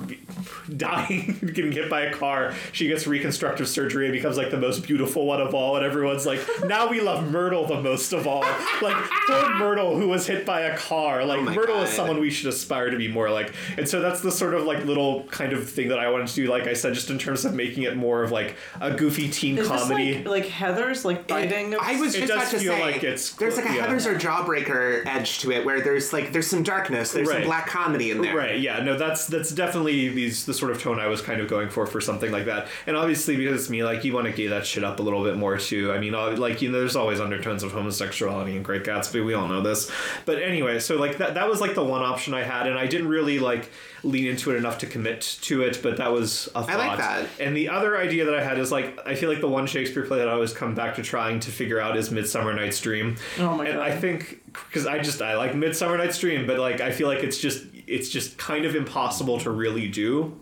dying, 0.77 1.38
getting 1.55 1.73
hit 1.73 1.88
by 1.88 2.03
a 2.03 2.12
car, 2.12 2.55
she 2.73 2.88
gets 2.88 3.07
reconstructive 3.07 3.69
surgery 3.69 4.07
and 4.07 4.12
becomes 4.12 4.37
like 4.37 4.51
the 4.51 4.59
most 4.59 4.83
beautiful 4.83 5.27
one 5.27 5.40
of 5.40 5.55
all. 5.55 5.77
And 5.77 5.85
everyone's 5.85 6.27
like, 6.27 6.40
now 6.66 6.88
we 6.88 7.01
love 7.01 7.31
Myrtle 7.31 7.66
the 7.66 7.81
most 7.81 8.12
of 8.12 8.27
all. 8.27 8.45
Like 8.83 8.97
poor 9.27 9.55
Myrtle 9.57 9.69
who 9.78 10.09
was 10.09 10.26
hit 10.26 10.44
by 10.46 10.62
a 10.62 10.76
car. 10.76 11.24
Like 11.24 11.40
Oh 11.40 11.42
my 11.42 11.54
Myrtle 11.54 11.83
is 11.83 11.90
someone 11.90 12.20
we 12.20 12.30
should 12.30 12.48
aspire 12.48 12.90
to 12.90 12.96
be 12.96 13.09
more 13.09 13.30
like. 13.30 13.52
And 13.78 13.88
so 13.88 14.00
that's 14.00 14.20
the 14.20 14.30
sort 14.33 14.54
of 14.54 14.64
like 14.64 14.85
little 14.85 15.24
kind 15.24 15.52
of 15.52 15.68
thing 15.68 15.88
that 15.88 15.98
I 15.98 16.11
wanted 16.11 16.28
to 16.28 16.35
do. 16.35 16.46
Like 16.48 16.66
I 16.66 16.72
said, 16.74 16.94
just 16.94 17.11
in 17.11 17.18
terms 17.18 17.44
of 17.44 17.54
making 17.54 17.85
it 17.85 17.96
more 17.96 18.22
of 18.22 18.30
like 18.33 18.56
a 18.80 18.92
goofy 18.92 19.28
teen 19.28 19.59
Is 19.59 19.68
comedy. 19.68 20.14
this 20.14 20.26
like, 20.26 20.42
like 20.44 20.50
Heather's 20.50 21.04
like 21.04 21.26
biting? 21.26 21.74
of- 21.74 21.80
I 21.83 22.00
was 22.00 22.14
It 22.14 22.20
just 22.26 22.33
does 22.33 22.48
about 22.48 22.50
to 22.50 22.59
say, 22.61 22.80
like 22.80 22.96
it's- 22.96 23.30
there's 23.33 23.56
like 23.56 23.66
a 23.68 23.74
yeah. 23.74 23.87
Heather's 23.87 24.06
or 24.06 24.14
Jawbreaker 24.18 25.06
edge 25.06 25.38
to 25.40 25.52
it, 25.52 25.64
where 25.64 25.80
there's 25.80 26.12
like 26.12 26.33
there's 26.33 26.46
some 26.46 26.62
darkness, 26.62 27.12
there's 27.12 27.28
Right. 27.28 27.38
some 27.38 27.44
black 27.44 27.66
comedy 27.66 28.11
in 28.11 28.20
there. 28.22 28.37
Right. 28.37 28.59
Yeah. 28.61 28.83
No. 28.83 28.96
That's 28.98 29.26
that's 29.26 29.50
definitely 29.50 30.09
these 30.09 30.46
the 30.46 30.54
sort 30.54 30.70
of 30.72 30.83
tone 30.83 30.98
I 30.98 31.06
was 31.06 31.20
kind 31.22 31.40
of 31.40 31.48
going 31.48 31.68
for 31.70 31.87
for 31.87 32.00
something 32.00 32.30
like 32.33 32.46
that. 32.46 32.68
And 32.87 32.96
obviously 32.96 33.37
because 33.37 33.61
it's 33.62 33.70
me, 33.70 33.85
like 33.85 34.04
you 34.04 34.12
want 34.12 34.26
to 34.26 34.33
gay 34.33 34.48
that 34.48 34.66
shit 34.66 34.85
up 34.85 35.00
a 35.00 35.02
little 35.02 35.22
bit 35.24 35.37
more 35.37 35.56
too. 35.59 35.92
I 35.92 35.98
mean, 35.98 36.14
uh, 36.14 36.37
like 36.37 36.61
you 36.62 36.70
know, 36.70 36.78
there's 36.78 36.96
always 36.96 37.20
undertones 37.20 37.62
of 37.62 37.72
homosexuality 37.72 38.56
in 38.56 38.62
Great 38.62 38.85
Gatsby. 38.85 39.24
We 39.24 39.35
all 39.35 39.48
know 39.48 39.60
this. 39.61 39.90
But 40.25 40.42
anyway, 40.42 40.79
so 40.79 40.96
like 40.96 41.18
that 41.18 41.35
that 41.35 41.49
was 41.49 41.61
like 41.61 41.75
the 41.75 41.85
one 41.85 42.03
option 42.03 42.35
I 42.35 42.42
had, 42.42 42.66
and 42.66 42.79
I 42.79 42.87
didn't 42.87 43.09
really 43.09 43.38
like 43.38 43.70
lean 44.03 44.27
into 44.27 44.51
it 44.51 44.57
enough 44.57 44.79
to 44.79 44.87
commit 44.87 45.38
to 45.42 45.62
it. 45.62 45.81
But 45.83 45.96
that 45.99 46.12
was 46.12 46.49
a 46.49 46.62
thought. 46.62 46.70
I 46.70 46.77
like 46.77 46.99
that. 46.99 47.27
And 47.38 47.57
the 47.57 47.68
other 47.68 47.99
idea 47.99 48.25
that 48.25 48.35
I 48.35 48.42
had 48.42 48.59
is 48.59 48.73
like 48.73 48.99
I 49.07 49.14
feel 49.14 49.29
like 49.29 49.40
the 49.40 49.49
one 49.49 49.66
Shakespeare 49.66 50.05
play 50.05 50.18
that 50.18 50.29
I 50.29 50.33
always 50.33 50.53
come 50.53 50.75
back 50.75 50.96
to 50.96 51.03
trying 51.03 51.40
to 51.40 51.51
figure 51.51 51.81
out 51.81 51.96
is 51.96 52.11
Midsummer 52.11 52.55
Night's 52.55 52.81
Dream. 52.81 53.16
Oh 53.38 53.57
my 53.57 53.66
and 53.66 53.79
God. 53.79 53.88
I 53.88 53.96
think 53.96 54.40
because 54.53 54.87
I 54.87 54.99
just 54.99 55.23
I 55.23 55.37
like 55.37 55.55
Midsummer 55.55 55.96
Night's 55.99 56.18
Dream, 56.18 56.46
but 56.46 56.59
like 56.59 56.81
I 56.81 56.90
feel 56.90 57.09
like 57.09 57.23
it's 57.23 57.38
just 57.38 57.64
it's 57.87 58.09
just 58.09 58.38
kind 58.38 58.64
of 58.64 58.75
impossible 58.75 59.38
to 59.40 59.51
really 59.51 59.88
do. 59.88 60.38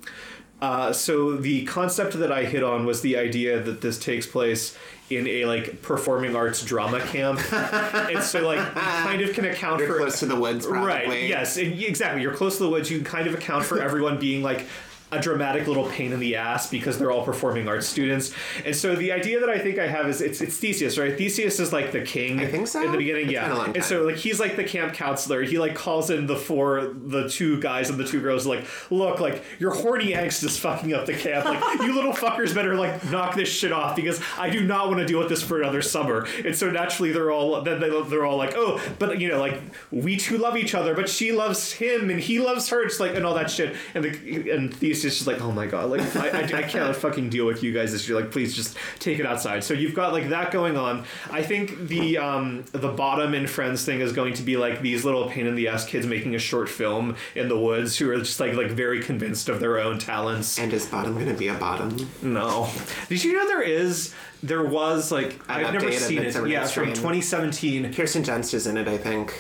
Uh, 0.61 0.92
so 0.92 1.37
the 1.37 1.64
concept 1.66 2.18
that 2.18 2.33
I 2.33 2.44
hit 2.44 2.64
on 2.64 2.85
was 2.85 3.01
the 3.01 3.16
idea 3.16 3.61
that 3.61 3.81
this 3.81 3.99
takes 3.99 4.27
place 4.27 4.77
in 5.11 5.27
a 5.27 5.44
like 5.47 5.81
performing 5.83 6.37
arts 6.37 6.62
drama 6.64 7.01
camp, 7.01 7.40
and 7.53 8.23
so 8.23 8.47
like 8.47 8.59
you 8.59 8.81
kind 8.81 9.21
of 9.23 9.35
can 9.35 9.44
account 9.47 9.81
You're 9.81 9.88
for 9.88 9.99
close 9.99 10.18
to 10.21 10.27
the 10.27 10.37
woods, 10.37 10.66
probably. 10.66 10.87
Right. 10.87 11.29
Yes. 11.29 11.57
and 11.57 11.81
Exactly. 11.81 12.23
You're 12.23 12.35
close 12.35 12.59
to 12.59 12.64
the 12.64 12.71
woods. 12.71 12.90
You 12.90 12.99
can 12.99 13.07
kind 13.07 13.27
of 13.27 13.35
account 13.35 13.64
for 13.64 13.81
everyone 13.81 14.18
being 14.18 14.42
like 14.42 14.66
a 15.11 15.18
dramatic 15.21 15.66
little 15.66 15.88
pain 15.88 16.12
in 16.12 16.21
the 16.21 16.37
ass 16.37 16.68
because 16.68 16.99
they're 16.99 17.11
all 17.11 17.25
performing 17.25 17.66
arts 17.66 17.87
students. 17.87 18.35
And 18.64 18.77
so 18.77 18.94
the 18.94 19.12
idea 19.12 19.40
that 19.40 19.49
I 19.49 19.59
think 19.59 19.79
I 19.79 19.87
have 19.87 20.07
is 20.07 20.21
it's 20.21 20.40
it's 20.40 20.57
Theseus, 20.59 20.99
right? 20.99 21.16
Theseus 21.16 21.59
is 21.61 21.73
like 21.73 21.92
the 21.92 22.03
king. 22.03 22.40
I 22.40 22.47
think 22.47 22.68
so. 22.68 22.85
In 22.85 22.92
the 22.92 22.99
beginning, 22.99 23.25
It's 23.25 23.33
yeah. 23.33 23.49
been 23.49 23.53
a 23.53 23.59
long 23.59 23.75
And 23.75 23.85
so 23.85 24.03
like 24.03 24.16
he's 24.16 24.38
like 24.38 24.57
the 24.57 24.64
camp 24.64 24.92
counselor. 24.92 25.42
He 25.42 25.59
like 25.59 25.75
calls 25.75 26.11
in 26.11 26.27
the 26.27 26.37
four 26.37 26.92
the 26.94 27.29
two 27.29 27.59
guys 27.61 27.88
and 27.88 27.99
the 27.99 28.05
two 28.05 28.21
girls 28.21 28.47
like, 28.47 28.66
look, 28.90 29.21
like 29.21 29.42
your 29.59 29.73
horny 29.73 30.12
angst 30.12 30.44
is 30.44 30.59
fucking 30.59 30.92
up 30.92 31.07
the 31.07 31.14
camp. 31.14 31.47
Like 31.47 31.62
you 31.81 31.94
little 31.94 32.12
fuckers 32.12 32.55
better 32.55 32.75
like 32.75 33.11
knock 33.11 33.35
this 33.35 33.49
shit 33.49 33.73
off 33.73 33.97
because 33.97 34.21
I 34.37 34.51
do 34.51 34.66
not 34.66 34.88
want 34.88 34.99
to 34.99 35.07
deal 35.07 35.21
with 35.21 35.31
this 35.31 35.42
for 35.42 35.59
another 35.61 35.81
summer. 35.81 36.27
And 36.44 36.55
so 36.55 36.71
naturally 36.71 37.12
they're 37.12 37.31
all 37.31 37.62
then 37.62 37.81
they, 37.81 37.88
they're 38.03 38.27
all 38.27 38.37
like, 38.37 38.53
oh, 38.57 38.79
but 38.99 39.18
you 39.18 39.29
know, 39.29 39.40
like 39.40 39.59
we 39.90 40.18
two 40.18 40.37
love 40.37 40.57
each 40.59 40.75
other, 40.75 40.94
but 40.94 41.09
she 41.09 41.33
loves 41.33 41.73
him 41.73 42.11
and 42.11 42.21
he 42.21 42.38
loves 42.38 42.68
her. 42.68 42.83
It's 42.83 43.01
like 43.01 43.14
and 43.14 43.25
all 43.25 43.35
that 43.35 43.51
shit. 43.51 43.75
And 43.94 44.05
the 44.05 44.51
and 44.51 44.75
Theseus 44.75 44.97
Is 45.04 45.16
just 45.16 45.26
like, 45.26 45.40
oh 45.40 45.52
my 45.52 45.66
god, 45.66 45.90
like 45.90 46.16
I, 46.16 46.40
I, 46.40 46.42
I 46.42 46.62
can't 46.62 46.94
fucking 47.04 47.30
deal 47.30 47.46
with 47.46 47.62
you 47.62 47.72
guys 47.72 47.92
this 47.92 48.08
year. 48.08 48.20
Like, 48.20 48.30
please 48.30 48.54
just 48.54 48.76
take 48.98 49.18
it 49.18 49.26
outside. 49.26 49.64
So 49.64 49.74
you've 49.74 49.94
got 49.94 50.12
like 50.12 50.28
that 50.30 50.50
going 50.50 50.76
on. 50.76 51.04
I 51.30 51.42
think 51.42 51.88
the 51.88 52.18
um 52.18 52.64
the 52.72 52.88
bottom 52.88 53.34
in 53.34 53.46
Friends 53.46 53.84
thing 53.84 54.00
is 54.00 54.12
going 54.12 54.34
to 54.34 54.42
be 54.42 54.56
like 54.56 54.80
these 54.80 55.04
little 55.04 55.28
pain 55.28 55.46
in 55.46 55.54
the 55.54 55.68
ass 55.68 55.84
kids 55.84 56.06
making 56.06 56.34
a 56.34 56.38
short 56.38 56.68
film 56.68 57.16
in 57.34 57.48
the 57.48 57.58
woods 57.58 57.96
who 57.96 58.11
are 58.11 58.18
just 58.18 58.40
like 58.40 58.54
like 58.54 58.70
very 58.70 59.02
convinced 59.02 59.48
of 59.48 59.61
their 59.61 59.78
own 59.78 59.98
talents. 59.98 60.58
And 60.58 60.72
is 60.72 60.87
bottom 60.87 61.14
going 61.14 61.26
to 61.26 61.34
be 61.34 61.48
a 61.48 61.54
bottom? 61.54 62.08
No. 62.22 62.70
Did 63.08 63.24
you 63.24 63.32
know 63.34 63.46
there 63.46 63.62
is 63.62 64.14
there 64.42 64.64
was 64.64 65.11
like 65.12 65.33
An 65.35 65.40
I've 65.48 65.72
never 65.72 65.87
update 65.87 65.98
seen 65.98 66.18
it. 66.22 66.48
Yeah, 66.48 66.62
it's 66.62 66.72
from 66.72 66.85
Dream. 66.85 66.94
2017. 66.96 67.92
Kirsten 67.92 68.22
Dunst 68.22 68.55
is 68.55 68.66
in 68.66 68.77
it, 68.77 68.88
I 68.88 68.96
think. 68.98 69.35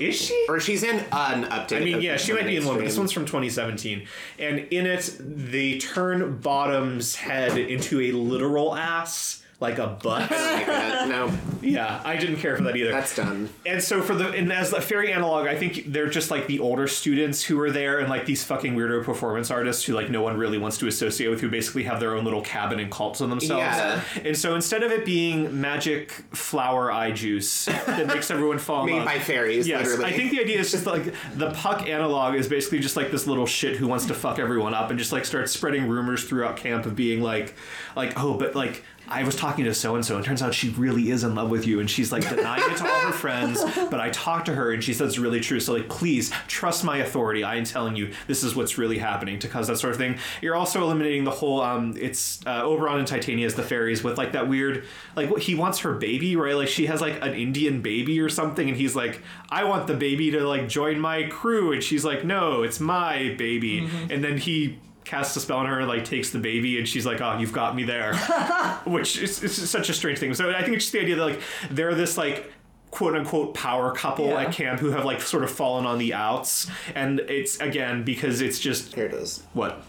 Is 0.00 0.16
she? 0.16 0.46
Or 0.48 0.60
she's 0.60 0.82
in 0.82 0.96
an 1.12 1.44
update. 1.44 1.76
I 1.76 1.84
mean, 1.84 2.00
yeah, 2.00 2.16
she 2.16 2.32
might 2.32 2.46
be 2.46 2.56
in 2.56 2.64
one, 2.64 2.76
but 2.76 2.84
this 2.84 2.98
one's 2.98 3.12
from 3.12 3.26
2017. 3.26 4.06
And 4.38 4.60
in 4.70 4.86
it, 4.86 5.16
they 5.20 5.78
turn 5.78 6.38
Bottom's 6.38 7.14
head 7.16 7.58
into 7.58 8.00
a 8.00 8.12
literal 8.12 8.74
ass, 8.74 9.43
like 9.64 9.78
a 9.78 9.86
butt. 9.88 10.30
Like 10.54 10.66
that. 10.66 11.08
No, 11.08 11.32
yeah, 11.62 12.00
I 12.04 12.16
didn't 12.16 12.36
care 12.36 12.56
for 12.56 12.62
that 12.64 12.76
either. 12.76 12.92
that's 12.92 13.16
done. 13.16 13.48
and 13.66 13.82
so 13.82 14.02
for 14.02 14.14
the 14.14 14.28
and 14.30 14.52
as 14.52 14.72
a 14.72 14.80
fairy 14.80 15.12
analog, 15.12 15.48
I 15.48 15.56
think 15.56 15.86
they're 15.92 16.08
just 16.08 16.30
like 16.30 16.46
the 16.46 16.60
older 16.60 16.86
students 16.86 17.42
who 17.42 17.58
are 17.60 17.70
there, 17.70 17.98
and 17.98 18.08
like 18.08 18.24
these 18.26 18.44
fucking 18.44 18.76
weirdo 18.76 19.02
performance 19.04 19.50
artists 19.50 19.84
who 19.84 19.94
like 19.94 20.10
no 20.10 20.22
one 20.22 20.36
really 20.36 20.58
wants 20.58 20.78
to 20.78 20.86
associate 20.86 21.28
with, 21.28 21.40
who 21.40 21.48
basically 21.50 21.82
have 21.84 21.98
their 21.98 22.14
own 22.14 22.24
little 22.24 22.42
cabin 22.42 22.78
and 22.78 22.90
cults 22.90 23.20
on 23.20 23.30
themselves. 23.30 23.62
Yeah. 23.62 24.00
And 24.24 24.36
so 24.36 24.54
instead 24.54 24.82
of 24.84 24.92
it 24.92 25.04
being 25.04 25.60
magic 25.60 26.12
flower 26.32 26.92
eye 26.92 27.10
juice 27.10 27.64
that 27.64 28.06
makes 28.06 28.30
everyone 28.30 28.58
fall 28.58 28.86
in 28.86 28.92
love, 28.92 29.04
Made 29.06 29.18
by 29.18 29.18
fairies, 29.18 29.66
Yes, 29.66 29.86
literally. 29.86 30.12
I 30.12 30.16
think 30.16 30.30
the 30.30 30.40
idea 30.40 30.60
is 30.60 30.70
just 30.70 30.86
like 30.86 31.12
the 31.34 31.50
puck 31.52 31.88
analog 31.88 32.34
is 32.36 32.46
basically 32.48 32.78
just 32.80 32.96
like 32.96 33.10
this 33.10 33.26
little 33.26 33.46
shit 33.46 33.76
who 33.76 33.88
wants 33.88 34.06
to 34.06 34.14
fuck 34.14 34.38
everyone 34.38 34.74
up 34.74 34.90
and 34.90 34.98
just 34.98 35.10
like 35.10 35.24
starts 35.24 35.50
spreading 35.52 35.88
rumors 35.88 36.24
throughout 36.24 36.56
camp 36.56 36.86
of 36.86 36.94
being 36.94 37.22
like, 37.22 37.54
like 37.96 38.12
oh, 38.22 38.34
but 38.34 38.54
like 38.54 38.84
I 39.08 39.22
was 39.24 39.36
talking 39.36 39.64
to 39.66 39.74
so 39.74 39.94
and 39.94 40.04
so, 40.04 40.16
and 40.16 40.24
turns 40.24 40.42
out 40.42 40.54
she 40.54 40.70
really 40.70 41.10
is 41.10 41.24
in 41.24 41.34
love 41.34 41.50
with 41.50 41.66
you, 41.66 41.80
and 41.80 41.90
she's 41.90 42.10
like 42.10 42.28
denying 42.28 42.62
it 42.70 42.76
to 42.78 42.84
all 42.84 43.00
her 43.00 43.12
friends. 43.12 43.62
But 43.94 44.00
I 44.00 44.10
talked 44.10 44.46
to 44.46 44.54
her, 44.54 44.72
and 44.72 44.82
she 44.82 44.92
says 44.94 45.10
it's 45.10 45.18
really 45.18 45.40
true. 45.40 45.60
So 45.60 45.72
like, 45.74 45.88
please 45.88 46.32
trust 46.48 46.84
my 46.84 46.98
authority. 46.98 47.44
I 47.44 47.56
am 47.56 47.64
telling 47.64 47.96
you 47.96 48.12
this 48.26 48.42
is 48.42 48.56
what's 48.56 48.78
really 48.78 48.98
happening 48.98 49.38
to 49.40 49.48
cause 49.48 49.68
that 49.68 49.78
sort 49.78 49.92
of 49.92 49.98
thing. 49.98 50.18
You're 50.40 50.56
also 50.56 50.82
eliminating 50.82 51.24
the 51.24 51.30
whole. 51.30 51.60
Um, 51.60 51.94
it's 52.00 52.40
uh, 52.46 52.62
Oberon 52.62 52.98
and 52.98 53.06
Titania 53.06 53.46
as 53.46 53.54
the 53.54 53.62
fairies 53.62 54.02
with 54.02 54.16
like 54.18 54.32
that 54.32 54.48
weird, 54.48 54.84
like 55.16 55.30
what 55.30 55.42
he 55.42 55.54
wants 55.54 55.80
her 55.80 55.92
baby, 55.92 56.34
right? 56.34 56.54
Like 56.54 56.68
she 56.68 56.86
has 56.86 57.00
like 57.00 57.22
an 57.22 57.34
Indian 57.34 57.82
baby 57.82 58.20
or 58.20 58.28
something, 58.28 58.68
and 58.68 58.76
he's 58.76 58.96
like, 58.96 59.20
I 59.50 59.64
want 59.64 59.86
the 59.86 59.94
baby 59.94 60.30
to 60.32 60.40
like 60.48 60.68
join 60.68 60.98
my 60.98 61.24
crew, 61.24 61.72
and 61.72 61.82
she's 61.82 62.04
like, 62.04 62.24
no, 62.24 62.62
it's 62.62 62.80
my 62.80 63.34
baby, 63.38 63.88
and 64.10 64.24
then 64.24 64.38
he 64.38 64.78
casts 65.04 65.36
a 65.36 65.40
spell 65.40 65.58
on 65.58 65.66
her 65.66 65.80
and 65.80 65.88
like 65.88 66.04
takes 66.04 66.30
the 66.30 66.38
baby 66.38 66.78
and 66.78 66.88
she's 66.88 67.04
like 67.04 67.20
oh 67.20 67.36
you've 67.38 67.52
got 67.52 67.76
me 67.76 67.82
there 67.84 68.14
which 68.86 69.18
is, 69.18 69.42
is 69.42 69.70
such 69.70 69.88
a 69.90 69.94
strange 69.94 70.18
thing 70.18 70.32
so 70.34 70.50
i 70.50 70.62
think 70.62 70.74
it's 70.76 70.84
just 70.86 70.92
the 70.92 71.00
idea 71.00 71.14
that 71.16 71.24
like 71.24 71.40
they're 71.70 71.94
this 71.94 72.16
like 72.16 72.50
quote 72.90 73.14
unquote 73.16 73.54
power 73.54 73.92
couple 73.92 74.28
Yeah. 74.28 74.42
at 74.44 74.52
camp 74.52 74.80
who 74.80 74.90
have 74.92 75.04
like 75.04 75.20
sort 75.20 75.42
of 75.44 75.50
fallen 75.50 75.84
on 75.84 75.98
the 75.98 76.14
outs 76.14 76.70
and 76.94 77.20
it's 77.20 77.58
again 77.60 78.02
because 78.04 78.40
it's 78.40 78.58
just 78.58 78.94
Here 78.94 79.06
it 79.06 79.12
is. 79.14 79.42
what 79.52 79.82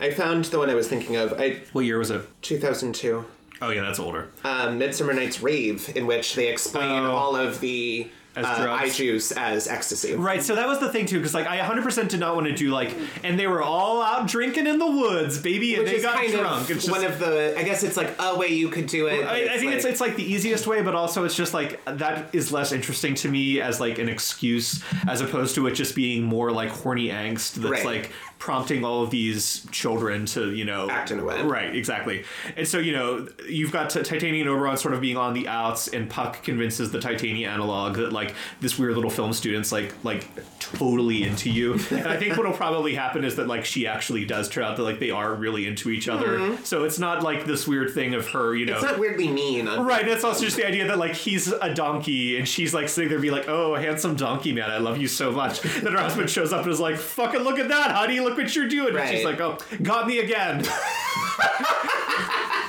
I 0.00 0.10
found 0.10 0.46
the 0.46 0.58
one 0.58 0.70
I 0.70 0.74
was 0.74 0.88
thinking 0.88 1.16
of. 1.16 1.34
I 1.38 1.60
what 1.72 1.84
year 1.84 1.98
was 1.98 2.10
it 2.10 2.22
2002. 2.42 3.24
oh 3.60 3.68
yeah 3.70 3.82
that's 3.82 3.98
older 3.98 4.30
Um, 4.42 4.78
Midsummer 4.78 5.12
Night's 5.12 5.42
Rave, 5.42 5.94
in 5.94 6.06
which 6.06 6.34
they 6.34 6.48
explain 6.48 7.02
Oh. 7.04 7.10
all 7.12 7.36
of 7.36 7.60
the 7.60 8.08
As 8.36 8.44
uh, 8.46 8.62
drugs. 8.62 8.82
eye 8.82 8.88
juice 8.90 9.32
as 9.32 9.66
ecstasy. 9.66 10.14
Right, 10.14 10.42
so 10.42 10.54
that 10.54 10.68
was 10.68 10.78
the 10.78 10.88
thing 10.92 11.06
too, 11.06 11.18
because 11.18 11.34
like 11.34 11.46
I 11.48 11.58
100% 11.58 12.08
did 12.08 12.20
not 12.20 12.34
want 12.36 12.46
to 12.46 12.54
do 12.54 12.70
like, 12.70 12.94
and 13.24 13.38
they 13.38 13.46
were 13.48 13.60
all 13.62 14.00
out 14.02 14.28
drinking 14.28 14.66
in 14.68 14.78
the 14.78 14.86
woods, 14.90 15.38
baby, 15.38 15.74
and 15.74 15.82
Which 15.84 15.92
they 15.94 16.00
got 16.02 16.14
kind 16.14 16.32
drunk. 16.32 16.62
of 16.64 16.70
It's 16.76 16.84
just, 16.86 16.90
one 16.96 17.04
of 17.04 17.18
the. 17.18 17.54
I 17.58 17.64
guess 17.64 17.82
it's 17.82 17.96
like 17.96 18.14
a 18.20 18.38
way 18.38 18.48
you 18.48 18.68
could 18.68 18.86
do 18.86 19.06
it. 19.08 19.24
I, 19.26 19.54
I 19.54 19.58
think 19.58 19.72
it's 19.72 19.84
like- 19.84 19.92
it's 19.92 20.00
like 20.00 20.16
the 20.16 20.24
easiest 20.24 20.66
way, 20.66 20.80
but 20.82 20.94
also 20.94 21.24
it's 21.24 21.34
just 21.34 21.52
like 21.54 21.84
that 21.86 22.32
is 22.34 22.52
less 22.52 22.70
interesting 22.72 23.14
to 23.16 23.28
me 23.28 23.60
as 23.60 23.80
like 23.80 23.98
an 23.98 24.08
excuse 24.08 24.82
as 25.08 25.20
opposed 25.20 25.54
to 25.56 25.66
it 25.66 25.72
just 25.72 25.94
being 25.96 26.22
more 26.22 26.52
like 26.52 26.68
horny 26.70 27.08
angst 27.08 27.54
that's 27.54 27.70
Right. 27.70 27.84
like 27.84 28.12
prompting 28.38 28.84
all 28.86 29.02
of 29.02 29.10
these 29.10 29.66
children 29.70 30.24
to 30.24 30.50
you 30.54 30.64
know 30.64 30.88
Act 30.88 31.10
in 31.10 31.18
a 31.18 31.24
way. 31.24 31.42
Right, 31.42 31.74
exactly. 31.74 32.24
And 32.56 32.66
so 32.66 32.78
you 32.78 32.92
know 32.92 33.28
you've 33.48 33.72
got 33.72 33.90
T- 33.90 34.02
Titania 34.02 34.40
and 34.42 34.48
Oberon 34.50 34.76
sort 34.76 34.94
of 34.94 35.00
being 35.00 35.16
on 35.16 35.34
the 35.34 35.48
outs, 35.48 35.88
and 35.88 36.08
Puck 36.08 36.42
convinces 36.42 36.90
the 36.90 37.00
Titania 37.00 37.48
analog 37.50 37.96
that 37.96 38.12
like 38.12 38.19
this 38.60 38.78
weird 38.78 38.94
little 38.94 39.10
film 39.10 39.32
student's 39.32 39.72
like 39.72 39.94
like 40.04 40.28
totally 40.58 41.22
into 41.22 41.50
you. 41.50 41.74
and 41.90 42.06
I 42.06 42.16
think 42.16 42.36
what'll 42.36 42.52
probably 42.52 42.94
happen 42.94 43.24
is 43.24 43.36
that 43.36 43.46
like 43.46 43.64
she 43.64 43.86
actually 43.86 44.24
does 44.24 44.48
turn 44.48 44.64
out 44.64 44.76
that 44.76 44.82
like 44.82 44.98
they 45.00 45.10
are 45.10 45.34
really 45.34 45.66
into 45.66 45.90
each 45.90 46.08
other. 46.08 46.56
So 46.64 46.84
it's 46.84 46.98
not 46.98 47.22
like 47.22 47.46
this 47.46 47.66
weird 47.66 47.92
thing 47.92 48.14
of 48.14 48.28
her, 48.30 48.54
you 48.54 48.66
know. 48.66 48.74
Mm-hmm. 48.74 48.84
It's 48.84 48.92
not 48.92 49.00
weirdly 49.00 49.28
mean. 49.28 49.66
Right, 49.66 50.06
it's 50.06 50.24
also 50.24 50.44
just 50.44 50.56
the 50.56 50.66
idea 50.66 50.86
that 50.88 50.98
like 50.98 51.14
he's 51.14 51.48
a 51.48 51.74
donkey 51.74 52.38
and 52.38 52.48
she's 52.48 52.72
like 52.74 52.88
sitting 52.88 53.10
there 53.10 53.18
be 53.18 53.30
like, 53.30 53.48
"Oh, 53.48 53.74
handsome 53.74 54.16
donkey 54.16 54.52
man, 54.52 54.70
I 54.70 54.78
love 54.78 54.98
you 54.98 55.08
so 55.08 55.32
much." 55.32 55.60
Then 55.80 55.92
her 55.92 55.98
husband 56.00 56.30
shows 56.30 56.52
up 56.52 56.64
and 56.64 56.72
is 56.72 56.80
like, 56.80 56.96
"Fucking 56.96 57.40
look 57.40 57.58
at 57.58 57.68
that, 57.68 57.92
honey! 57.92 58.20
Look 58.20 58.36
what 58.36 58.54
you're 58.54 58.68
doing." 58.68 58.96
And 58.96 59.08
she's 59.08 59.24
like, 59.24 59.40
"Oh, 59.40 59.58
got 59.82 60.06
me 60.06 60.18
again." 60.18 60.64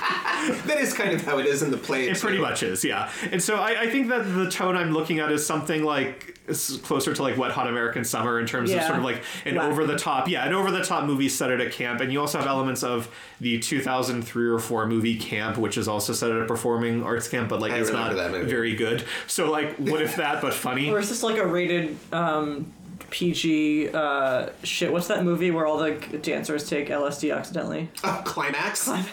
That 0.66 0.78
is 0.78 0.92
kind 0.92 1.12
of 1.12 1.24
how 1.24 1.38
it 1.38 1.46
is 1.46 1.62
in 1.62 1.70
the 1.70 1.76
play. 1.76 2.08
It 2.08 2.14
too. 2.14 2.20
pretty 2.20 2.38
much 2.38 2.62
is, 2.62 2.84
yeah. 2.84 3.10
And 3.30 3.42
so 3.42 3.56
I, 3.56 3.82
I 3.82 3.90
think 3.90 4.08
that 4.08 4.22
the 4.34 4.50
tone 4.50 4.76
I'm 4.76 4.92
looking 4.92 5.18
at 5.18 5.30
is 5.30 5.44
something 5.44 5.84
like 5.84 6.38
is 6.46 6.80
closer 6.82 7.14
to 7.14 7.22
like 7.22 7.36
Wet 7.36 7.52
Hot 7.52 7.68
American 7.68 8.04
Summer 8.04 8.40
in 8.40 8.46
terms 8.46 8.70
of 8.70 8.82
sort 8.82 8.98
of 8.98 9.04
like 9.04 9.22
an 9.44 9.54
Wacky. 9.54 9.70
over 9.70 9.86
the 9.86 9.96
top, 9.96 10.28
yeah, 10.28 10.44
an 10.46 10.52
over 10.52 10.70
the 10.70 10.84
top 10.84 11.04
movie 11.04 11.28
set 11.28 11.50
at 11.50 11.60
a 11.60 11.70
camp. 11.70 12.00
And 12.00 12.12
you 12.12 12.20
also 12.20 12.38
have 12.38 12.46
elements 12.46 12.82
of 12.82 13.08
the 13.40 13.58
2003 13.58 14.48
or 14.48 14.58
four 14.58 14.86
movie 14.86 15.16
Camp, 15.16 15.56
which 15.56 15.78
is 15.78 15.88
also 15.88 16.12
set 16.12 16.30
at 16.30 16.42
a 16.42 16.46
performing 16.46 17.02
arts 17.02 17.28
camp, 17.28 17.48
but 17.48 17.60
like 17.60 17.72
I 17.72 17.78
it's 17.78 17.90
not 17.90 18.14
that 18.14 18.30
very 18.44 18.74
good. 18.74 19.04
So 19.26 19.50
like, 19.50 19.76
what 19.76 20.02
if 20.02 20.16
that, 20.16 20.42
but 20.42 20.54
funny? 20.54 20.90
Or 20.90 20.98
is 20.98 21.08
this 21.08 21.22
like 21.22 21.38
a 21.38 21.46
rated 21.46 21.96
um, 22.12 22.72
PG 23.12 23.90
uh, 23.90 24.48
shit? 24.64 24.90
What's 24.90 25.06
that 25.08 25.22
movie 25.22 25.50
where 25.50 25.66
all 25.66 25.76
the 25.78 25.92
dancers 26.22 26.68
take 26.68 26.88
LSD 26.88 27.36
accidentally? 27.36 27.90
Oh, 28.02 28.22
climax. 28.24 28.88
yeah. 28.88 29.04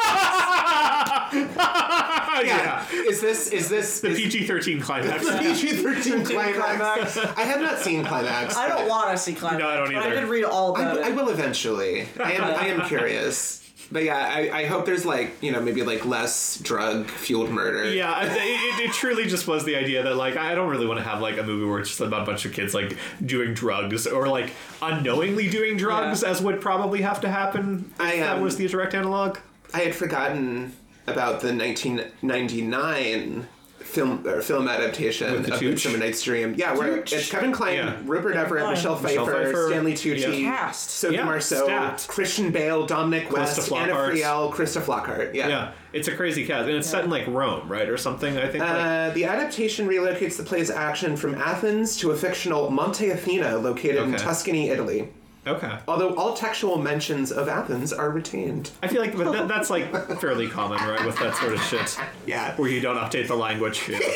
yeah. 2.44 2.86
Is 2.92 3.22
this 3.22 3.48
is 3.52 3.70
this 3.70 4.00
The 4.02 4.16
PG 4.16 4.48
13 4.48 4.82
climax. 4.82 5.26
the 5.26 5.38
PG 5.40 5.68
thirteen 5.84 6.26
Climax. 6.26 6.58
climax? 6.58 7.18
I 7.38 7.42
have 7.44 7.62
not 7.62 7.80
seen 7.80 8.04
climax. 8.06 8.56
I 8.56 8.68
don't 8.70 8.88
want 8.88 9.12
to 9.12 9.18
see 9.18 9.34
climax. 9.36 9.60
No, 9.62 9.68
I 9.70 9.76
don't 9.78 9.88
but 9.94 9.98
I 9.98 10.08
either. 10.08 10.22
did 10.22 10.30
read 10.30 10.46
all 10.46 10.76
I, 10.78 10.82
about 10.82 11.04
I 11.04 11.10
it. 11.10 11.16
will 11.16 11.30
eventually. 11.30 12.08
I 12.20 12.34
am 12.34 12.44
I 12.44 12.68
am 12.68 12.88
curious. 12.88 13.59
But 13.92 14.04
yeah, 14.04 14.18
I, 14.18 14.52
I 14.62 14.66
hope 14.66 14.86
there's 14.86 15.06
like 15.06 15.42
you 15.42 15.52
know 15.52 15.60
maybe 15.62 15.82
like 15.84 16.06
less 16.06 16.60
drug 16.60 17.10
fueled 17.10 17.50
murder. 17.50 17.92
Yeah, 17.92 18.24
it, 18.24 18.32
it, 18.32 18.90
it 18.90 18.94
truly 18.94 19.26
just 19.26 19.48
was 19.48 19.66
the 19.66 19.76
idea 19.76 20.04
that 20.04 20.16
like 20.16 20.38
I 20.38 20.54
don't 20.54 20.70
really 20.70 20.86
want 20.86 21.00
to 21.00 21.04
have 21.04 21.22
like 21.22 21.38
a 21.40 21.44
movie 21.44 21.66
where 21.68 21.80
it's 21.80 21.90
just 21.90 22.02
about 22.02 22.22
a 22.22 22.26
bunch 22.26 22.46
of 22.46 22.54
kids 22.54 22.74
like 22.76 22.96
doing 23.26 23.54
drugs 23.56 24.06
or 24.06 24.28
like 24.28 24.52
unknowingly 24.82 25.50
doing 25.50 25.76
drugs, 25.78 26.22
Yeah. 26.22 26.30
as 26.30 26.42
would 26.42 26.62
probably 26.62 27.02
have 27.02 27.20
to 27.22 27.30
happen 27.30 27.92
if 27.96 28.02
I, 28.02 28.18
that 28.20 28.38
um, 28.38 28.42
was 28.44 28.58
the 28.58 28.68
direct 28.68 28.94
analog. 28.94 29.38
I 29.74 29.80
had 29.80 29.96
forgotten 29.96 30.74
about 31.08 31.42
the 31.42 31.52
1999 31.54 33.48
film 33.90 34.26
or 34.28 34.42
film 34.42 34.68
adaptation 34.68 35.32
With 35.34 35.46
the 35.48 35.54
of 35.54 35.60
Tooch? 35.60 35.70
Midsummer 35.72 35.98
Night's 35.98 36.22
Dream. 36.22 36.54
Yeah, 36.58 36.76
where 36.76 36.98
Tooch? 36.98 37.14
it's 37.14 37.30
Kevin 37.30 37.52
Kline, 37.52 37.76
Yeah. 37.76 37.96
Rupert 38.06 38.36
Everett, 38.36 38.62
Kline. 38.64 38.74
Michelle 38.76 38.96
Pfeiffer, 38.96 39.20
Michelle 39.22 39.26
Pfeiffer. 39.46 39.68
Stanley 39.70 39.94
Tucci, 39.94 40.42
Yeah. 40.44 40.52
Cast. 40.58 40.90
Sophie 40.92 41.16
Yeah, 41.16 41.26
Marceau, 41.26 41.64
stat. 41.66 42.06
Christian 42.08 42.52
Bale, 42.52 42.86
Dominic 42.86 43.32
West, 43.32 43.56
Calista 43.56 43.76
Anna 43.76 43.94
Flockhart. 43.94 44.12
Friel, 44.14 44.54
Krista 44.54 44.82
Flockhart. 44.82 45.34
Yeah. 45.34 45.48
Yeah, 45.48 45.72
it's 45.94 46.08
a 46.08 46.16
crazy 46.16 46.46
cast, 46.46 46.68
and 46.68 46.78
it's 46.78 46.90
set 46.90 47.04
in 47.04 47.10
like 47.10 47.28
Rome, 47.28 47.68
right, 47.68 47.90
or 47.90 47.98
something. 47.98 48.38
I 48.38 48.48
think. 48.48 48.64
like, 48.64 48.70
Uh, 48.72 49.10
the 49.12 49.26
adaptation 49.26 49.88
relocates 49.88 50.38
the 50.38 50.44
play's 50.44 50.70
action 50.70 51.16
from 51.18 51.36
Athens 51.36 51.98
to 51.98 52.12
a 52.12 52.16
fictional 52.16 52.70
Monte 52.70 53.10
Athena 53.10 53.58
located 53.58 53.98
in 53.98 54.14
Okay. 54.16 54.24
Tuscany, 54.24 54.70
Italy. 54.70 55.10
Okay. 55.48 55.78
Although 55.88 56.16
all 56.16 56.34
textual 56.34 56.78
mentions 56.78 57.32
of 57.32 57.48
Athens 57.48 57.92
are 57.94 58.10
retained. 58.10 58.72
I 58.84 58.88
feel 58.88 59.02
like 59.02 59.16
but 59.16 59.32
that, 59.32 59.48
that's 59.48 59.70
like 59.70 59.92
fairly 60.20 60.48
common, 60.48 60.78
right, 60.88 61.06
with 61.06 61.18
that 61.20 61.36
sort 61.36 61.54
of 61.54 61.62
shit, 61.64 61.98
Yeah. 62.26 62.56
where 62.56 62.70
you 62.70 62.82
don't 62.82 62.98
update 62.98 63.28
the 63.28 63.36
language. 63.36 63.88
Yeah. 63.90 64.00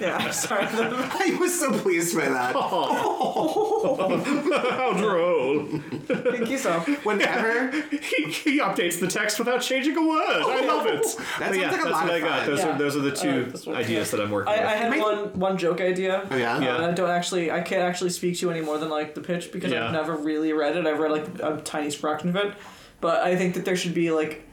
yeah, 0.00 0.16
I'm 0.18 0.32
sorry. 0.32 0.66
I 0.70 1.36
was 1.40 1.58
so 1.58 1.76
pleased 1.78 2.16
by 2.16 2.28
that. 2.28 2.54
Oh. 2.56 4.20
How 4.70 4.92
droll! 4.94 5.66
Thank 6.06 6.50
you 6.50 6.58
so. 6.58 6.80
Whenever 7.04 7.70
he, 7.70 8.24
he 8.30 8.60
updates 8.60 9.00
the 9.00 9.06
text 9.08 9.38
without 9.38 9.60
changing 9.62 9.96
a 9.96 10.06
word. 10.06 10.20
I 10.26 10.64
love 10.66 10.86
it. 10.86 11.02
But 11.02 11.06
sounds 11.08 11.56
yeah, 11.56 11.70
like 11.70 11.80
a 11.80 11.82
that's 11.84 11.90
lot 11.90 12.04
what 12.04 12.12
I 12.14 12.20
got. 12.20 12.38
fun. 12.40 12.46
Those 12.50 12.58
Yeah. 12.60 12.74
are 12.74 12.78
those 12.78 12.96
are 12.96 13.00
the 13.00 13.12
two 13.12 13.42
like 13.44 13.52
this 13.52 13.68
ideas 13.68 14.10
that 14.12 14.20
I'm 14.20 14.30
working 14.30 14.52
I, 14.52 14.56
with. 14.58 14.66
I 14.66 14.72
had 14.76 14.90
Might- 14.90 15.00
one 15.00 15.38
one 15.38 15.58
joke 15.58 15.80
idea. 15.80 16.26
Oh, 16.30 16.36
yeah? 16.36 16.60
Yeah. 16.60 16.76
And 16.76 16.84
I 16.86 16.92
don't 16.92 17.10
actually, 17.10 17.50
I 17.50 17.60
can't 17.60 17.82
actually 17.82 18.10
speak 18.10 18.38
to 18.38 18.50
any 18.50 18.60
more 18.60 18.78
than 18.78 18.88
like 18.90 19.14
the 19.14 19.20
pitch 19.20 19.52
because 19.52 19.72
Yeah. 19.72 19.86
I've 19.86 19.92
never 19.92 20.14
really 20.16 20.52
read 20.52 20.76
it. 20.76 20.86
I've 20.86 20.98
read 20.98 21.10
like 21.12 21.26
a 21.40 21.60
tiny 21.62 21.90
fraction 21.90 22.28
of 22.30 22.36
it, 22.36 22.54
but 23.00 23.22
I 23.22 23.36
think 23.36 23.54
that 23.54 23.64
there 23.64 23.76
should 23.76 23.94
be 23.94 24.10
like 24.10 24.46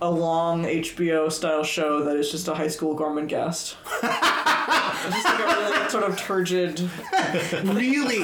a 0.00 0.10
long 0.10 0.64
HBO 0.64 1.30
style 1.32 1.64
show 1.64 2.04
that 2.04 2.16
is 2.16 2.30
just 2.30 2.48
a 2.48 2.54
high 2.54 2.68
school 2.68 2.96
Gormenghast. 2.96 3.74
Just 5.10 5.24
like 5.24 5.38
a 5.40 5.46
really 5.46 5.88
sort 5.90 6.04
of 6.04 6.16
turgid, 6.18 6.80
really, 7.64 8.22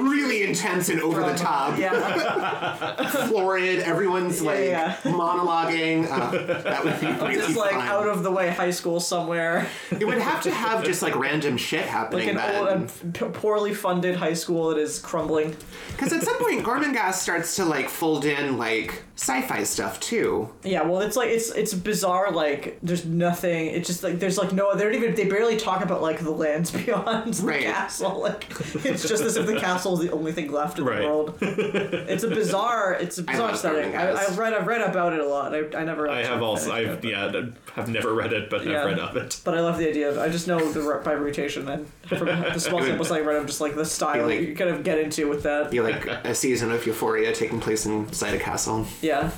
really 0.00 0.42
intense 0.44 0.88
and 0.88 1.00
over 1.00 1.20
the 1.22 1.34
top. 1.34 1.78
yeah, 1.78 2.94
florid. 3.28 3.80
Everyone's 3.80 4.42
like 4.42 4.60
yeah. 4.66 4.96
monologuing. 5.04 6.08
Uh, 6.10 6.30
that 6.62 6.84
would 6.84 7.00
be 7.00 7.06
really 7.24 7.34
Just 7.36 7.56
like 7.56 7.72
fun. 7.72 7.88
out 7.88 8.08
of 8.08 8.22
the 8.22 8.30
way 8.30 8.50
high 8.50 8.70
school 8.70 9.00
somewhere, 9.00 9.66
It 9.90 10.04
would 10.04 10.18
have 10.18 10.42
to 10.42 10.50
have 10.50 10.84
just 10.84 11.02
like 11.02 11.16
random 11.16 11.56
shit 11.56 11.80
like 11.82 11.88
happening 11.90 12.28
an 12.30 12.38
old 12.38 12.68
then. 12.68 12.88
and 13.02 13.14
p- 13.14 13.26
poorly 13.26 13.74
funded 13.74 14.16
high 14.16 14.34
school 14.34 14.70
that 14.70 14.78
is 14.78 14.98
crumbling. 14.98 15.56
Because 15.92 16.12
at 16.12 16.22
some 16.22 16.38
point, 16.38 16.64
Gormenghast 16.64 17.14
starts 17.14 17.56
to 17.56 17.64
like 17.64 17.88
fold 17.88 18.24
in 18.24 18.58
like 18.58 19.02
sci-fi 19.16 19.62
stuff 19.62 20.00
too. 20.00 20.48
Yeah, 20.64 20.82
well, 20.82 21.00
it's 21.00 21.16
like 21.16 21.28
it's 21.30 21.50
it's 21.52 21.74
bizarre. 21.74 22.30
Like, 22.32 22.78
there's 22.82 23.04
nothing. 23.04 23.66
It's 23.66 23.86
just 23.86 24.02
like 24.02 24.18
there's 24.18 24.38
like 24.38 24.52
no. 24.52 24.74
They 24.74 24.84
don't 24.84 24.94
even. 24.94 25.14
They 25.14 25.26
barely 25.26 25.56
talk 25.56 25.82
about 25.82 26.02
like 26.02 26.21
the 26.24 26.30
lands 26.30 26.70
beyond 26.84 27.34
the 27.34 27.46
Right. 27.46 27.62
castle. 27.62 28.20
Like, 28.20 28.46
it's 28.84 29.06
just 29.08 29.22
as 29.22 29.36
if 29.36 29.46
the 29.46 29.58
castle 29.58 29.94
is 30.00 30.06
the 30.06 30.12
only 30.12 30.32
thing 30.32 30.50
left 30.52 30.78
in 30.78 30.84
Right. 30.84 31.00
the 31.00 31.06
world. 31.06 31.38
It's 31.42 32.24
a 32.24 32.28
bizarre. 32.28 32.94
It's 33.00 33.18
a 33.18 33.22
bizarre 33.22 33.48
love 33.48 33.58
setting. 33.58 33.94
I, 33.96 34.06
Gormenghast. 34.06 34.16
I've 34.16 34.38
read. 34.38 34.52
I've 34.54 34.66
read 34.66 34.80
about 34.82 35.12
it 35.12 35.20
a 35.20 35.26
lot. 35.26 35.54
I, 35.54 35.58
I 35.76 35.84
never. 35.84 36.08
I 36.08 36.18
actually 36.20 36.32
have 36.34 36.42
also, 36.42 36.70
finished 36.70 36.90
I've 36.90 37.04
it, 37.04 37.08
yeah, 37.08 37.42
have 37.74 37.88
never 37.88 38.14
read 38.14 38.32
it, 38.32 38.50
but 38.50 38.64
Yeah. 38.66 38.80
I've 38.80 38.86
read 38.86 38.98
of 38.98 39.16
it. 39.16 39.40
But 39.44 39.54
I 39.56 39.60
love 39.60 39.78
the 39.78 39.88
idea 39.88 40.10
of. 40.10 40.18
I 40.18 40.28
just 40.28 40.46
know 40.48 40.58
the 40.72 40.80
re- 40.82 41.02
by 41.02 41.14
reputation 41.14 41.68
and 41.68 41.86
from 42.06 42.26
the 42.26 42.58
small 42.58 42.82
samples 42.82 43.10
I 43.10 43.20
read 43.20 43.36
of 43.36 43.46
just 43.46 43.60
like 43.60 43.74
the 43.74 43.84
style 43.84 44.26
like- 44.26 44.40
you 44.40 44.54
kind 44.56 44.70
of 44.70 44.82
get 44.84 44.98
into 44.98 45.28
with 45.28 45.42
that. 45.44 45.70
Be 45.70 45.80
like 45.80 46.06
a 46.06 46.34
season 46.34 46.70
of 46.72 46.86
Euphoria 46.86 47.32
taking 47.34 47.60
place 47.60 47.86
inside 47.86 48.34
a 48.34 48.38
castle. 48.38 48.86
Yeah. 49.00 49.30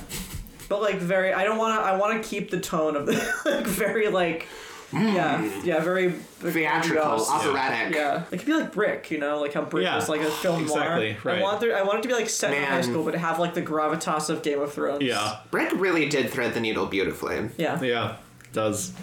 But 0.67 0.81
like 0.81 0.95
very, 0.97 1.31
I 1.31 1.43
don't 1.43 1.57
want 1.59 1.79
to. 1.79 1.85
I 1.85 1.95
want 1.97 2.21
to 2.21 2.27
keep 2.27 2.49
the 2.49 2.59
tone 2.59 2.95
of 2.95 3.05
the 3.05 3.13
like 3.45 3.65
very 3.67 4.07
like, 4.09 4.47
yeah, 4.93 5.61
yeah, 5.63 5.79
very 5.81 6.11
Theatrical, 6.11 7.03
grandiose. 7.03 7.29
operatic. 7.29 7.95
Yeah, 7.95 8.23
it 8.31 8.37
could 8.37 8.45
be 8.45 8.53
like 8.53 8.71
Brick, 8.71 9.11
you 9.11 9.17
know, 9.17 9.39
like 9.41 9.53
how 9.53 9.61
Brick 9.63 9.83
Yeah, 9.83 9.95
was 9.95 10.07
like 10.09 10.21
a 10.21 10.29
film 10.29 10.61
exactly, 10.63 11.11
noir. 11.13 11.17
right. 11.23 11.39
I 11.39 11.41
want 11.41 11.59
there, 11.59 11.75
I 11.77 11.81
want 11.83 11.99
it 11.99 12.01
to 12.03 12.07
be 12.07 12.13
like 12.13 12.29
set 12.29 12.53
in 12.53 12.63
high 12.63 12.69
Man. 12.75 12.83
school, 12.83 13.03
but 13.03 13.15
have 13.15 13.39
like 13.39 13.53
the 13.53 13.61
gravitas 13.61 14.29
of 14.29 14.41
Game 14.43 14.61
of 14.61 14.73
Thrones. 14.73 15.01
Yeah, 15.03 15.37
Brick 15.51 15.71
really 15.73 16.07
did 16.07 16.29
thread 16.29 16.53
the 16.53 16.59
needle 16.59 16.85
beautifully. 16.85 17.49
yeah, 17.57 17.79
yeah. 17.81 17.83
yeah, 17.83 18.17
does. 18.53 18.93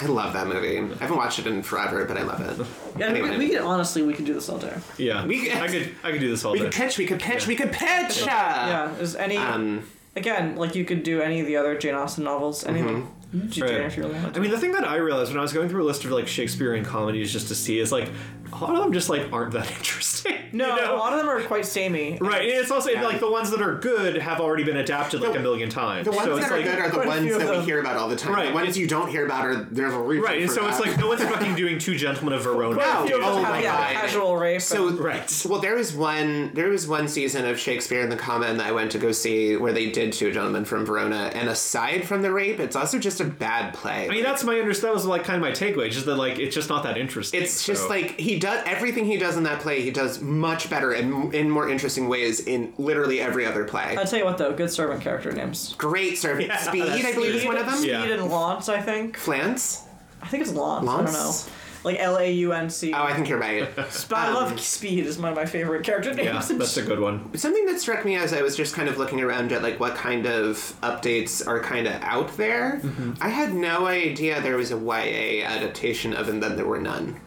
I 0.00 0.06
love 0.06 0.32
that 0.32 0.48
movie. 0.48 0.78
I 0.78 0.96
haven't 0.96 1.16
watched 1.16 1.38
it 1.38 1.46
in 1.46 1.62
forever, 1.62 2.04
but 2.06 2.16
I 2.16 2.22
love 2.22 2.40
it. 2.40 2.66
and 2.94 3.02
Anyway. 3.02 3.30
we, 3.30 3.36
we 3.38 3.48
could 3.50 3.60
honestly, 3.60 4.02
we 4.02 4.14
could 4.14 4.24
do 4.24 4.34
this 4.34 4.48
all 4.48 4.58
day. 4.58 4.74
Yeah, 4.98 5.24
We- 5.24 5.52
I 5.52 5.68
could 5.68 5.94
I 6.02 6.10
could 6.10 6.20
do 6.20 6.28
this 6.28 6.44
all 6.44 6.54
day. 6.54 6.60
We 6.60 6.66
day. 6.66 6.70
could 6.72 6.76
pitch, 6.82 6.98
we 6.98 7.06
could 7.06 7.20
pitch, 7.20 7.46
we 7.46 7.54
could 7.56 7.70
pitch! 7.72 8.24
yeah, 8.26 8.92
is 8.96 9.14
any 9.14 9.36
Um, 9.36 9.86
again 10.16 10.56
like 10.56 10.74
you 10.74 10.84
could 10.84 11.02
do 11.04 11.20
any 11.20 11.40
of 11.40 11.46
the 11.46 11.56
other 11.56 11.78
Jane 11.78 11.94
Austen 11.94 12.24
novels, 12.24 12.64
any 12.66 12.80
of 12.80 12.86
them. 12.86 13.08
Mm-hmm. 13.34 13.46
You 13.46 13.52
do 13.52 13.62
Right. 13.62 13.72
If 13.86 13.96
you 13.96 14.02
really 14.04 14.14
want 14.14 14.36
I 14.36 14.40
mean, 14.40 14.50
the 14.50 14.58
thing 14.58 14.72
that 14.72 14.86
I 14.86 14.96
realized 14.96 15.30
when 15.30 15.38
I 15.38 15.42
was 15.42 15.52
going 15.52 15.68
through 15.68 15.82
a 15.82 15.86
list 15.86 16.04
of 16.04 16.10
like 16.10 16.28
Shakespearean 16.28 16.84
comedies 16.84 17.32
just 17.32 17.48
to 17.48 17.54
see 17.54 17.78
is 17.78 17.90
like 17.90 18.10
a 18.52 18.56
lot 18.56 18.74
of 18.74 18.82
them 18.82 18.92
just 18.92 19.08
like 19.08 19.32
aren't 19.32 19.52
that 19.52 19.70
interesting. 19.76 20.36
No, 20.52 20.76
you 20.76 20.82
know? 20.82 20.94
a 20.94 20.98
lot 20.98 21.12
of 21.14 21.18
them 21.18 21.28
are 21.28 21.40
quite 21.42 21.64
samey. 21.64 22.18
Right, 22.20 22.42
and 22.42 22.50
it's 22.60 22.70
also 22.70 22.90
Yeah. 22.90 23.02
like 23.04 23.20
the 23.20 23.30
ones 23.30 23.50
that 23.50 23.62
are 23.62 23.74
good 23.76 24.16
have 24.18 24.38
already 24.40 24.64
been 24.64 24.76
adapted 24.76 25.20
like 25.22 25.32
The- 25.32 25.38
a 25.38 25.42
million 25.42 25.70
times. 25.70 26.04
the 26.04 26.10
ones 26.12 26.24
so 26.24 26.34
that 26.36 26.42
it's 26.42 26.50
are 26.50 26.56
like, 26.56 26.64
good 26.66 26.78
are 26.78 26.90
the 26.90 26.98
ones 27.08 27.36
that 27.38 27.50
we 27.58 27.64
hear 27.64 27.80
about 27.80 27.96
all 27.96 28.08
the 28.08 28.16
time. 28.16 28.32
Right. 28.34 28.48
The 28.48 28.54
ones 28.54 28.76
you 28.76 28.86
don't 28.86 29.08
hear 29.08 29.24
about 29.24 29.46
are 29.46 29.54
there's 29.70 29.94
a 29.94 29.98
reason 29.98 30.24
right, 30.24 30.40
and 30.42 30.50
for 30.50 30.56
so 30.56 30.68
it's 30.68 30.80
like 30.80 30.98
no 30.98 31.08
one's 31.08 31.22
fucking 31.22 31.54
doing 31.54 31.78
Two 31.78 31.94
Gentlemen 31.96 32.34
of 32.34 32.42
Verona. 32.42 32.76
Wow. 32.76 33.04
You 33.04 33.18
know, 33.18 33.26
Oh 33.26 33.42
have, 33.42 33.48
my 33.54 33.62
yeah, 33.62 33.76
God. 33.76 33.92
casual 34.02 34.36
rape. 34.36 34.60
So 34.60 34.88
and- 34.88 34.98
Right. 34.98 35.46
Well, 35.48 35.60
there 35.60 35.74
was 35.76 35.94
one. 35.94 36.50
There 36.54 36.68
was 36.68 36.86
one 36.86 37.08
season 37.08 37.46
of 37.46 37.58
Shakespeare 37.58 38.00
in 38.02 38.10
the 38.10 38.16
Common 38.16 38.58
that 38.58 38.66
I 38.66 38.72
went 38.72 38.92
to 38.92 38.98
go 38.98 39.10
see 39.12 39.56
where 39.56 39.72
they 39.72 39.90
did 39.90 40.12
two 40.12 40.30
gentlemen 40.32 40.64
from 40.66 40.84
Verona, 40.84 41.30
and 41.34 41.48
aside 41.48 42.04
from 42.06 42.20
the 42.22 42.30
rape, 42.30 42.60
it's 42.60 42.76
also 42.76 42.98
just 42.98 43.20
a 43.20 43.24
bad 43.24 43.72
play. 43.74 44.06
I 44.06 44.08
mean, 44.10 44.22
that's 44.22 44.44
my 44.44 44.58
understanding. 44.58 44.90
That 44.92 44.94
was 44.94 45.06
like 45.06 45.24
kind 45.24 45.36
of 45.36 45.42
my 45.42 45.52
takeaway, 45.52 45.90
just 45.90 46.04
that 46.06 46.16
like 46.16 46.38
it's 46.38 46.54
just 46.54 46.68
not 46.68 46.82
that 46.82 46.98
interesting. 46.98 47.40
it's 47.42 47.64
just 47.64 47.88
like 47.88 48.18
he 48.20 48.38
does 48.42 48.62
everything 48.66 49.04
he 49.06 49.16
does 49.16 49.36
in 49.36 49.44
that 49.44 49.60
play. 49.60 49.82
He 49.82 49.90
does 49.90 50.20
much 50.20 50.68
better 50.68 50.92
and 50.92 51.32
in 51.32 51.48
more 51.48 51.68
interesting 51.68 52.08
ways 52.08 52.40
in 52.40 52.74
literally 52.76 53.20
every 53.20 53.46
other 53.46 53.64
play. 53.64 53.96
I'll 53.96 54.04
tell 54.04 54.18
you 54.18 54.24
what 54.24 54.36
though, 54.36 54.52
good 54.52 54.70
servant 54.70 55.00
character 55.00 55.30
names. 55.32 55.74
Great 55.78 56.18
servant. 56.18 56.48
Yeah, 56.48 56.56
Speed, 56.56 56.82
that's 56.86 57.04
I 57.04 57.12
believe, 57.14 57.34
is 57.36 57.44
one 57.44 57.56
of 57.56 57.66
them. 57.66 57.76
Speed 57.76 57.90
Yeah. 57.90 58.04
and 58.04 58.28
Launce, 58.28 58.68
I 58.68 58.80
think. 58.80 59.16
Flans. 59.16 59.82
I 60.20 60.26
think 60.26 60.42
it's 60.42 60.52
Launce. 60.52 60.88
I 60.88 60.96
don't 60.96 61.12
know. 61.12 61.18
Launce? 61.18 61.50
Like 61.84 61.98
L 61.98 62.16
A 62.16 62.32
U 62.32 62.52
N 62.52 62.68
C. 62.70 62.92
Oh, 62.92 63.02
I 63.02 63.12
think 63.14 63.28
you're 63.28 63.38
right. 63.38 63.68
But 63.74 64.12
I 64.12 64.28
um, 64.28 64.34
love 64.34 64.60
Speed 64.60 65.06
is 65.06 65.18
one 65.18 65.30
of 65.30 65.36
my 65.36 65.46
favorite 65.46 65.84
character 65.84 66.12
names. 66.14 66.26
yeah, 66.50 66.56
that's 66.58 66.76
a 66.76 66.82
good 66.82 67.00
one. 67.00 67.36
Something 67.36 67.66
that 67.66 67.80
struck 67.80 68.04
me 68.04 68.16
as 68.16 68.32
I 68.32 68.42
was 68.42 68.56
just 68.56 68.74
kind 68.74 68.88
of 68.88 68.98
looking 68.98 69.20
around 69.20 69.52
at 69.52 69.62
like 69.62 69.80
what 69.80 69.94
kind 69.96 70.26
of 70.26 70.56
updates 70.82 71.44
are 71.46 71.60
kind 71.60 71.86
of 71.88 71.94
out 72.02 72.36
there. 72.36 72.80
Mm-hmm. 72.82 73.14
I 73.20 73.28
had 73.28 73.54
no 73.54 73.86
idea 73.86 74.40
there 74.40 74.56
was 74.56 74.70
a 74.70 74.76
YA 74.78 75.44
adaptation 75.44 76.12
of 76.14 76.28
and 76.28 76.42
then 76.42 76.54
there 76.56 76.66
were 76.66 76.80
none. 76.80 77.20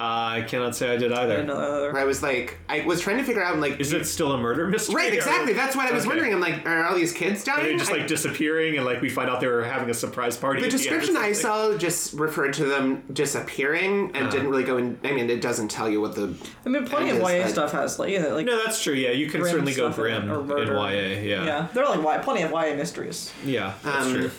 Uh, 0.00 0.04
I 0.40 0.44
cannot 0.48 0.74
say 0.74 0.92
I 0.92 0.96
did 0.96 1.12
either. 1.12 1.34
didn't 1.36 1.46
know 1.48 1.60
that 1.60 1.70
either. 1.70 1.92
Where 1.92 2.02
I 2.02 2.04
was 2.04 2.22
like, 2.22 2.58
I 2.68 2.80
was 2.80 3.00
trying 3.00 3.18
to 3.18 3.24
figure 3.24 3.42
out 3.44 3.58
like, 3.58 3.78
Is 3.78 3.92
it 3.92 4.04
still 4.06 4.32
a 4.32 4.38
murder 4.38 4.66
mystery? 4.66 4.94
right? 4.96 5.12
or- 5.12 5.16
Exactly. 5.16 5.52
That's 5.52 5.76
what 5.76 5.86
I 5.86 5.92
was 5.92 6.02
Okay. 6.04 6.08
wondering. 6.08 6.32
I'm 6.34 6.40
like, 6.40 6.66
are 6.66 6.84
all 6.84 6.96
these 6.96 7.12
kids 7.12 7.46
Are 7.46 7.56
they 7.58 7.66
dying? 7.68 7.78
just 7.78 7.90
I- 7.92 7.98
like 7.98 8.06
disappearing 8.08 8.76
and 8.76 8.84
like 8.86 9.00
we 9.00 9.08
find 9.10 9.28
out 9.30 9.40
they 9.40 9.46
were 9.46 9.62
having 9.64 9.90
a 9.90 9.94
surprise 9.94 10.36
party? 10.36 10.60
the 10.60 10.66
at 10.66 10.72
end 10.72 10.74
or 10.74 10.78
description 10.78 11.16
I 11.16 11.32
something? 11.32 11.72
saw 11.74 11.78
just 11.78 12.14
referred 12.14 12.54
to 12.54 12.64
them 12.64 13.02
disappearing 13.12 14.10
and 14.14 14.16
Uh-huh. 14.16 14.30
didn't 14.30 14.48
really 14.48 14.64
go 14.64 14.76
in. 14.78 14.98
I 15.04 15.12
mean, 15.12 15.28
it 15.30 15.40
doesn't 15.40 15.68
tell 15.68 15.88
you 15.88 16.00
what 16.00 16.14
the. 16.14 16.34
I 16.64 16.68
mean, 16.68 16.84
plenty 16.86 17.10
It 17.10 17.16
of 17.16 17.22
is, 17.22 17.22
YA 17.28 17.42
but- 17.42 17.50
stuff 17.50 17.72
has 17.72 17.98
like, 17.98 18.10
yeah, 18.10 18.26
like 18.28 18.46
No, 18.46 18.62
that's 18.64 18.82
true. 18.82 18.94
Yeah, 18.94 19.10
you 19.10 19.28
can 19.28 19.40
Grim 19.40 19.52
certainly 19.52 19.74
go 19.74 19.90
stuff 19.92 19.98
in 20.06 20.12
it, 20.12 20.20
grim 20.26 20.40
in 20.40 20.46
murder. 20.46 20.72
YA. 20.74 21.20
Yeah, 21.22 21.44
yeah, 21.44 21.66
there 21.74 21.84
are 21.84 21.94
like 21.96 22.02
Y, 22.04 22.18
plenty 22.18 22.42
of 22.42 22.50
YA 22.50 22.74
mysteries. 22.74 23.30
yeah, 23.44 23.74
that's 23.84 24.06
Um, 24.06 24.14
true. 24.14 24.30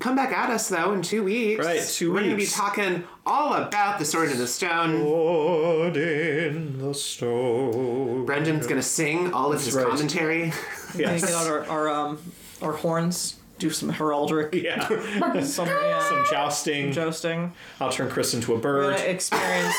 Come 0.00 0.16
back 0.16 0.32
at 0.32 0.50
us 0.50 0.68
though 0.68 0.92
in 0.92 1.02
two 1.02 1.22
weeks. 1.22 1.64
Right, 1.64 1.80
two 1.82 2.12
We're 2.12 2.20
gonna 2.20 2.30
be 2.32 2.42
weeks. 2.42 2.54
talking 2.56 3.04
all 3.24 3.54
about 3.54 3.98
the 4.00 4.04
Sword 4.04 4.30
in 4.30 4.38
the 4.38 4.46
Stone. 4.48 5.00
Sword 5.00 5.96
in 5.96 6.78
the 6.80 6.92
stone. 6.94 8.26
Brendan's 8.26 8.66
gonna 8.66 8.82
sing 8.82 9.32
all 9.32 9.52
of 9.52 9.62
his 9.64 9.74
right. 9.74 9.86
commentary. 9.86 10.52
Yes. 10.96 11.22
Get 11.22 11.32
out 11.34 11.46
our, 11.48 11.66
our 11.66 11.88
um 11.90 12.18
our 12.62 12.72
horns, 12.72 13.34
do 13.58 13.68
some 13.70 13.92
heraldic, 13.92 14.54
Yeah, 14.62 14.86
some 15.42 15.66
yeah, 15.66 16.08
some 16.08 16.24
jousting. 16.30 16.92
jousting. 16.92 17.52
I'll 17.80 17.90
turn 17.90 18.08
Chris 18.10 18.32
into 18.32 18.52
a 18.52 18.56
We're 18.56 18.60
bird. 18.62 18.96
gonna 18.96 19.08
experience 19.08 19.74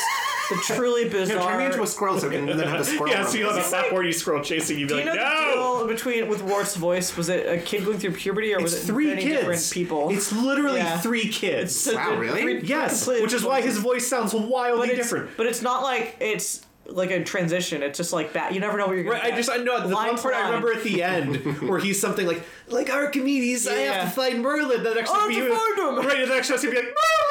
the 0.50 0.56
truly 0.74 1.08
bizarre. 1.08 1.36
No, 1.38 1.46
turn 1.48 1.58
me 1.58 1.64
into 1.66 1.82
a 1.82 1.86
squirrel 1.86 2.18
so 2.18 2.28
we 2.28 2.36
can 2.36 2.46
then 2.46 2.58
have 2.60 2.80
a 2.80 2.84
squirrel. 2.84 3.12
Yeah, 3.12 3.24
so 3.24 3.36
you 3.38 3.46
have 3.46 3.56
a 3.56 3.62
fat 3.62 3.90
horny 3.90 4.12
squirrel 4.12 4.42
chasing 4.42 4.78
you. 4.78 4.86
Be 4.86 4.94
Do 4.94 4.98
you 5.00 5.04
like, 5.06 5.14
know 5.14 5.22
the 5.22 5.54
no. 5.56 5.78
deal 5.78 5.88
between 5.88 6.28
with 6.28 6.42
Wart's 6.42 6.76
voice? 6.76 7.16
Was 7.16 7.28
it 7.28 7.46
a 7.46 7.58
kid 7.62 7.84
going 7.84 7.98
through 7.98 8.12
puberty, 8.12 8.54
or 8.54 8.60
was 8.60 8.74
It's 8.74 8.84
it 8.84 8.86
three 8.86 9.06
many 9.06 9.22
kids. 9.22 9.40
different 9.40 9.70
people? 9.72 10.10
It's 10.10 10.32
literally 10.32 10.78
Yeah. 10.78 10.98
three 10.98 11.28
kids. 11.28 11.74
So 11.78 11.94
Wow, 11.94 12.16
really? 12.16 12.40
three- 12.42 12.60
yes, 12.62 12.98
completely 13.04 13.22
which 13.22 13.32
is 13.32 13.44
why 13.44 13.60
his 13.60 13.78
voice 13.78 14.06
sounds 14.06 14.34
wildly 14.34 14.88
but 14.88 14.96
it's, 14.96 14.98
different. 15.08 15.36
But 15.36 15.46
it's 15.46 15.62
not 15.62 15.82
like 15.82 16.16
it's 16.20 16.62
like 16.88 17.10
a 17.10 17.24
transition. 17.24 17.82
It's 17.82 17.96
just 17.98 18.12
like 18.12 18.34
that. 18.34 18.54
You 18.54 18.60
never 18.60 18.78
know 18.78 18.86
what 18.86 18.94
you're 18.94 19.02
gonna. 19.02 19.16
Right, 19.16 19.32
I 19.32 19.36
just 19.36 19.50
I 19.50 19.56
know 19.56 19.80
the 19.80 19.92
Line 19.92 20.06
one 20.08 20.16
to 20.16 20.22
part 20.22 20.34
I 20.34 20.38
line. 20.42 20.46
remember 20.50 20.72
at 20.72 20.84
the 20.84 21.02
end 21.02 21.36
where 21.68 21.80
he's 21.80 22.00
something 22.00 22.24
like 22.26 22.42
like 22.68 22.88
Archimedes, 22.90 23.66
I 23.66 23.74
Yeah. 23.82 23.92
have 24.04 24.08
to 24.10 24.14
fight 24.14 24.38
Merlin. 24.38 24.84
That 24.84 24.96
actually 24.96 25.16
I 25.16 25.20
have 25.22 25.28
be 25.28 25.34
to 25.36 25.48
find 25.56 25.78
him. 25.98 26.06
right. 26.06 26.20
It 26.20 26.30
actually 26.30 26.54
has 26.54 26.60
to 26.62 26.70
be 26.70 26.76
like 26.76 26.84
Merlin, 26.84 26.94
Merlin. 26.94 26.94
It's 26.94 27.25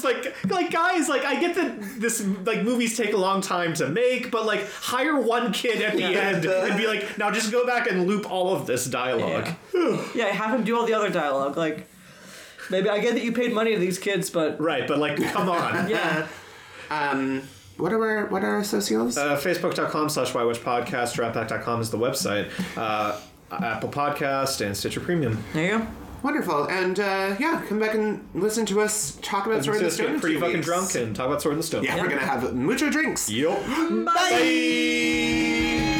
just 0.00 0.04
like 0.04 0.34
like 0.50 0.70
guys, 0.70 1.08
like 1.08 1.24
I 1.24 1.40
get 1.40 1.54
that 1.56 2.00
this 2.00 2.24
like 2.44 2.62
movies 2.62 2.96
take 2.96 3.12
a 3.12 3.16
long 3.16 3.40
time 3.40 3.74
to 3.74 3.88
make, 3.88 4.30
but 4.30 4.46
like 4.46 4.68
hire 4.70 5.20
one 5.20 5.52
kid 5.52 5.82
at 5.82 5.94
the 5.94 6.00
Yeah. 6.00 6.08
end 6.08 6.44
and 6.46 6.76
be 6.78 6.86
like, 6.86 7.18
now 7.18 7.30
just 7.30 7.50
go 7.52 7.66
back 7.66 7.90
and 7.90 8.06
loop 8.06 8.30
all 8.30 8.54
of 8.54 8.66
this 8.66 8.84
dialogue. 8.86 9.48
Yeah. 9.74 10.06
yeah, 10.14 10.26
have 10.26 10.54
him 10.58 10.64
do 10.64 10.76
all 10.76 10.86
the 10.86 10.94
other 10.94 11.10
dialogue. 11.10 11.56
Like, 11.56 11.86
maybe 12.70 12.88
I 12.88 12.98
get 13.00 13.14
that 13.14 13.22
you 13.24 13.32
paid 13.32 13.52
money 13.52 13.72
to 13.74 13.78
these 13.78 13.98
kids, 13.98 14.30
but 14.30 14.60
Right, 14.60 14.86
but 14.86 14.98
like 14.98 15.16
come 15.32 15.48
on. 15.48 15.88
yeah, 15.90 16.26
Um, 16.90 17.42
what 17.76 17.92
are 17.92 18.04
our 18.04 18.26
what 18.26 18.42
are 18.44 18.54
our 18.56 18.64
socials? 18.64 19.16
Uh, 19.16 19.36
Facebook.com 19.36 20.08
slash 20.08 20.34
Why 20.34 20.42
Watch 20.44 20.60
Podcast. 20.60 21.14
Dropback.com 21.16 21.80
is 21.80 21.90
the 21.90 21.98
website. 21.98 22.50
Uh, 22.76 23.18
Apple 23.50 23.88
Podcast 23.88 24.64
and 24.64 24.76
Stitcher 24.76 25.00
Premium. 25.00 25.42
there 25.54 25.72
you 25.72 25.78
go. 25.78 25.86
Wonderful, 26.22 26.64
and 26.68 26.98
uh, 26.98 27.36
yeah, 27.38 27.62
come 27.68 27.78
back 27.78 27.94
and 27.94 28.26
listen 28.34 28.66
to 28.66 28.80
us 28.80 29.18
talk 29.22 29.46
about 29.46 29.62
Sword 29.64 29.76
in 29.76 29.82
the 29.84 29.86
Just 29.88 29.96
Stone. 29.98 30.12
get 30.14 30.20
pretty 30.20 30.40
fucking 30.40 30.54
weeks. 30.56 30.66
drunk 30.66 30.94
and 30.96 31.14
talk 31.14 31.26
about 31.26 31.40
Sword 31.42 31.52
in 31.52 31.58
the 31.58 31.62
Stone. 31.66 31.84
Yeah, 31.84 32.00
we're 32.00 32.08
gonna 32.08 32.20
have 32.26 32.54
mucho 32.54 32.90
drinks. 32.90 33.30
Yup. 33.30 33.58
Bye. 33.66 34.04
Bye. 34.04 35.94